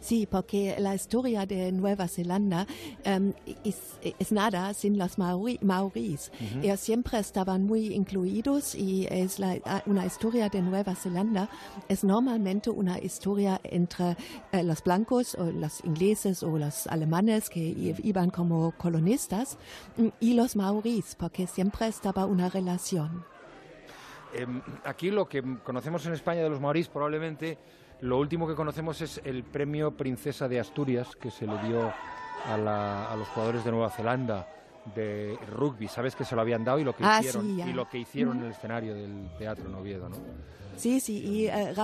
[0.00, 2.66] Sí, porque la historia de Nueva Zelanda
[3.04, 3.32] em,
[3.64, 6.30] es, es nada sin los maoríes.
[6.34, 6.60] Ujú.
[6.62, 9.56] Ellos siempre estaban muy incluidos y es la,
[9.86, 11.48] una historia de Nueva Zelanda.
[11.88, 14.16] Es normalmente una historia entre
[14.52, 17.60] eh, los blancos o los ingleses o los alemanes que
[18.02, 19.58] iban como colonistas
[19.96, 23.24] mm, y los maoríes, porque siempre estaba una relación.
[24.34, 27.58] Em, aquí lo que conocemos en España de los maorís probablemente
[28.00, 31.92] lo último que conocemos es el premio Princesa de Asturias que se le dio
[32.46, 34.46] a, la- a los jugadores de Nueva Zelanda
[34.94, 35.88] de rugby.
[35.88, 37.98] Sabes que se lo habían dado y lo que Ah, hicieron sí, y lo que
[37.98, 40.16] hicieron en el escenario del teatro en Oviedo, ¿no?
[40.78, 41.74] Sí, sí, y eh,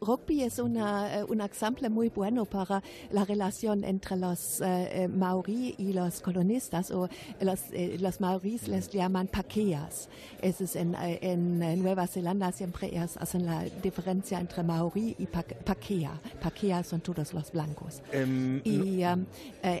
[0.00, 2.82] rugby es una, eh, un ejemplo muy bueno para
[3.12, 7.08] la relación entre los eh, maorí y los colonistas, o
[7.40, 10.08] los, eh, los maoríes les llaman paqueas.
[10.40, 16.20] Es en, en Nueva Zelanda siempre ellos hacen la diferencia entre maorí y pa- paquea.
[16.42, 18.02] Paquea son todos los blancos.
[18.10, 19.24] Em, Y um,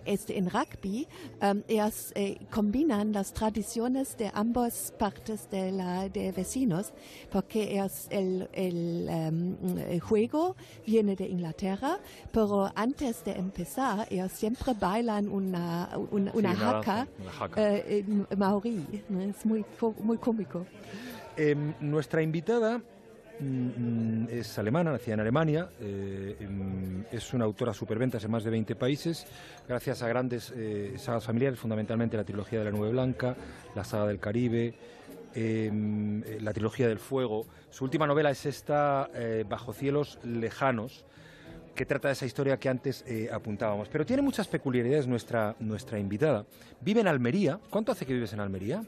[0.06, 1.08] este, en rugby,
[1.42, 2.12] um, ellos
[2.50, 6.92] combinan las tradiciones de ambas partes de, la, de vecinos,
[7.32, 10.56] porque ellos, el, el, um, el juego
[10.86, 11.98] viene de Inglaterra,
[12.32, 17.32] pero antes de empezar, ellos siempre bailan una, una, Sí, una una jaca, danza, una
[17.32, 17.62] jaca.
[17.76, 18.04] eh,
[18.36, 18.84] maorí.
[19.30, 19.64] Es muy,
[20.00, 20.66] muy cómico.
[21.36, 22.78] Em, nuestra invitada
[23.40, 28.44] mm, mm, es alemana, nacida en Alemania, eh, em, es una autora superventas en más
[28.44, 29.26] de 20 países,
[29.66, 33.34] gracias a grandes eh, sagas familiares, fundamentalmente la trilogía de la Nube Blanca,
[33.74, 34.74] la saga del Caribe,
[35.34, 37.46] eh, la trilogía del Fuego.
[37.70, 41.04] Su última novela es esta, eh, Bajo cielos lejanos,
[41.74, 43.88] que trata de esa historia que antes eh, apuntábamos.
[43.88, 46.44] Pero tiene muchas peculiaridades nuestra, nuestra invitada.
[46.80, 47.58] Vive en Almería.
[47.70, 48.82] ¿Cuánto hace que vives en Almería?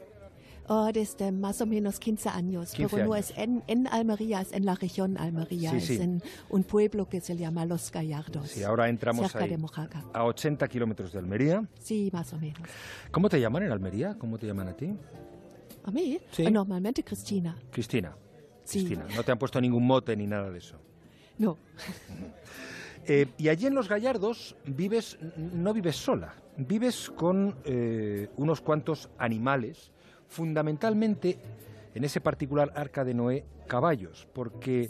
[0.67, 3.29] Oh, desde más o menos 15 años, 15 pero no años.
[3.29, 5.95] es en, en Almería, es en la región Almería, Sí, es sí.
[6.01, 8.49] en un pueblo que se llama Los Gallardos.
[8.49, 9.51] Sí, ahora entramos cerca ahí.
[9.51, 10.03] de Mojaca.
[10.11, 11.63] a 80 kilómetros de Almería.
[11.79, 12.57] Sí, más o menos.
[13.11, 14.15] ¿Cómo te llaman en Almería?
[14.17, 14.97] ¿Cómo te llaman a ti?
[15.85, 16.19] ¿A mí?
[16.31, 16.45] Sí.
[16.45, 17.55] Oh, Normalmente Cristina.
[17.71, 18.15] Cristina.
[18.63, 18.85] Sí.
[18.85, 19.05] Cristina.
[19.15, 20.77] No te han puesto ningún mote ni nada de eso.
[21.37, 21.57] No.
[23.07, 29.11] Eh, y allí en Los Gallardos vives, no vives sola, vives con eh, unos cuantos
[29.19, 29.91] animales,
[30.27, 31.37] fundamentalmente
[31.93, 34.89] en ese particular arca de Noé, caballos, porque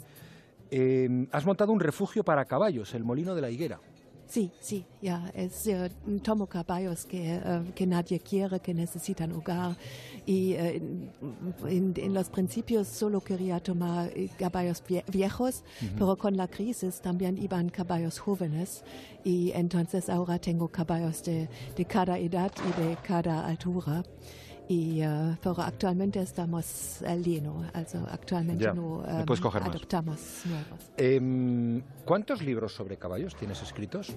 [0.70, 3.80] eh, has montado un refugio para caballos, el Molino de la Higuera.
[4.28, 5.88] Sí, sí, ya, es eh,
[6.22, 9.76] tomo caballos que, eh, que nadie quiere, que necesitan hogar.
[10.26, 10.82] Y eh,
[11.68, 15.90] en, en los principios solo quería tomar caballos vie- viejos, Ujú.
[15.96, 18.82] pero con la crisis también iban caballos jóvenes.
[19.24, 24.02] Y entonces ahora tengo caballos de, de cada edad y de cada altura.
[24.68, 25.00] Y,
[25.40, 29.04] pero actualmente estamos al lleno, also actualmente Ya, no,
[29.66, 29.76] más.
[29.76, 30.90] adoptamos nuevos.
[30.96, 34.14] Em, ¿Cuántos libros sobre caballos tienes escritos?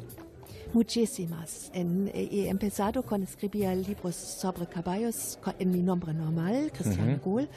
[0.74, 1.72] Muchísimas.
[1.74, 7.20] En, he empezado con escribir libros sobre caballos en mi nombre normal, Christian.
[7.24, 7.50] Gohl,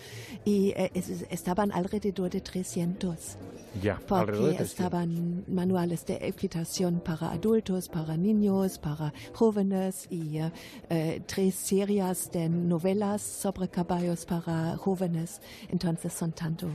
[0.44, 3.36] y eh, es- estaban alrededor de 300.
[3.82, 4.70] Ya, Porque alrededor de 300.
[4.70, 10.52] estaban manuales de equitación para adultos, para niños, para jóvenes y eh,
[10.90, 15.40] eh, tres series de novelas sobre caballos para jóvenes.
[15.70, 16.68] Entonces son tanto.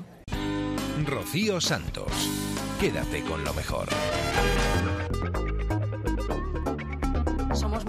[1.06, 2.12] Rocío Santos.
[2.80, 3.88] Quédate con lo mejor.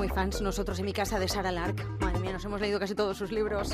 [0.09, 1.85] Fans nosotros en mi casa de Sarah Lark.
[2.01, 3.71] Madre mía, nos hemos leído casi todos sus libros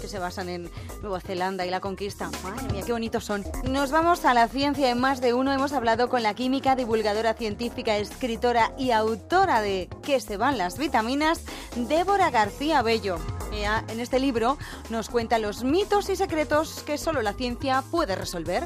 [0.00, 0.70] que se basan en
[1.02, 2.30] Nueva Zelanda y la conquista.
[2.42, 3.44] Madre mía, qué bonitos son.
[3.68, 5.52] Nos vamos a la ciencia en más de uno.
[5.52, 10.78] Hemos hablado con la química, divulgadora científica, escritora y autora de ¿Qué se van las
[10.78, 11.44] vitaminas?
[11.76, 13.16] Débora García Bello.
[13.52, 14.58] Ella, en este libro
[14.90, 18.64] nos cuenta los mitos y secretos que solo la ciencia puede resolver.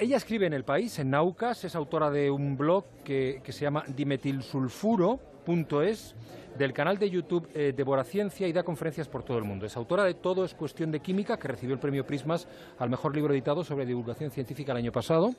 [0.00, 3.84] Ella escribe en El País, en Naucas, es autora de un blog que se llama
[3.86, 6.14] dimetilsulfuro.es,
[6.58, 9.66] del canal de YouTube eh, Devora Ciencia y da conferencias por todo el mundo.
[9.66, 12.46] Es autora de Todo es cuestión de química, que recibió el premio Prismas
[12.78, 15.34] al mejor libro editado sobre divulgación científica el año pasado,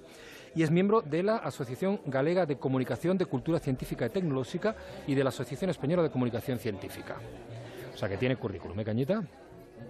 [0.55, 4.75] y es miembro de la Asociación Galega de Comunicación de Cultura Científica y Tecnológica
[5.07, 7.17] y de la Asociación Española de Comunicación Científica.
[7.93, 9.23] O sea que tiene currículum, ¿eh, Cañita?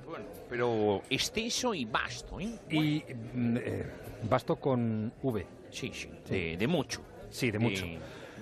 [0.07, 2.59] Bueno, pero extenso y vasto, ¿eh?
[2.69, 3.85] Y mm, eh,
[4.29, 5.45] basto con V.
[5.69, 7.01] Sí, sí, de, de mucho.
[7.29, 7.85] Sí, de mucho.
[7.85, 7.99] De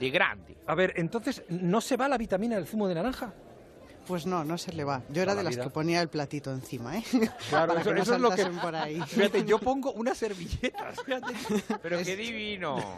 [0.09, 0.57] grande.
[0.67, 3.33] A ver, entonces, ¿no se va la vitamina del zumo de naranja?
[4.07, 5.03] Pues no, no se le va.
[5.09, 5.63] Yo era de la las vida.
[5.65, 7.03] que ponía el platito encima, ¿eh?
[7.49, 8.37] Claro, Para eso, que no eso es lo que...
[8.37, 8.99] saltasen por ahí.
[9.01, 11.33] Fíjate, yo pongo unas servilletas, fíjate.
[11.83, 12.77] Pero qué divino.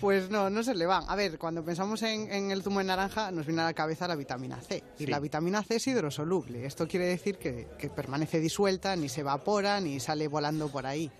[0.00, 1.04] Pues no, no se le van.
[1.08, 4.06] A ver, cuando pensamos en, en el zumo de naranja nos viene a la cabeza
[4.08, 4.82] la vitamina C.
[4.98, 5.06] Y Sí.
[5.06, 6.66] la vitamina C es hidrosoluble.
[6.66, 11.10] Esto quiere decir que, que permanece disuelta, ni se evapora, ni sale volando por ahí.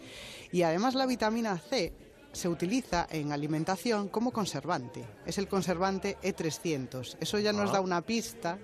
[0.53, 1.93] Y además la vitamina C
[2.35, 5.05] se utiliza en alimentación como conservante.
[5.25, 7.17] Es el conservante E300.
[7.21, 7.75] Eso ya nos Ah.
[7.75, 8.59] da una pista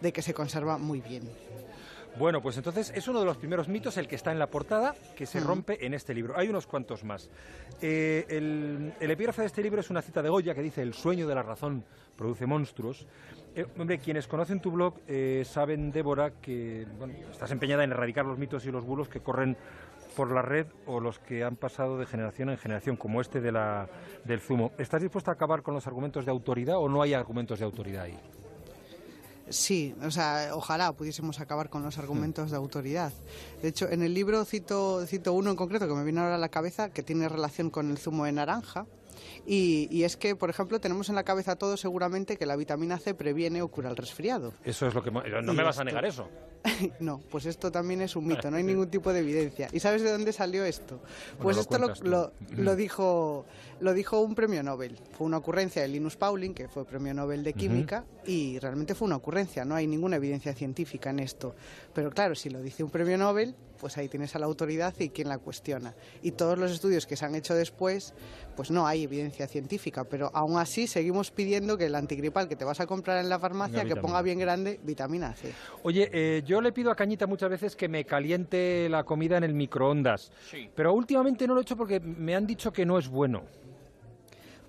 [0.00, 1.28] de que se conserva muy bien.
[2.16, 4.94] Bueno, pues entonces es uno de los primeros mitos, el que está en la portada,
[5.16, 5.44] que se Mm.
[5.44, 6.38] rompe en este libro.
[6.38, 7.28] Hay unos cuantos más.
[7.82, 10.94] Eh, el, el epígrafe de este libro es una cita de Goya que dice, el
[10.94, 11.84] sueño de la razón
[12.16, 13.04] produce monstruos.
[13.56, 18.24] Eh, hombre, quienes conocen tu blog eh, saben, Débora, que bueno, estás empeñada en erradicar
[18.24, 19.56] los mitos y los bulos que corren
[20.14, 23.52] por la red o los que han pasado de generación en generación, como este de
[23.52, 23.88] la,
[24.24, 24.72] del zumo.
[24.78, 28.04] ¿Estás dispuesta a acabar con los argumentos de autoridad o no hay argumentos de autoridad
[28.04, 28.18] ahí?
[29.50, 33.12] Sí, o sea, ojalá pudiésemos acabar con los argumentos de autoridad.
[33.60, 36.38] De hecho, en el libro cito, cito uno en concreto que me viene ahora a
[36.38, 38.86] la cabeza que tiene relación con el zumo de naranja.
[39.46, 42.98] Y, y es que, por ejemplo, tenemos en la cabeza todos seguramente que la vitamina
[42.98, 44.52] C previene o cura el resfriado.
[44.64, 45.10] Eso es lo que...
[45.10, 46.28] No Y me vas a negar eso.
[47.00, 49.68] no, pues esto también es un mito, no hay ningún tipo de evidencia.
[49.72, 51.00] ¿Y sabes de dónde salió esto?
[51.40, 53.44] Pues lo esto lo, dijo,
[53.80, 54.98] lo dijo un premio Nobel.
[55.12, 57.54] Fue una ocurrencia de Linus Pauling, que fue premio Nobel de.
[57.54, 61.54] Química, y realmente fue una ocurrencia, no hay ninguna evidencia científica en esto.
[61.94, 65.10] Pero claro, si lo dice un premio Nobel, pues ahí tienes a la autoridad y
[65.10, 65.94] quien la cuestiona.
[66.22, 68.14] Y todos los estudios que se han hecho después,
[68.56, 72.64] pues no hay evidencia científica, pero aún así seguimos pidiendo que el antigripal que te
[72.64, 75.52] vas a comprar en la farmacia, que ponga bien grande vitamina C.
[75.82, 79.44] Oye, eh, yo le pido a Cañita muchas veces que me caliente la comida en
[79.44, 80.70] el microondas, Sí.
[80.74, 83.42] pero últimamente no lo he hecho porque me han dicho que no es bueno.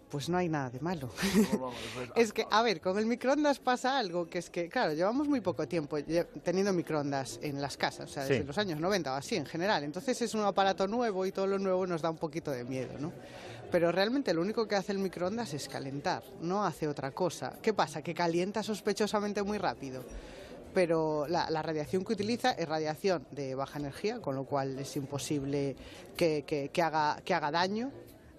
[0.10, 1.10] Pues no hay nada de malo.
[2.16, 5.42] es que, a ver, con el microondas pasa algo, que es que, claro, llevamos muy
[5.42, 5.98] poco tiempo
[6.44, 8.48] teniendo microondas en las casas, o sea, desde Sí.
[8.48, 9.84] los años 90 o así en general.
[9.84, 12.94] Entonces es un aparato nuevo y todo lo nuevo nos da un poquito de miedo,
[13.00, 13.12] ¿no?
[13.72, 17.58] Pero realmente lo único que hace el microondas es calentar, no hace otra cosa.
[17.62, 18.02] ¿Qué pasa?
[18.02, 20.04] Que calienta sospechosamente muy rápido.
[20.74, 24.96] Pero la, la radiación que utiliza es radiación de baja energía, con lo cual es
[24.98, 25.76] imposible
[26.18, 27.92] que, que- que haga, que haga daño.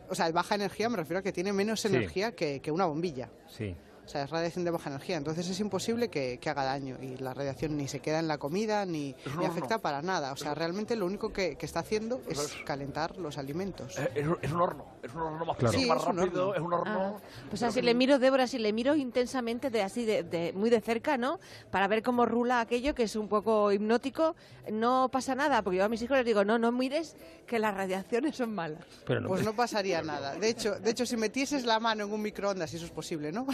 [0.09, 1.89] O sea, de baja energía me refiero a que tiene menos Sí.
[1.89, 3.29] energía que, que una bombilla.
[3.49, 3.75] Sí.
[4.07, 7.17] O sea, es radiación de baja energía, entonces es imposible que, que haga daño y
[7.17, 10.31] la radiación ni se queda en la comida ni, afecta para nada.
[10.33, 13.99] O sea, realmente lo único que, que está haciendo es calentar los alimentos.
[13.99, 15.77] Eh, Es, es un horno, es un horno más, Claro.
[15.77, 16.55] Sí, más es un rápido, horno.
[16.55, 17.17] es un horno.
[17.19, 17.21] Ah,
[17.51, 20.81] pues así le miro, Débora, si le miro intensamente, de así de, de- muy de
[20.81, 21.41] cerca, ¿no?
[21.73, 24.37] Para ver cómo rula aquello, que es un poco hipnótico,
[24.71, 27.17] no pasa nada, porque yo a mis hijos les digo, no, no mires
[27.47, 28.85] que las radiaciones son malas.
[29.05, 30.37] Pues no pasaría nada.
[30.37, 33.33] De hecho, de hecho, si metieses la mano en un microondas, si eso es posible,
[33.33, 33.47] ¿no?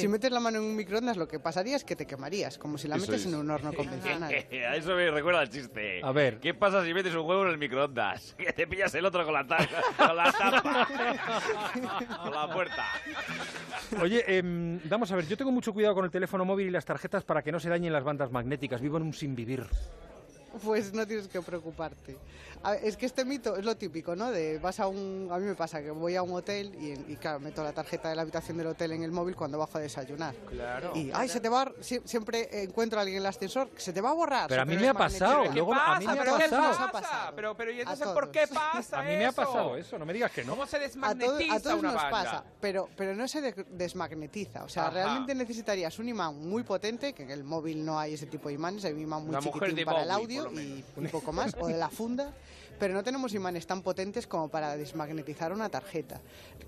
[0.00, 2.78] Si metes la mano en un microondas, lo que pasaría es que te quemarías, como
[2.78, 3.26] si la Eso metes es.
[3.32, 4.32] en un horno convencional.
[4.72, 6.00] A eso me recuerda el chiste.
[6.02, 6.38] A ver.
[6.40, 8.34] ¿Qué pasa si metes un huevo en el microondas?
[8.42, 10.88] Que te pillas el otro con la, ta- con la tapa.
[12.26, 12.84] o la puerta.
[14.00, 16.84] Oye, em, vamos a ver, yo tengo mucho cuidado con el teléfono móvil y las
[16.84, 18.80] tarjetas para que no se dañen las bandas magnéticas.
[18.80, 19.66] Vivo en un sin vivir.
[20.64, 22.16] Pues no tienes que preocuparte.
[22.64, 24.30] A es que este mito es lo típico, ¿no?
[24.30, 27.16] De vas a un, a mí me pasa que voy a un hotel y, y,
[27.16, 29.80] claro, meto la tarjeta de la habitación del hotel en el móvil cuando bajo a
[29.80, 30.32] desayunar.
[30.48, 30.92] Claro.
[30.94, 33.92] Y ay, se te va, a- sie- siempre encuentro a alguien en el ascensor, se
[33.92, 34.48] te va a borrar.
[34.48, 35.24] Pero a mí me ha desmagnetiza.
[35.26, 36.68] pasado, ¿Qué luego a mí me ha ¿Pero qué pasado.
[36.68, 37.32] nos ha pasado?
[37.34, 38.14] Pero, pero ¿y A entonces todos.
[38.14, 40.52] por qué pasa A mí me ha pasado eso, no me digas que no.
[40.52, 42.10] ¿Cómo se A, todo- desmagnetiza a todos una nos banda?
[42.22, 44.62] pasa, pero, pero no se de- desmagnetiza.
[44.62, 44.90] O sea, Ajá.
[44.92, 48.54] realmente necesitarías un imán muy potente, que en el móvil no hay ese tipo de
[48.54, 51.66] imanes, hay un imán muy mujer chiquitín para el audio y un poco más, o
[51.66, 52.32] de la funda,
[52.78, 56.20] pero no tenemos imanes tan potentes como para desmagnetizar una tarjeta.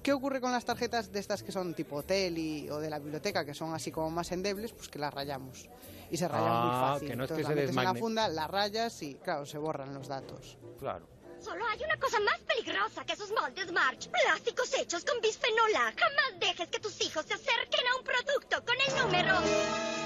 [0.03, 2.99] ¿Qué ocurre con las tarjetas de estas que son tipo hotel y, o de la
[2.99, 4.73] biblioteca, que son así como más endebles?
[4.73, 5.69] Pues que las rayamos.
[6.11, 7.09] Y se rayan muy Ah, fácil.
[7.09, 9.47] que no es que Entonces se la metes en la funda, la rayas y, claro,
[9.47, 10.57] se borran los datos.
[10.79, 11.07] Claro.
[11.41, 14.09] Solo hay una cosa más peligrosa que esos moldes March.
[14.09, 15.93] Plásticos hechos con bisfenol A.
[15.93, 20.04] Jamás dejes que tus hijos se acerquen a un producto con el número...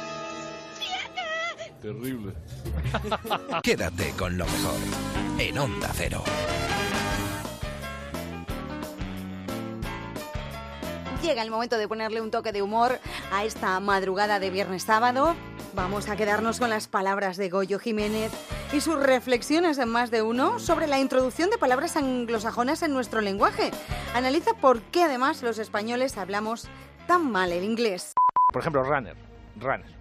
[1.80, 2.32] Terrible.
[3.62, 4.80] Quédate con lo mejor
[5.38, 6.24] en Onda Cero.
[11.22, 12.98] Llega el momento de ponerle un toque de humor
[13.32, 15.36] a esta madrugada de viernes sábado.
[15.74, 18.32] Vamos a quedarnos con las palabras de Goyo Jiménez
[18.72, 23.20] y sus reflexiones en más de uno sobre la introducción de palabras anglosajonas en nuestro
[23.20, 23.70] lenguaje.
[24.14, 26.68] Analiza por qué además los españoles hablamos
[27.06, 28.14] tan mal el inglés.
[28.52, 29.16] Por ejemplo, runner.
[29.60, 29.98] Runner.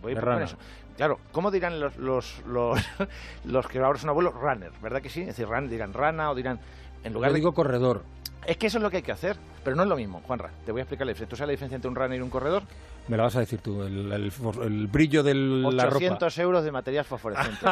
[0.00, 0.56] Voy a eso.
[1.00, 2.78] Claro, ¿cómo dirán los, los, los,
[3.46, 4.34] los que ahora son abuelos?
[4.34, 5.22] Runner, ¿verdad que sí?
[5.22, 6.60] Es decir, run, dirán rana o dirán...
[7.04, 7.40] En lugar Yo de...
[7.40, 8.02] digo corredor.
[8.44, 10.50] Es que eso es lo que hay que hacer, pero no es lo mismo, Juanra.
[10.66, 11.30] Te voy a explicar la diferencia.
[11.30, 12.64] ¿Tú sabes la diferencia entre un runner y un corredor?
[13.08, 15.96] Me la vas a decir tú, el, el for- el brillo de la ropa.
[15.96, 17.66] 800 euros de material fosforescente.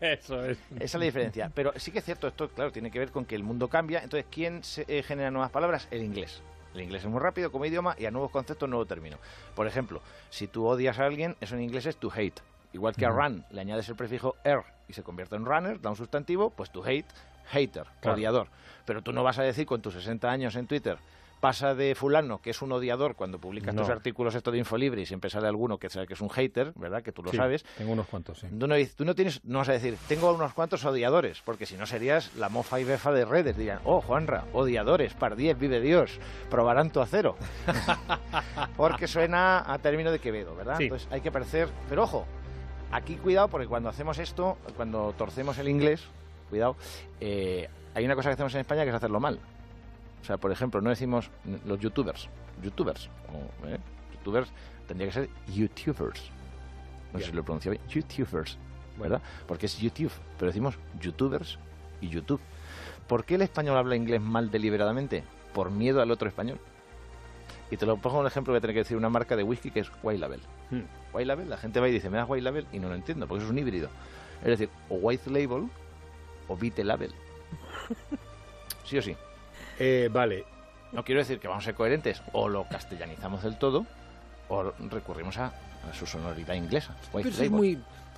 [0.00, 0.56] Eso es.
[0.76, 1.50] Esa es la diferencia.
[1.52, 3.98] Pero sí que es cierto, esto, claro, tiene que ver con que el mundo cambia.
[4.04, 5.88] Entonces, ¿quién se- eh, genera nuevas palabras?
[5.90, 6.40] El inglés.
[6.74, 9.16] El inglés es muy rápido como idioma y a nuevos conceptos, nuevo término.
[9.54, 12.40] Por ejemplo, si tú odias a alguien, eso en inglés es to hate.
[12.72, 15.90] Igual que a run le añades el prefijo er y se convierte en runner, da
[15.90, 17.06] un sustantivo, pues to hate,
[17.52, 18.16] hater, Claro.
[18.16, 18.48] odiador.
[18.84, 20.98] Pero tú no vas a decir con tus 60 años en Twitter,
[21.44, 23.82] pasa de fulano, que es un odiador, cuando publicas No.
[23.82, 26.72] tus artículos esto de Infolibre y siempre sale alguno que sabe que es un hater,
[26.74, 27.02] ¿verdad?
[27.02, 27.64] Que tú lo Sí, sabes.
[27.76, 28.46] Tengo unos cuantos, sí.
[28.58, 31.66] Tú no, dices- tú no tienes, no vas a decir, tengo unos cuantos odiadores, porque
[31.66, 33.58] si no serías la mofa y befa de redes.
[33.58, 36.18] Dirían, oh, Juanra, odiadores, par 10, vive Dios,
[36.48, 37.36] probarán tu acero.
[38.78, 40.76] porque suena a término de Quevedo, ¿verdad?
[40.78, 40.84] Sí.
[40.84, 41.68] Entonces hay que parecer.
[41.90, 42.24] Pero ojo,
[42.90, 46.02] aquí cuidado, porque cuando hacemos esto, cuando torcemos el inglés,
[46.48, 46.76] cuidado,
[47.20, 49.38] eh, hay una cosa que hacemos en España que es hacerlo mal.
[50.24, 51.30] O sea, por ejemplo, no decimos
[51.66, 52.30] los youtubers,
[52.62, 53.78] youtubers, o, ¿eh?
[54.14, 54.48] youtubers
[54.88, 56.30] tendría que ser youtubers.
[57.12, 57.82] No sé si lo pronuncio bien.
[57.88, 58.56] YouTubers,
[58.98, 59.20] ¿verdad?
[59.46, 61.58] Porque es YouTube, pero decimos YouTubers
[62.00, 62.40] y YouTube.
[63.06, 65.24] ¿Por qué el español habla inglés mal deliberadamente?
[65.52, 66.58] Por miedo al otro español.
[67.70, 69.80] Y te lo pongo un ejemplo, a tener que decir una marca de whisky que
[69.80, 70.40] es White Label.
[70.70, 70.84] Hmm.
[71.12, 72.66] White Label, la gente va y dice, ¿me das White Label?
[72.72, 73.90] Y no lo entiendo, porque eso es un híbrido.
[74.40, 75.68] Es decir, o White Label
[76.48, 77.12] o Vite Label.
[78.84, 79.16] Sí o sí.
[79.78, 80.44] Eh, vale.
[80.92, 83.84] No quiero decir que vamos a ser coherentes, o lo castellanizamos del todo,
[84.48, 86.94] o recurrimos a, a su sonoridad inglesa.
[87.12, 87.72] Pero eso es muy,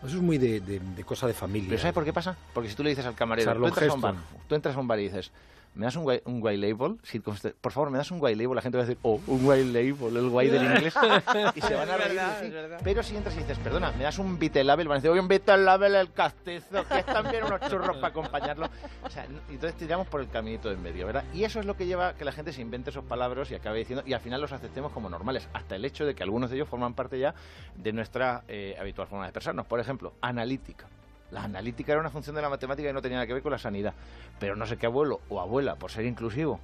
[0.05, 1.69] eso es muy de, de- de cosa de familia.
[1.71, 2.37] ¿Pero sabes por qué pasa?
[2.53, 4.39] Porque si tú le dices al camarero, tú entras, a un bar, Heston.
[4.49, 5.31] tú entras a un bar y dices,
[5.77, 6.99] ¿me das un un white label?
[7.03, 8.57] Si por favor, ¿me das un white label?
[8.57, 10.95] La gente va a decir, oh, un white label, el white del inglés.
[11.55, 12.17] y se van a reír
[12.53, 12.81] verdad.
[12.83, 14.89] Pero si entras y dices, perdona, ¿me das un vite label?
[14.89, 18.09] Van a decir, oye, un vite label el castizo, que es también unos churros para
[18.09, 18.69] acompañarlo.
[19.03, 21.25] O sea, entonces tiramos por el caminito de en medio, ¿verdad?
[21.35, 23.55] Y eso es lo que lleva a que la gente se invente esos palabras y
[23.55, 26.51] acabe diciendo, y al final los aceptemos como normales, hasta el hecho de que algunos
[26.51, 27.35] de ellos forman parte ya
[27.77, 29.67] de nuestra eh, habitual forma de expresarnos.
[29.67, 30.87] Por ejemplo, analítica.
[31.31, 33.53] La analítica era una función de la matemática y no tenía nada que ver con
[33.53, 33.95] la sanidad.
[34.39, 36.61] Pero no sé qué abuelo o abuela, por ser inclusivo,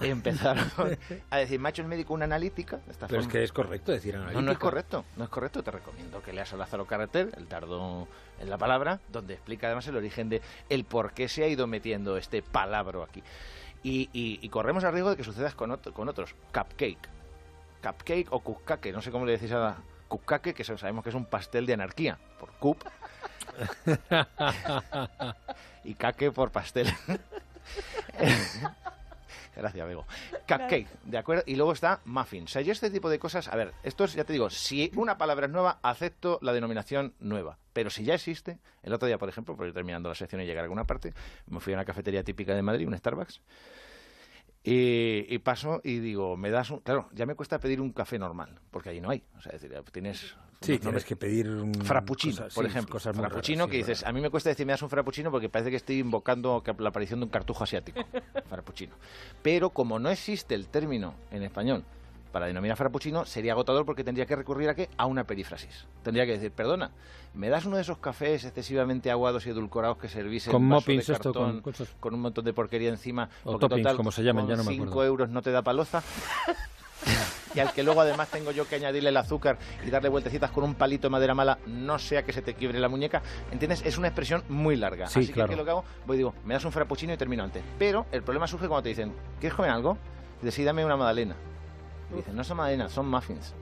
[0.00, 0.66] empezaron
[1.30, 2.80] a decir, macho el médico una analítica.
[2.88, 4.42] esta Pero es que es correcto decir No, analítica.
[4.44, 5.62] no es correcto, no es correcto.
[5.62, 8.08] Te recomiendo que leas a Lázaro Carreter, el tardo
[8.40, 10.40] en la palabra, donde explica además el origen de
[10.70, 13.22] el por qué se ha ido metiendo este palabra aquí.
[13.82, 16.34] Y, y- y corremos el riesgo de que sucedas con, otro- con otros.
[16.52, 17.08] Cupcake.
[17.82, 19.76] Cupcake o cupcake, no sé cómo le decís a la
[20.08, 22.78] cupcake, que sabemos que es un pastel de anarquía, por cup.
[25.84, 26.92] y cake por pastel.
[29.56, 30.04] Gracias, Bego.
[30.46, 31.42] Cupcake, ¿de acuerdo?
[31.46, 32.44] Y luego está muffin.
[32.44, 34.92] O sea, yo este tipo de cosas, a ver, esto es, ya te digo, si
[34.94, 37.56] una palabra es nueva, acepto la denominación nueva.
[37.72, 40.44] Pero si ya existe, el otro día, por ejemplo, por ir terminando la sección y
[40.44, 41.14] llegar a alguna parte,
[41.46, 43.40] me fui a una cafetería típica de Madrid, un Starbucks,
[44.66, 46.80] y, y paso y digo, me das un...
[46.80, 49.22] Claro, ya me cuesta pedir un café normal, porque ahí no hay.
[49.38, 50.34] O sea, es decir, tienes...
[50.60, 51.72] Sí, unos tienes que pedir un...
[51.74, 52.92] Frappuccino, cosas- por sí, ejemplo.
[52.94, 54.10] Cosas frappuccino raras, que sí, dices, verdad.
[54.10, 56.88] a mí me cuesta decir me das un frappuccino porque parece que estoy invocando la
[56.88, 58.00] aparición de un cartujo asiático.
[58.48, 58.94] frappuccino.
[59.42, 61.84] Pero como no existe el término en español
[62.36, 64.90] para denominar frappuccino sería agotador porque tendría que recurrir a qué?
[64.98, 65.86] A una perífrasis.
[66.02, 66.90] Tendría que decir, perdona,
[67.32, 70.90] ¿me das uno de esos cafés excesivamente aguados y edulcorados que servís en Con vaso
[70.92, 71.62] de esto,
[71.98, 73.30] con un montón de porquería encima?
[73.42, 75.08] O porque toppings, como se llaman, ya no me cinco acuerdo.
[75.08, 76.02] euros no te da paloza?
[77.54, 79.56] y al que luego además tengo yo que añadirle el azúcar
[79.86, 82.78] y darle vueltecitas con un palito de madera mala, no sea que se te quiebre
[82.80, 83.22] la muñeca.
[83.50, 83.80] ¿Entiendes?
[83.86, 85.06] Es una expresión muy larga.
[85.06, 85.48] Sí, Así claro.
[85.48, 85.84] que ¿qué es lo que hago?
[86.06, 87.64] Voy y digo, me das un frappuccino y termino antes.
[87.78, 89.96] Pero el problema surge cuando te dicen, ¿quieres comer algo?
[90.42, 91.34] Y dices, sí, dame una magdalena.
[92.16, 93.52] Y dicen, no son magdalenas, son muffins.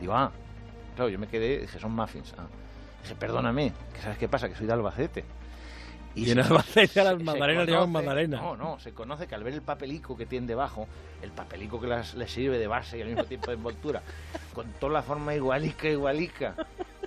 [0.00, 0.32] Digo, ah,
[0.96, 2.34] claro, yo me quedé, dije, son muffins.
[2.36, 2.46] Ah.
[3.02, 4.48] Dije, perdóname, que ¿sabes qué pasa?
[4.48, 5.24] Que soy de Albacete.
[6.16, 8.40] Y en Albacete a las magdalenas le llaman magdalena.
[8.40, 10.88] No, no, se conoce que al ver el papelico que tiene debajo,
[11.22, 14.02] el papelico que las, les sirve de base y al mismo tiempo de envoltura,
[14.52, 16.54] con toda la forma igualica, igualica,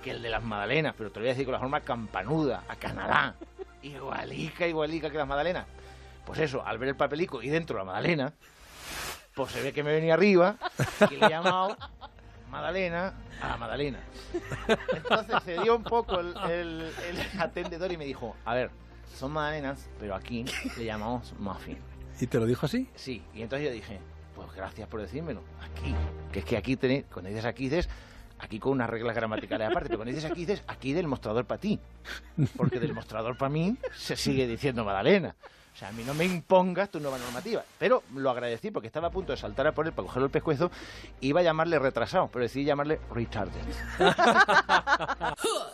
[0.02, 2.64] que el de las magdalenas, pero te lo voy a decir con la forma campanuda,
[2.66, 3.34] a Canadá,
[3.82, 5.66] igualica, igualica que las magdalenas.
[6.24, 8.32] Pues eso, al ver el papelico y dentro la magdalena,
[9.38, 10.56] pues se ve que me venía arriba
[11.10, 11.76] y le he llamado
[12.50, 14.00] Madalena a la Madalena.
[14.94, 18.70] Entonces cedió un poco el, el- el atendedor y me dijo, a ver,
[19.14, 20.44] son magdalenas, pero aquí
[20.76, 21.78] le llamamos muffin.
[22.20, 22.88] ¿Y te lo dijo así?
[22.96, 24.00] Sí, y entonces yo dije,
[24.34, 25.94] pues gracias por decírmelo, aquí.
[26.32, 27.88] Que es que aquí tenéis, cuando dices aquí dices,
[28.40, 31.60] aquí con unas reglas gramaticales aparte, pero cuando dices aquí dices, aquí del mostrador para
[31.60, 31.78] ti.
[32.56, 35.36] Porque del mostrador para mí se sigue diciendo Madalena.
[35.78, 37.62] O sea, a mí no me impongas tu nueva normativa.
[37.78, 40.32] Pero lo agradecí porque estaba a punto de saltar a por él para cogerlo el
[40.32, 40.72] pescuezo.
[41.20, 43.62] Iba a llamarle retrasado, pero decidí llamarle retarded.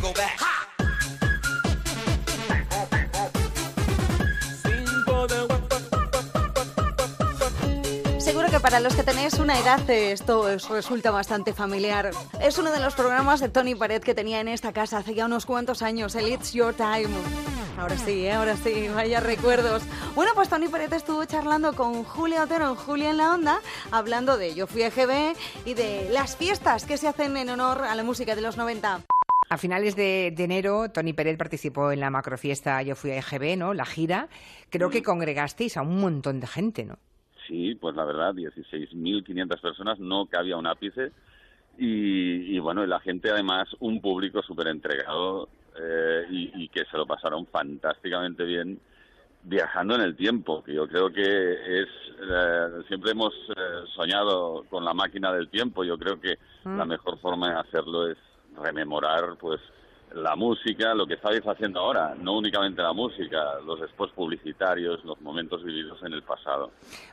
[0.00, 0.38] go back.
[8.18, 12.10] Seguro que para los que tenéis una edad esto os resulta bastante familiar.
[12.40, 15.26] Es uno de los programas de Tony Pared que tenía en esta casa hace ya
[15.26, 17.08] unos cuantos años, el It's Your Time.
[17.78, 19.82] Ahora sí, eh, ahora sí, vaya recuerdos.
[20.14, 23.58] Bueno, pues Tony Pared estuvo charlando con Julia Otero en Julia en la Onda,
[23.90, 25.34] hablando de Yo fui EGB
[25.66, 29.00] y de las fiestas que se hacen en honor a la música de los 90.
[29.50, 33.58] A finales de, de enero, Tony Pérez participó en la macrofiesta Yo fui a EGB,
[33.58, 33.74] ¿no?
[33.74, 34.28] La gira.
[34.70, 36.96] Creo que congregasteis a un montón de gente, ¿no?
[37.48, 41.10] Sí, pues la verdad, 16.500 personas, no cabía un ápice.
[41.76, 46.84] Y, y bueno, y la gente además, un público súper entregado eh, y, y que
[46.84, 48.78] se lo pasaron fantásticamente bien.
[49.44, 51.22] Viajando en el tiempo, que yo creo que
[51.82, 51.88] es
[52.20, 55.84] eh, siempre hemos eh, soñado con la máquina del tiempo.
[55.84, 56.78] Yo creo que Mm.
[56.78, 58.16] la mejor forma de hacerlo es
[58.56, 59.60] rememorar, pues,
[60.14, 65.20] la música, lo que estáis haciendo ahora, no únicamente la música, los spots publicitarios, los
[65.20, 66.70] momentos vividos en el pasado.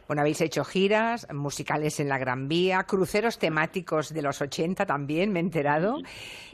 [0.07, 5.31] Bueno, habéis hecho giras, musicales en la Gran Vía, cruceros temáticos de los 80 también,
[5.31, 5.97] me he enterado.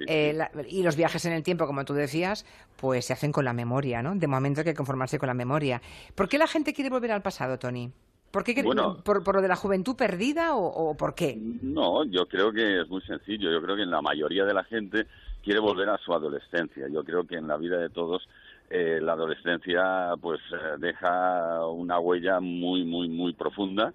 [0.08, 2.46] Eh, la- y los viajes en el tiempo, como tú decías,
[2.78, 4.16] pues se hacen con la memoria, ¿no?
[4.16, 5.82] De momento hay que conformarse con la memoria.
[6.16, 7.92] ¿Por qué la gente quiere volver al pasado, Tony?
[8.32, 8.98] ¿Por, qué, quiere- Bueno.
[9.04, 11.38] por, por lo de la juventud perdida o, o por qué?
[11.62, 13.50] No, yo creo que es muy sencillo.
[13.52, 15.08] Yo creo que la mayoría de la gente
[15.44, 16.88] quiere volver a su adolescencia.
[16.90, 18.28] Yo creo que en la vida de todos
[18.70, 23.94] eh, la adolescencia pues eh, deja una huella muy, muy, muy profunda.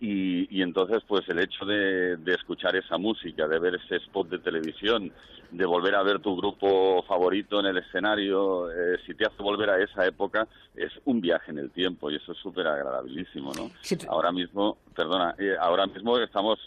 [0.00, 4.28] Y, y entonces, pues el hecho de, de escuchar esa música, de ver ese spot
[4.28, 5.10] de televisión,
[5.50, 9.70] de volver a ver tu grupo favorito en el escenario, eh, si te hace volver
[9.70, 13.70] a esa época, es un viaje en el tiempo y eso es súper agradabilísimo, ¿no?
[14.10, 16.58] Ahora mismo, perdona, eh, ahora mismo estamos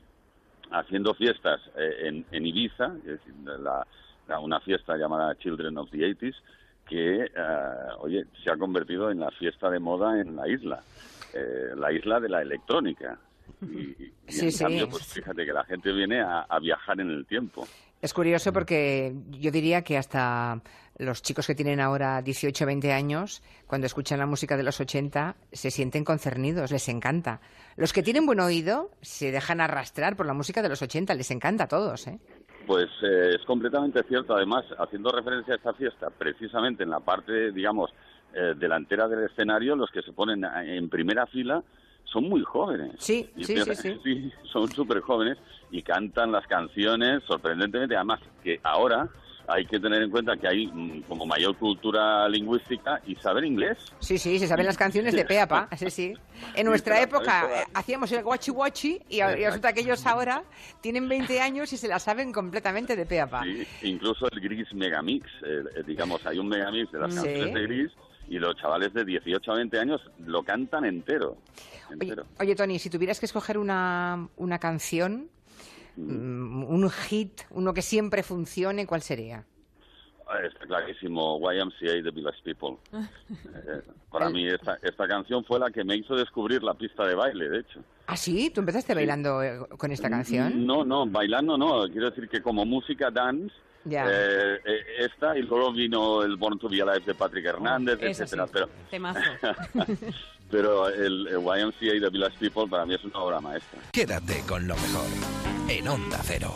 [0.72, 3.86] haciendo fiestas eh, en, en Ibiza, es decir, la-
[4.28, 6.36] la- una fiesta llamada Children of the 80s,
[6.88, 7.30] que, eh,
[8.00, 10.82] oye, se ha convertido en la fiesta de moda en la isla,
[11.34, 13.18] eh, la isla de la electrónica.
[13.62, 14.64] Y, y Sí, en sí.
[14.64, 17.68] cambio, pues fíjate que la gente viene a, a viajar en el tiempo.
[18.02, 20.62] Es curioso porque yo diría que hasta
[21.00, 24.80] los chicos que tienen ahora 18 o 20 años, cuando escuchan la música de los
[24.80, 27.42] 80, se sienten concernidos, les encanta.
[27.76, 31.32] Los que tienen buen oído se dejan arrastrar por la música de los 80, les
[31.32, 32.20] encanta a todos, ¿eh?
[32.68, 34.36] Pues eh, es completamente cierto.
[34.36, 37.90] Además, haciendo referencia a esta fiesta, precisamente en la parte, digamos,
[38.34, 41.64] eh, delantera del escenario, los que se ponen en primera fila
[42.04, 42.92] son muy jóvenes.
[43.00, 44.32] Sí, sí, sí, sí.
[44.52, 45.38] son súper jóvenes
[45.72, 47.96] y cantan las canciones sorprendentemente.
[47.96, 49.08] Además, que ahora
[49.48, 53.78] hay que tener en cuenta que hay mm, como mayor cultura lingüística y saber inglés.
[54.00, 56.14] Sí, sí, se saben las canciones de pe a pa, sí, sí.
[56.54, 60.44] En nuestra época eh, hacíamos el guachi guachi y, resulta que ellos ahora
[60.82, 63.44] tienen 20 años y se la saben completamente de pe a pa.
[63.44, 67.22] Sí, incluso el Gris Megamix, eh, digamos, hay un Megamix de las Sí.
[67.22, 67.92] canciones de Gris
[68.30, 71.38] y los chavales de 18 a 20 años lo cantan entero.
[71.90, 72.26] Oye, entero.
[72.40, 75.30] oye, Tony, si tuvieras que escoger una, una canción,
[75.98, 79.46] un hit, uno que siempre funcione, ¿cuál sería?
[80.30, 82.78] Ah, Está clarísimo, YMCA de Village People.
[83.68, 87.14] Eh, para mí esta, esta canción fue la que me hizo descubrir la pista de
[87.14, 87.82] baile, de hecho.
[88.08, 88.50] ¿Ah, sí?
[88.50, 90.66] ¿Tú empezaste bailando eh, con esta canción?
[90.66, 93.54] No, no, bailando no, quiero decir que como música dance,
[93.84, 94.06] Ya.
[94.10, 98.24] eh, eh, esta y luego vino el Born to Be Alive de Patrick Hernández, Eso
[98.24, 99.20] etcétera, sí, pero temazo.
[100.50, 103.80] pero el, el YMCA de Village People para mí es una obra maestra.
[103.92, 105.06] Quédate con lo mejor
[105.70, 106.54] en Onda Cero.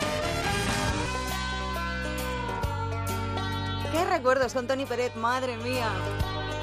[3.92, 5.88] Qué recuerdos con Tony Peret, madre mía.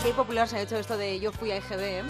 [0.04, 1.80] Qué popular se ha hecho esto de Yo fui a EGB.
[1.80, 2.04] ¿eh?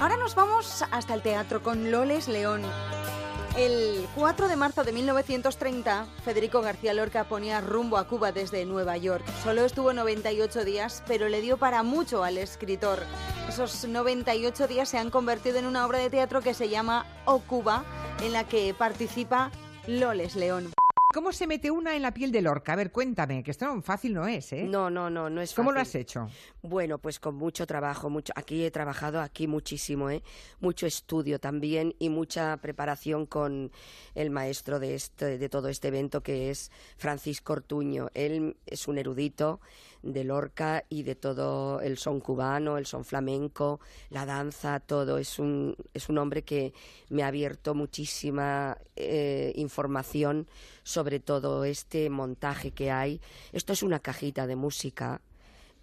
[0.00, 2.62] Ahora nos vamos hasta el teatro con Loles León.
[3.60, 8.96] El 4 de marzo de 1930, Federico García Lorca ponía rumbo a Cuba desde Nueva
[8.96, 9.22] York.
[9.44, 13.00] Solo estuvo 98 días, pero le dio para mucho al escritor.
[13.50, 17.40] Esos 98 días se han convertido en una obra de teatro que se llama O
[17.40, 17.84] Cuba,
[18.22, 19.50] en la que participa
[19.86, 20.72] Loles León.
[21.12, 22.72] ¿Cómo se mete una en la piel de Lorca?
[22.72, 24.62] A ver, cuéntame, que esto no fácil no es, ¿eh?
[24.62, 26.02] No, no, no, no es ¿Cómo lo has fácil.
[26.02, 26.28] hecho?
[26.62, 28.32] Bueno, pues con mucho trabajo, mucho.
[28.36, 30.22] Aquí he trabajado, aquí muchísimo, ¿eh?
[30.60, 33.72] Mucho estudio también y mucha preparación con
[34.14, 38.10] el maestro de este, de todo este evento que es Francisco Ortuño.
[38.14, 39.60] Él es un erudito
[40.02, 45.18] de Lorca y de todo el son cubano, el son flamenco, la danza, todo.
[45.18, 46.72] Es un, es un hombre que
[47.08, 50.46] me ha abierto muchísima eh, información
[50.82, 53.20] sobre todo este montaje que hay.
[53.52, 55.20] Esto es una cajita de música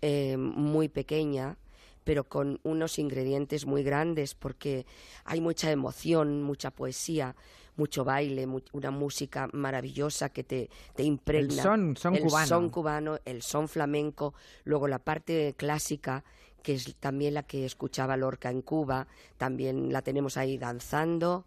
[0.01, 1.57] eh, muy pequeña,
[2.03, 4.85] pero con unos ingredientes muy grandes porque
[5.25, 7.35] hay mucha emoción, mucha poesía,
[7.77, 11.53] mucho baile, mu- una música maravillosa que te, te impregna.
[11.55, 12.47] El son, son el cubano.
[12.47, 14.33] son cubano, el son flamenco,
[14.65, 16.23] luego la parte clásica
[16.63, 21.45] que es también la que escuchaba Lorca en Cuba, también la tenemos ahí danzando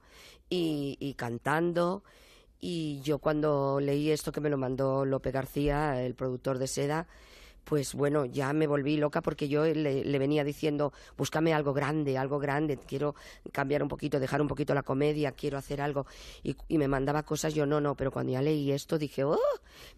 [0.48, 2.02] y, y cantando.
[2.59, 7.07] Y yo cuando leí esto que me lo mandó Lope García, el productor de Seda,
[7.70, 12.18] pues bueno, ya me volví loca porque yo le, le venía diciendo, búscame algo grande,
[12.18, 13.14] algo grande, quiero
[13.52, 16.05] cambiar un poquito, dejar un poquito la comedia, quiero hacer algo.
[16.42, 19.38] Y, y me mandaba cosas, yo no, no, pero cuando ya leí esto dije, oh,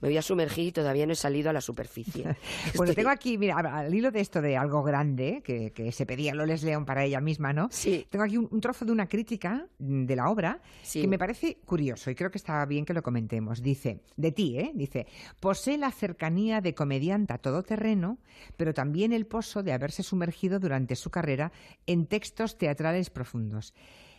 [0.02, 2.24] me voy a sumergir y todavía no he salido a la superficie.
[2.76, 6.04] Bueno, Estoy- tengo aquí, mira, al hilo de esto de algo grande, que, que se
[6.04, 7.68] pedía Loles León para ella misma, ¿no?
[7.70, 8.06] Sí.
[8.10, 11.00] Tengo aquí un, un trozo de una crítica de la obra Sí.
[11.00, 13.62] que me parece curioso y creo que está bien que lo comentemos.
[13.62, 14.72] Dice, de ti, ¿eh?
[14.74, 15.06] Dice,
[15.40, 18.18] posee la cercanía de comediante a todo todoterreno,
[18.56, 21.52] pero también el pozo de haberse sumergido durante su carrera
[21.86, 23.74] en textos teatrales profundos.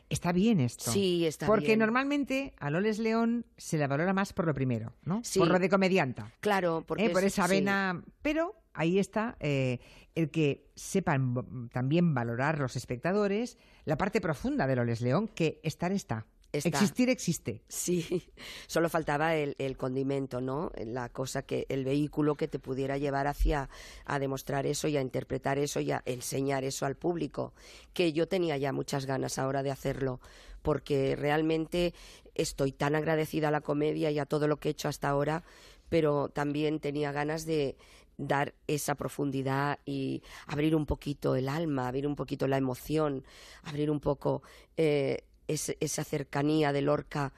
[0.10, 0.92] Está bien esto.
[0.92, 1.80] Sí, está Porque bien.
[1.80, 5.22] normalmente a Loles León se la valora más por lo primero, ¿no?
[5.24, 5.40] Sí.
[5.40, 6.32] Por lo de comedianta.
[6.40, 7.10] Claro, porque ¿eh?
[7.10, 7.56] por es- esa sí.
[7.56, 8.04] vena.
[8.22, 9.80] Pero ahí está eh,
[10.14, 15.92] el que sepan también valorar los espectadores la parte profunda de Loles León, que estar
[15.92, 16.28] está.
[16.54, 16.70] Está.
[16.70, 17.64] Existir existe.
[17.68, 18.24] Sí,
[18.68, 20.72] solo faltaba el, el condimento, ¿no?
[20.86, 23.70] La cosa que, el vehículo que te pudiera llevar hacia
[24.06, 27.54] a demostrar eso y a interpretar eso y a enseñar eso al público.
[27.94, 30.20] Que yo tenía ya muchas ganas ahora de hacerlo,
[30.62, 31.96] porque realmente
[32.36, 35.44] estoy tan agradecida a la comedia y a todo lo que he hecho hasta ahora,
[35.90, 37.78] pero también tenía ganas de
[38.18, 43.24] dar esa profundidad y abrir un poquito el alma, abrir un poquito la emoción,
[43.64, 44.44] abrir un poco
[44.78, 47.34] eh, esa cercanía de Lorca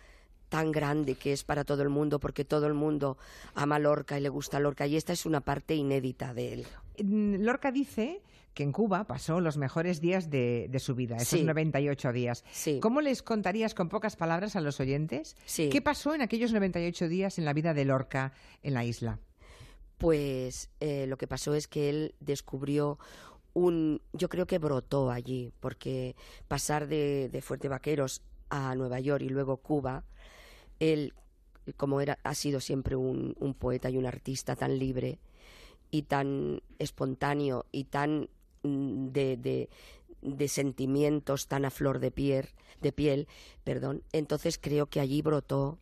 [0.50, 3.18] tan grande que es para todo el mundo, porque todo el mundo
[3.56, 6.68] ama a Lorca y le gusta Lorca, y esta es una parte inédita de él.
[7.04, 8.22] Mm, Lorca dice
[8.54, 11.44] que en Cuba pasó los mejores días de, de su vida, esos Sí.
[11.44, 12.46] 98 días.
[12.80, 17.38] ¿Cómo les contarías con pocas palabras a los oyentes qué pasó en aquellos 98 días
[17.38, 18.32] en la vida de Lorca
[18.64, 19.20] en la isla?
[19.98, 23.00] Pues eh, lo que pasó es que él descubrió
[23.56, 26.16] un, yo creo que brotó allí, porque
[26.48, 30.04] pasar de, de Fuerte Vaqueros a Nueva York y luego Cuba,
[30.80, 31.14] él,
[31.78, 35.20] como era, ha sido siempre un, un poeta y un artista tan libre
[35.90, 38.30] y tan espontáneo y tan
[38.64, 39.70] mm, de,
[40.22, 42.50] de, sentimientos tan a flor de piel,
[42.82, 43.28] de piel,
[43.64, 45.80] perdón, entonces creo que allí brotó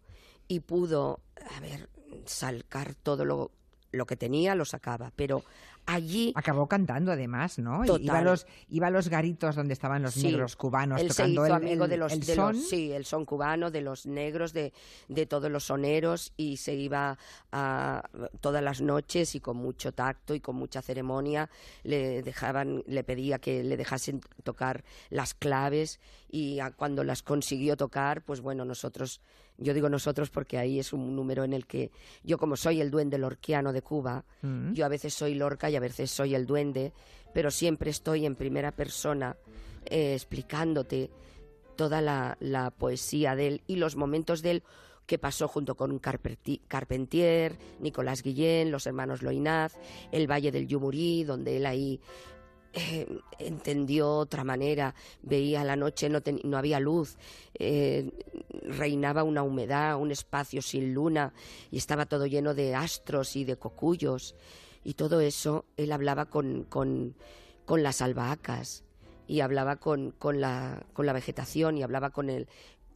[0.47, 1.21] y pudo,
[1.57, 1.89] a ver,
[2.25, 3.51] salcar todo lo,
[3.93, 5.43] lo que tenía, lo sacaba, pero
[5.85, 6.33] allí...
[6.35, 7.85] Acabó cantando además, ¿no?
[7.85, 8.03] Total.
[8.03, 10.23] Iba a, los, iba a los garitos donde estaban los Sí.
[10.23, 12.55] negros cubanos Él se tocando hizo el, amigo el- de los, el de son.
[12.55, 14.73] los- sí, el son cubano, de los negros, de,
[15.09, 17.17] de todos los soneros y se iba
[17.51, 18.03] a
[18.41, 21.49] todas las noches y con mucho tacto y con mucha ceremonia
[21.83, 25.99] le dejaban, le pedía que le dejasen tocar las claves
[26.29, 29.21] y a- cuando las consiguió tocar, pues bueno, nosotros,
[29.63, 31.91] yo digo nosotros porque ahí es un número en el que
[32.23, 34.73] yo como soy el duende lorquiano de Cuba, Mm.
[34.73, 36.93] yo a veces soy Lorca y a veces soy el duende,
[37.33, 39.35] pero siempre estoy en primera persona
[39.85, 41.09] eh, explicándote
[41.75, 44.63] toda la, la poesía de él y los momentos de él
[45.05, 49.75] que pasó junto con Carpenti- Carpentier, Nicolás Guillén, los hermanos Loinaz,
[50.13, 51.99] el Valle del Yumurí, donde él ahí
[52.73, 53.07] eh,
[53.39, 57.17] entendió otra manera, veía la noche, no, ten- no había luz,
[57.59, 58.11] eh,
[58.63, 61.33] reinaba una humedad, un espacio sin luna
[61.71, 64.35] y estaba todo lleno de astros y de cocuyos
[64.83, 67.15] y todo eso él hablaba con, con,
[67.67, 68.83] las albahacas
[69.27, 72.47] y hablaba con, con, la, con la vegetación y hablaba con el,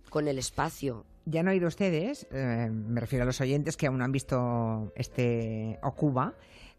[0.09, 1.05] con el espacio.
[1.25, 4.91] Ya han oído ustedes, eh, me refiero a los oyentes que aún no han visto
[4.95, 6.35] este Ocuba,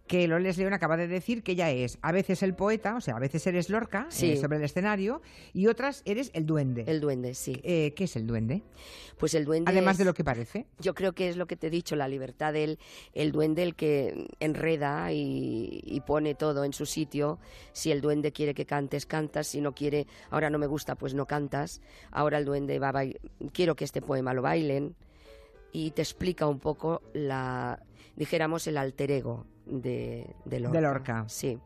[0.09, 3.14] que Loles León acaba de decir que ella es a veces el poeta, o sea,
[3.16, 4.32] a veces eres Lorca Sí.
[4.32, 5.22] eh, sobre el escenario
[5.52, 6.82] y otras eres el duende.
[6.89, 7.60] El duende, sí.
[7.62, 8.62] Eh, ¿Qué es el duende?
[9.18, 10.66] Pues el duende Además es- de lo que parece.
[10.80, 12.78] Yo creo que es lo que te he dicho, la libertad del
[13.14, 17.39] el duende, el que enreda y, y pone todo en su sitio.
[17.72, 19.47] Si el duende quiere que cantes, cantas.
[19.47, 21.80] Si no quiere, ahora no me gusta, pues no cantas.
[22.10, 23.20] Ahora el duende va a bail-
[23.52, 24.94] quiero que este poema lo bailen.
[25.70, 27.78] Y te explica un poco la,
[28.19, 30.77] dijéramos, el alter ego de, de Lorca.
[30.77, 31.24] De Lorca.
[31.28, 31.59] Sí.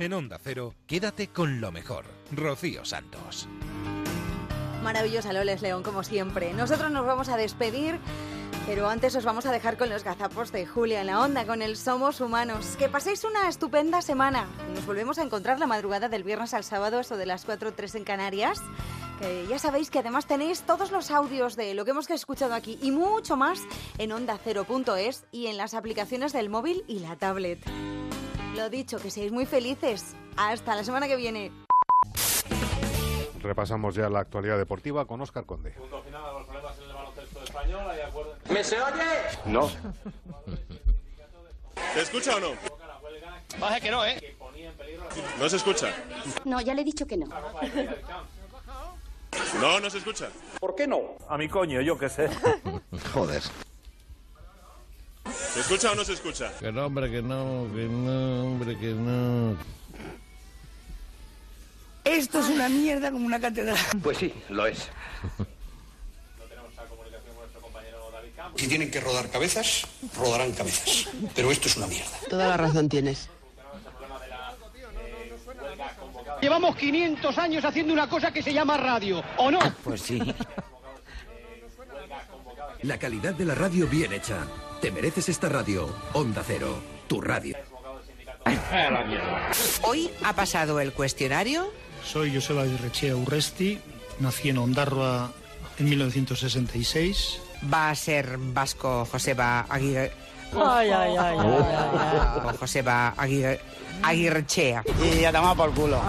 [0.00, 2.06] En Onda Cero, quédate con lo mejor.
[2.32, 3.48] Rocío Santos.
[4.82, 6.52] Maravillosa Loles León, como siempre.
[6.54, 8.00] Nosotros nos vamos a despedir,
[8.66, 11.62] pero antes os vamos a dejar con los gazapos de Julia en la onda, con
[11.62, 12.76] el Somos Humanos.
[12.78, 14.46] Que paséis una estupenda semana.
[14.74, 17.72] Nos volvemos a encontrar la madrugada del viernes al sábado, eso de las 4 o
[17.72, 18.60] 3 en Canarias.
[19.48, 22.90] Ya sabéis que además tenéis todos los audios de lo que hemos escuchado aquí y
[22.90, 23.60] mucho más
[23.98, 27.58] en onda0.es y en las aplicaciones del móvil y la tablet.
[28.56, 30.16] Lo dicho, que seáis muy felices.
[30.36, 31.52] Hasta la semana que viene.
[33.42, 35.72] Repasamos ya la actualidad deportiva con Óscar Conde.
[35.72, 36.96] Punto final a los problemas en el
[38.50, 39.04] ¿Me se oye?
[39.46, 39.70] No.
[41.94, 42.52] ¿Se escucha o no?
[43.58, 44.36] Baje que no, ¿eh?
[45.38, 45.94] No se escucha.
[46.44, 47.26] No, ya le he dicho que no.
[49.60, 50.28] No, no se escucha.
[50.58, 51.16] ¿Por qué no?
[51.28, 52.28] A mi coño, yo qué sé.
[53.12, 53.42] Joder.
[55.52, 56.52] ¿Se escucha o no se escucha?
[56.58, 59.56] Que no, hombre, que no, que no, hombre, que no.
[62.04, 63.76] Esto es una mierda como una catedral.
[64.02, 64.88] Pues sí, lo es.
[68.60, 71.08] Si tienen que rodar cabezas, rodarán cabezas.
[71.34, 72.10] Pero esto es una mierda.
[72.28, 73.30] Toda la razón tienes.
[76.42, 79.60] Llevamos 500 años haciendo una cosa que se llama radio, ¿o no?
[79.82, 80.20] Pues sí.
[82.82, 84.46] La calidad de la radio bien hecha.
[84.82, 85.88] Te mereces esta radio.
[86.12, 87.56] Onda Cero, tu radio.
[89.84, 91.72] Hoy ha pasado el cuestionario.
[92.04, 93.78] Soy Joseba Aguirrechea Urresti,
[94.18, 95.32] nací en Ondarroa
[95.78, 97.40] en 1966.
[97.72, 100.12] Va a ser vasco Joseba Aguirre.
[100.52, 103.60] Ay, ay, ay, ay, Joseba Aguirre.
[104.02, 104.82] Aguirrechea.
[105.02, 106.00] Y a tomar por culo.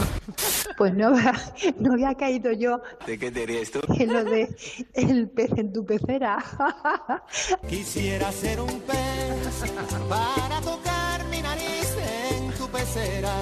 [0.78, 1.12] Pues no,
[1.80, 3.82] no había caído yo ¿De qué te ríes tú?
[4.00, 4.50] en lo de
[4.94, 6.44] el pez en tu pecera.
[7.70, 9.64] Quisiera ser un pez
[10.10, 11.96] para tocar mi nariz
[12.32, 13.34] en tu pecera.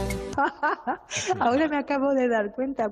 [1.39, 2.91] Ahora me acabo de dar cuenta.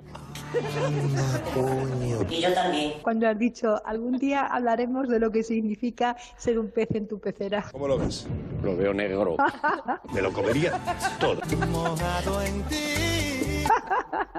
[2.29, 2.93] Y yo también.
[3.01, 7.19] Cuando has dicho, algún día hablaremos de lo que significa ser un pez en tu
[7.19, 7.65] pecera.
[7.71, 8.27] ¿Cómo lo ves?
[8.63, 9.37] Lo veo negro.
[10.13, 10.79] Me lo comería
[11.19, 11.41] todo.
[11.71, 12.75] Mojado en ti.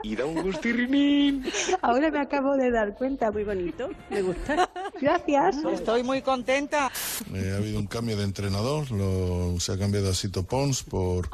[0.02, 1.44] Y da un gustirrinín.
[1.82, 3.30] Ahora me acabo de dar cuenta.
[3.30, 4.70] Muy bonito, me gusta.
[5.00, 5.56] Gracias.
[5.72, 6.90] Estoy muy contenta.
[7.34, 11.28] Eh, ha habido un cambio de entrenador, lo- se ha cambiado a Sito Pons por...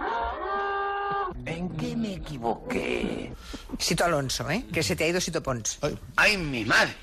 [1.46, 3.32] ¿En qué me equivoqué?
[3.78, 4.64] Sito Alonso, ¿eh?
[4.72, 5.78] Que se te ha ido Sito Pons.
[6.16, 6.94] ¡Ay, mi madre!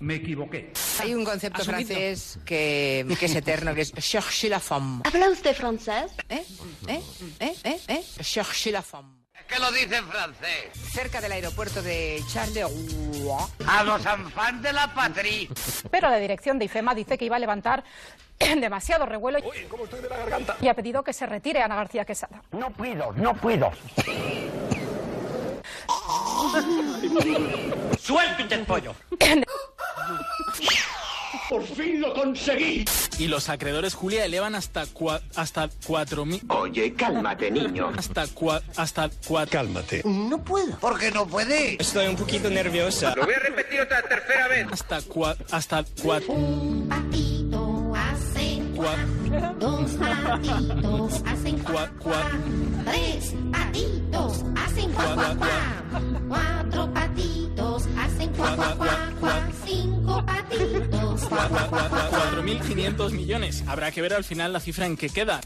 [0.00, 0.72] Me equivoqué.
[1.00, 1.86] Hay un concepto Asumido.
[1.88, 5.02] francés que, que es eterno, que es chercher la femme.
[5.04, 6.12] ¿Habla usted francés?
[6.28, 6.44] ¿Eh?
[6.86, 7.02] ¿Eh?
[7.40, 7.54] ¿Eh?
[7.64, 7.80] ¿Eh?
[7.88, 8.04] ¿Eh?
[8.22, 9.16] Chercher la femme.
[9.48, 10.72] ¿Qué lo dice en francés?
[10.92, 13.28] Cerca del aeropuerto de Charleroi.
[13.66, 15.48] A los enfants de la patrie.
[15.90, 17.84] Pero la dirección de IFEMA dice que iba a levantar
[18.60, 19.38] demasiado revuelo
[20.60, 22.42] y ha pedido que se retire Ana García Quesada.
[22.52, 23.70] No puedo, no puedo.
[28.00, 28.94] ¡Suéltate el pollo!
[31.50, 32.84] ¡Por fin lo conseguí!
[33.18, 36.40] Y los acreedores, Julia, elevan hasta cua- hasta cuatro mil...
[36.48, 37.92] Oye, cálmate, niño.
[37.96, 39.52] Hasta cua- hasta cuatro...
[39.52, 40.02] Cálmate.
[40.04, 40.76] No puedo.
[40.78, 41.76] ¿Por qué no puede?
[41.80, 43.14] Estoy un poquito nerviosa.
[43.14, 44.66] Lo voy a repetir otra tercera vez.
[44.72, 46.34] Hasta cua- hasta cuatro...
[49.58, 56.00] Dos patitos hacen cua- cua- tres patitos hacen cuá, cuá, cuá.
[56.28, 57.55] Cuatro patitos
[57.98, 59.48] hacen cuá, cuá, cuá, cuá.
[59.64, 62.32] Cinco patitos cuá, cuá, cuá, cuá, cuá.
[62.42, 63.64] 4.500 millones.
[63.66, 65.40] Habrá que ver al final la cifra en que queda.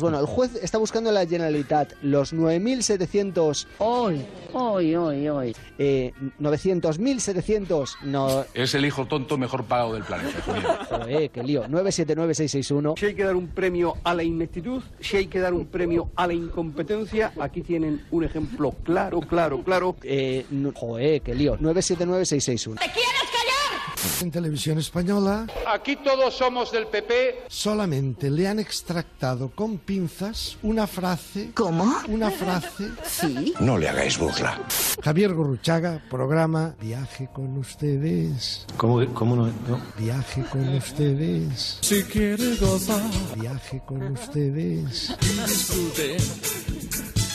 [0.00, 3.66] Bueno, el juez está buscando en la Generalitat los 9.700...
[3.78, 5.56] Hoy, hoy, hoy, hoy.
[5.78, 7.96] Eh, 900.700...
[8.04, 8.44] No...
[8.54, 10.40] Es el hijo tonto mejor pagado del planeta.
[10.88, 11.64] Joder, qué lío.
[11.66, 12.98] 979-661.
[12.98, 16.10] Si hay que dar un premio a la ineptitud, si hay que dar un premio
[16.16, 19.96] a la incompetencia, aquí tienen un ejemplo claro, claro, claro.
[20.02, 21.56] Eh, no- joder, qué lío.
[21.58, 22.78] 979-661.
[22.78, 24.22] ¿Te quieres callar?
[24.22, 27.44] En televisión española Aquí todos somos del PP.
[27.48, 31.50] solamente le han extractado con pinzas una frase...
[31.54, 31.92] ¿Cómo?
[32.08, 32.88] Una frase...
[33.04, 33.54] Sí.
[33.60, 34.60] No le hagáis burla.
[35.02, 38.66] Javier Gurruchaga, programa Viaje con ustedes.
[38.76, 39.52] ¿Cómo, cómo no,
[39.98, 41.78] Viaje con ustedes.
[41.80, 43.02] Si quiere gozar,
[43.36, 45.16] Viaje con ustedes.
[45.20, 46.16] disfrute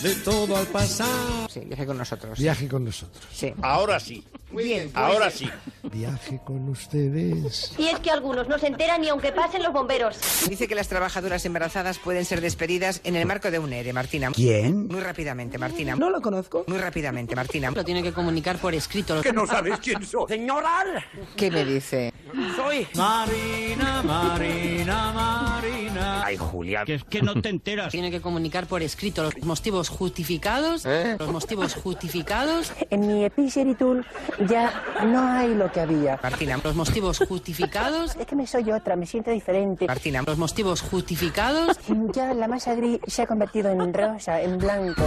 [0.01, 1.49] de todo al pasar.
[1.49, 2.37] Sí, viaje con nosotros.
[2.39, 3.23] Viaje con nosotros.
[3.33, 3.53] Sí.
[3.61, 4.23] Ahora sí.
[4.51, 4.89] Bien.
[4.93, 5.49] Ahora sí.
[5.91, 7.73] Viaje con ustedes.
[7.77, 10.17] Y es que algunos no se enteran ni aunque pasen los bomberos.
[10.47, 14.31] Dice que las trabajadoras embarazadas pueden ser despedidas en el marco de un ERE, Martina.
[14.33, 14.87] ¿Quién?
[14.87, 15.95] Muy rápidamente, Martina.
[15.95, 16.63] No lo conozco.
[16.67, 17.71] Muy rápidamente, Martina.
[17.71, 19.21] Lo tiene que comunicar por escrito.
[19.21, 20.25] Que no sabes quién soy.
[20.29, 21.05] Señora,
[21.35, 22.13] ¿Qué me dice?
[22.55, 22.87] soy.
[22.95, 26.23] Marina, Marina, Marina.
[26.25, 26.85] Ay, Julián.
[26.85, 27.91] Que es que no te enteras.
[27.91, 30.85] Tiene que comunicar por escrito los motivos justificados.
[31.19, 32.71] Los motivos justificados.
[32.89, 34.05] En mi Epigeritol
[34.47, 36.19] ya no hay lo que había.
[36.21, 36.59] Martina.
[36.63, 38.15] Los motivos justificados.
[38.15, 39.87] Es que me soy otra, me siento diferente.
[39.87, 40.23] Martina.
[40.25, 41.77] Los motivos justificados.
[42.13, 45.03] Ya la masa gris se ha convertido en rosa, en blanco.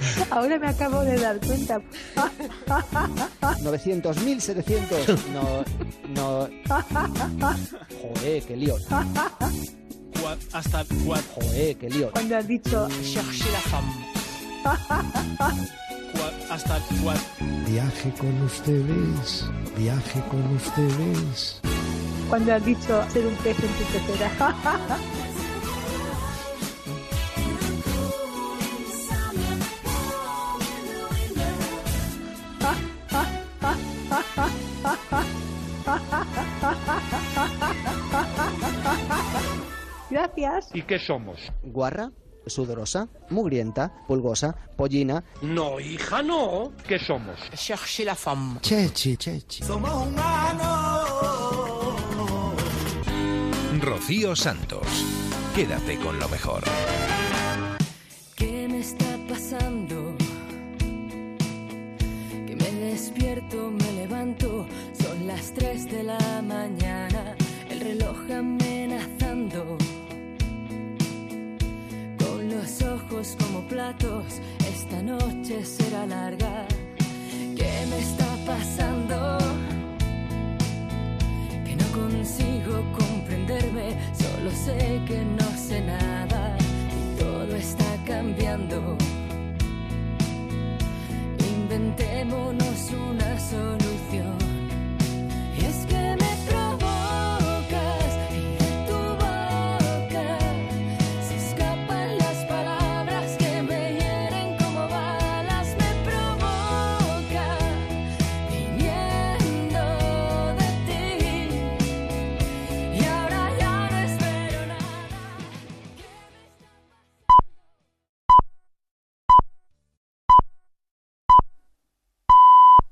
[0.30, 1.80] Ahora me acabo de dar cuenta.
[3.62, 5.18] 900.700...
[5.32, 5.64] No...
[6.14, 6.48] No...
[8.02, 8.76] Joder, qué lío.
[8.78, 10.84] Cua- hasta.
[11.34, 12.10] Joder, qué lío.
[12.12, 14.06] Cuando has dicho Cherchez la femme.
[16.50, 16.78] hasta.
[17.66, 19.44] Viaje con ustedes.
[19.76, 21.60] Viaje con ustedes.
[22.28, 24.30] cuando has dicho ser un pez en tu pecera.
[40.10, 40.70] Gracias.
[40.74, 41.38] ¿Y qué somos?
[41.62, 42.10] Guarra,
[42.46, 45.24] sudorosa, mugrienta, pulgosa, pollina.
[45.42, 46.72] No, hija, no.
[46.86, 47.38] ¿Qué somos?
[47.54, 48.60] Cherchez la femme.
[48.60, 49.62] Chechi, chechi.
[49.62, 51.10] Somos humanos.
[53.80, 54.86] Rocío Santos.
[55.54, 56.62] Quédate con lo mejor.
[63.00, 67.34] Que me levanto, son las 3 de la mañana,
[67.70, 69.78] el reloj amenazando.
[72.18, 76.66] Con los ojos como platos, esta noche será larga.
[77.56, 79.38] ¿Qué me está pasando?
[81.64, 88.99] Que no consigo comprenderme, solo sé que no sé nada y todo está cambiando.
[91.70, 93.79] Inventémonos una solución.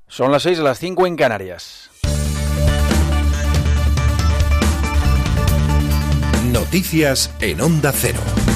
[0.09, 1.91] Son las 6 a las 5 en Canarias.
[6.51, 8.19] Noticias en Onda Cero.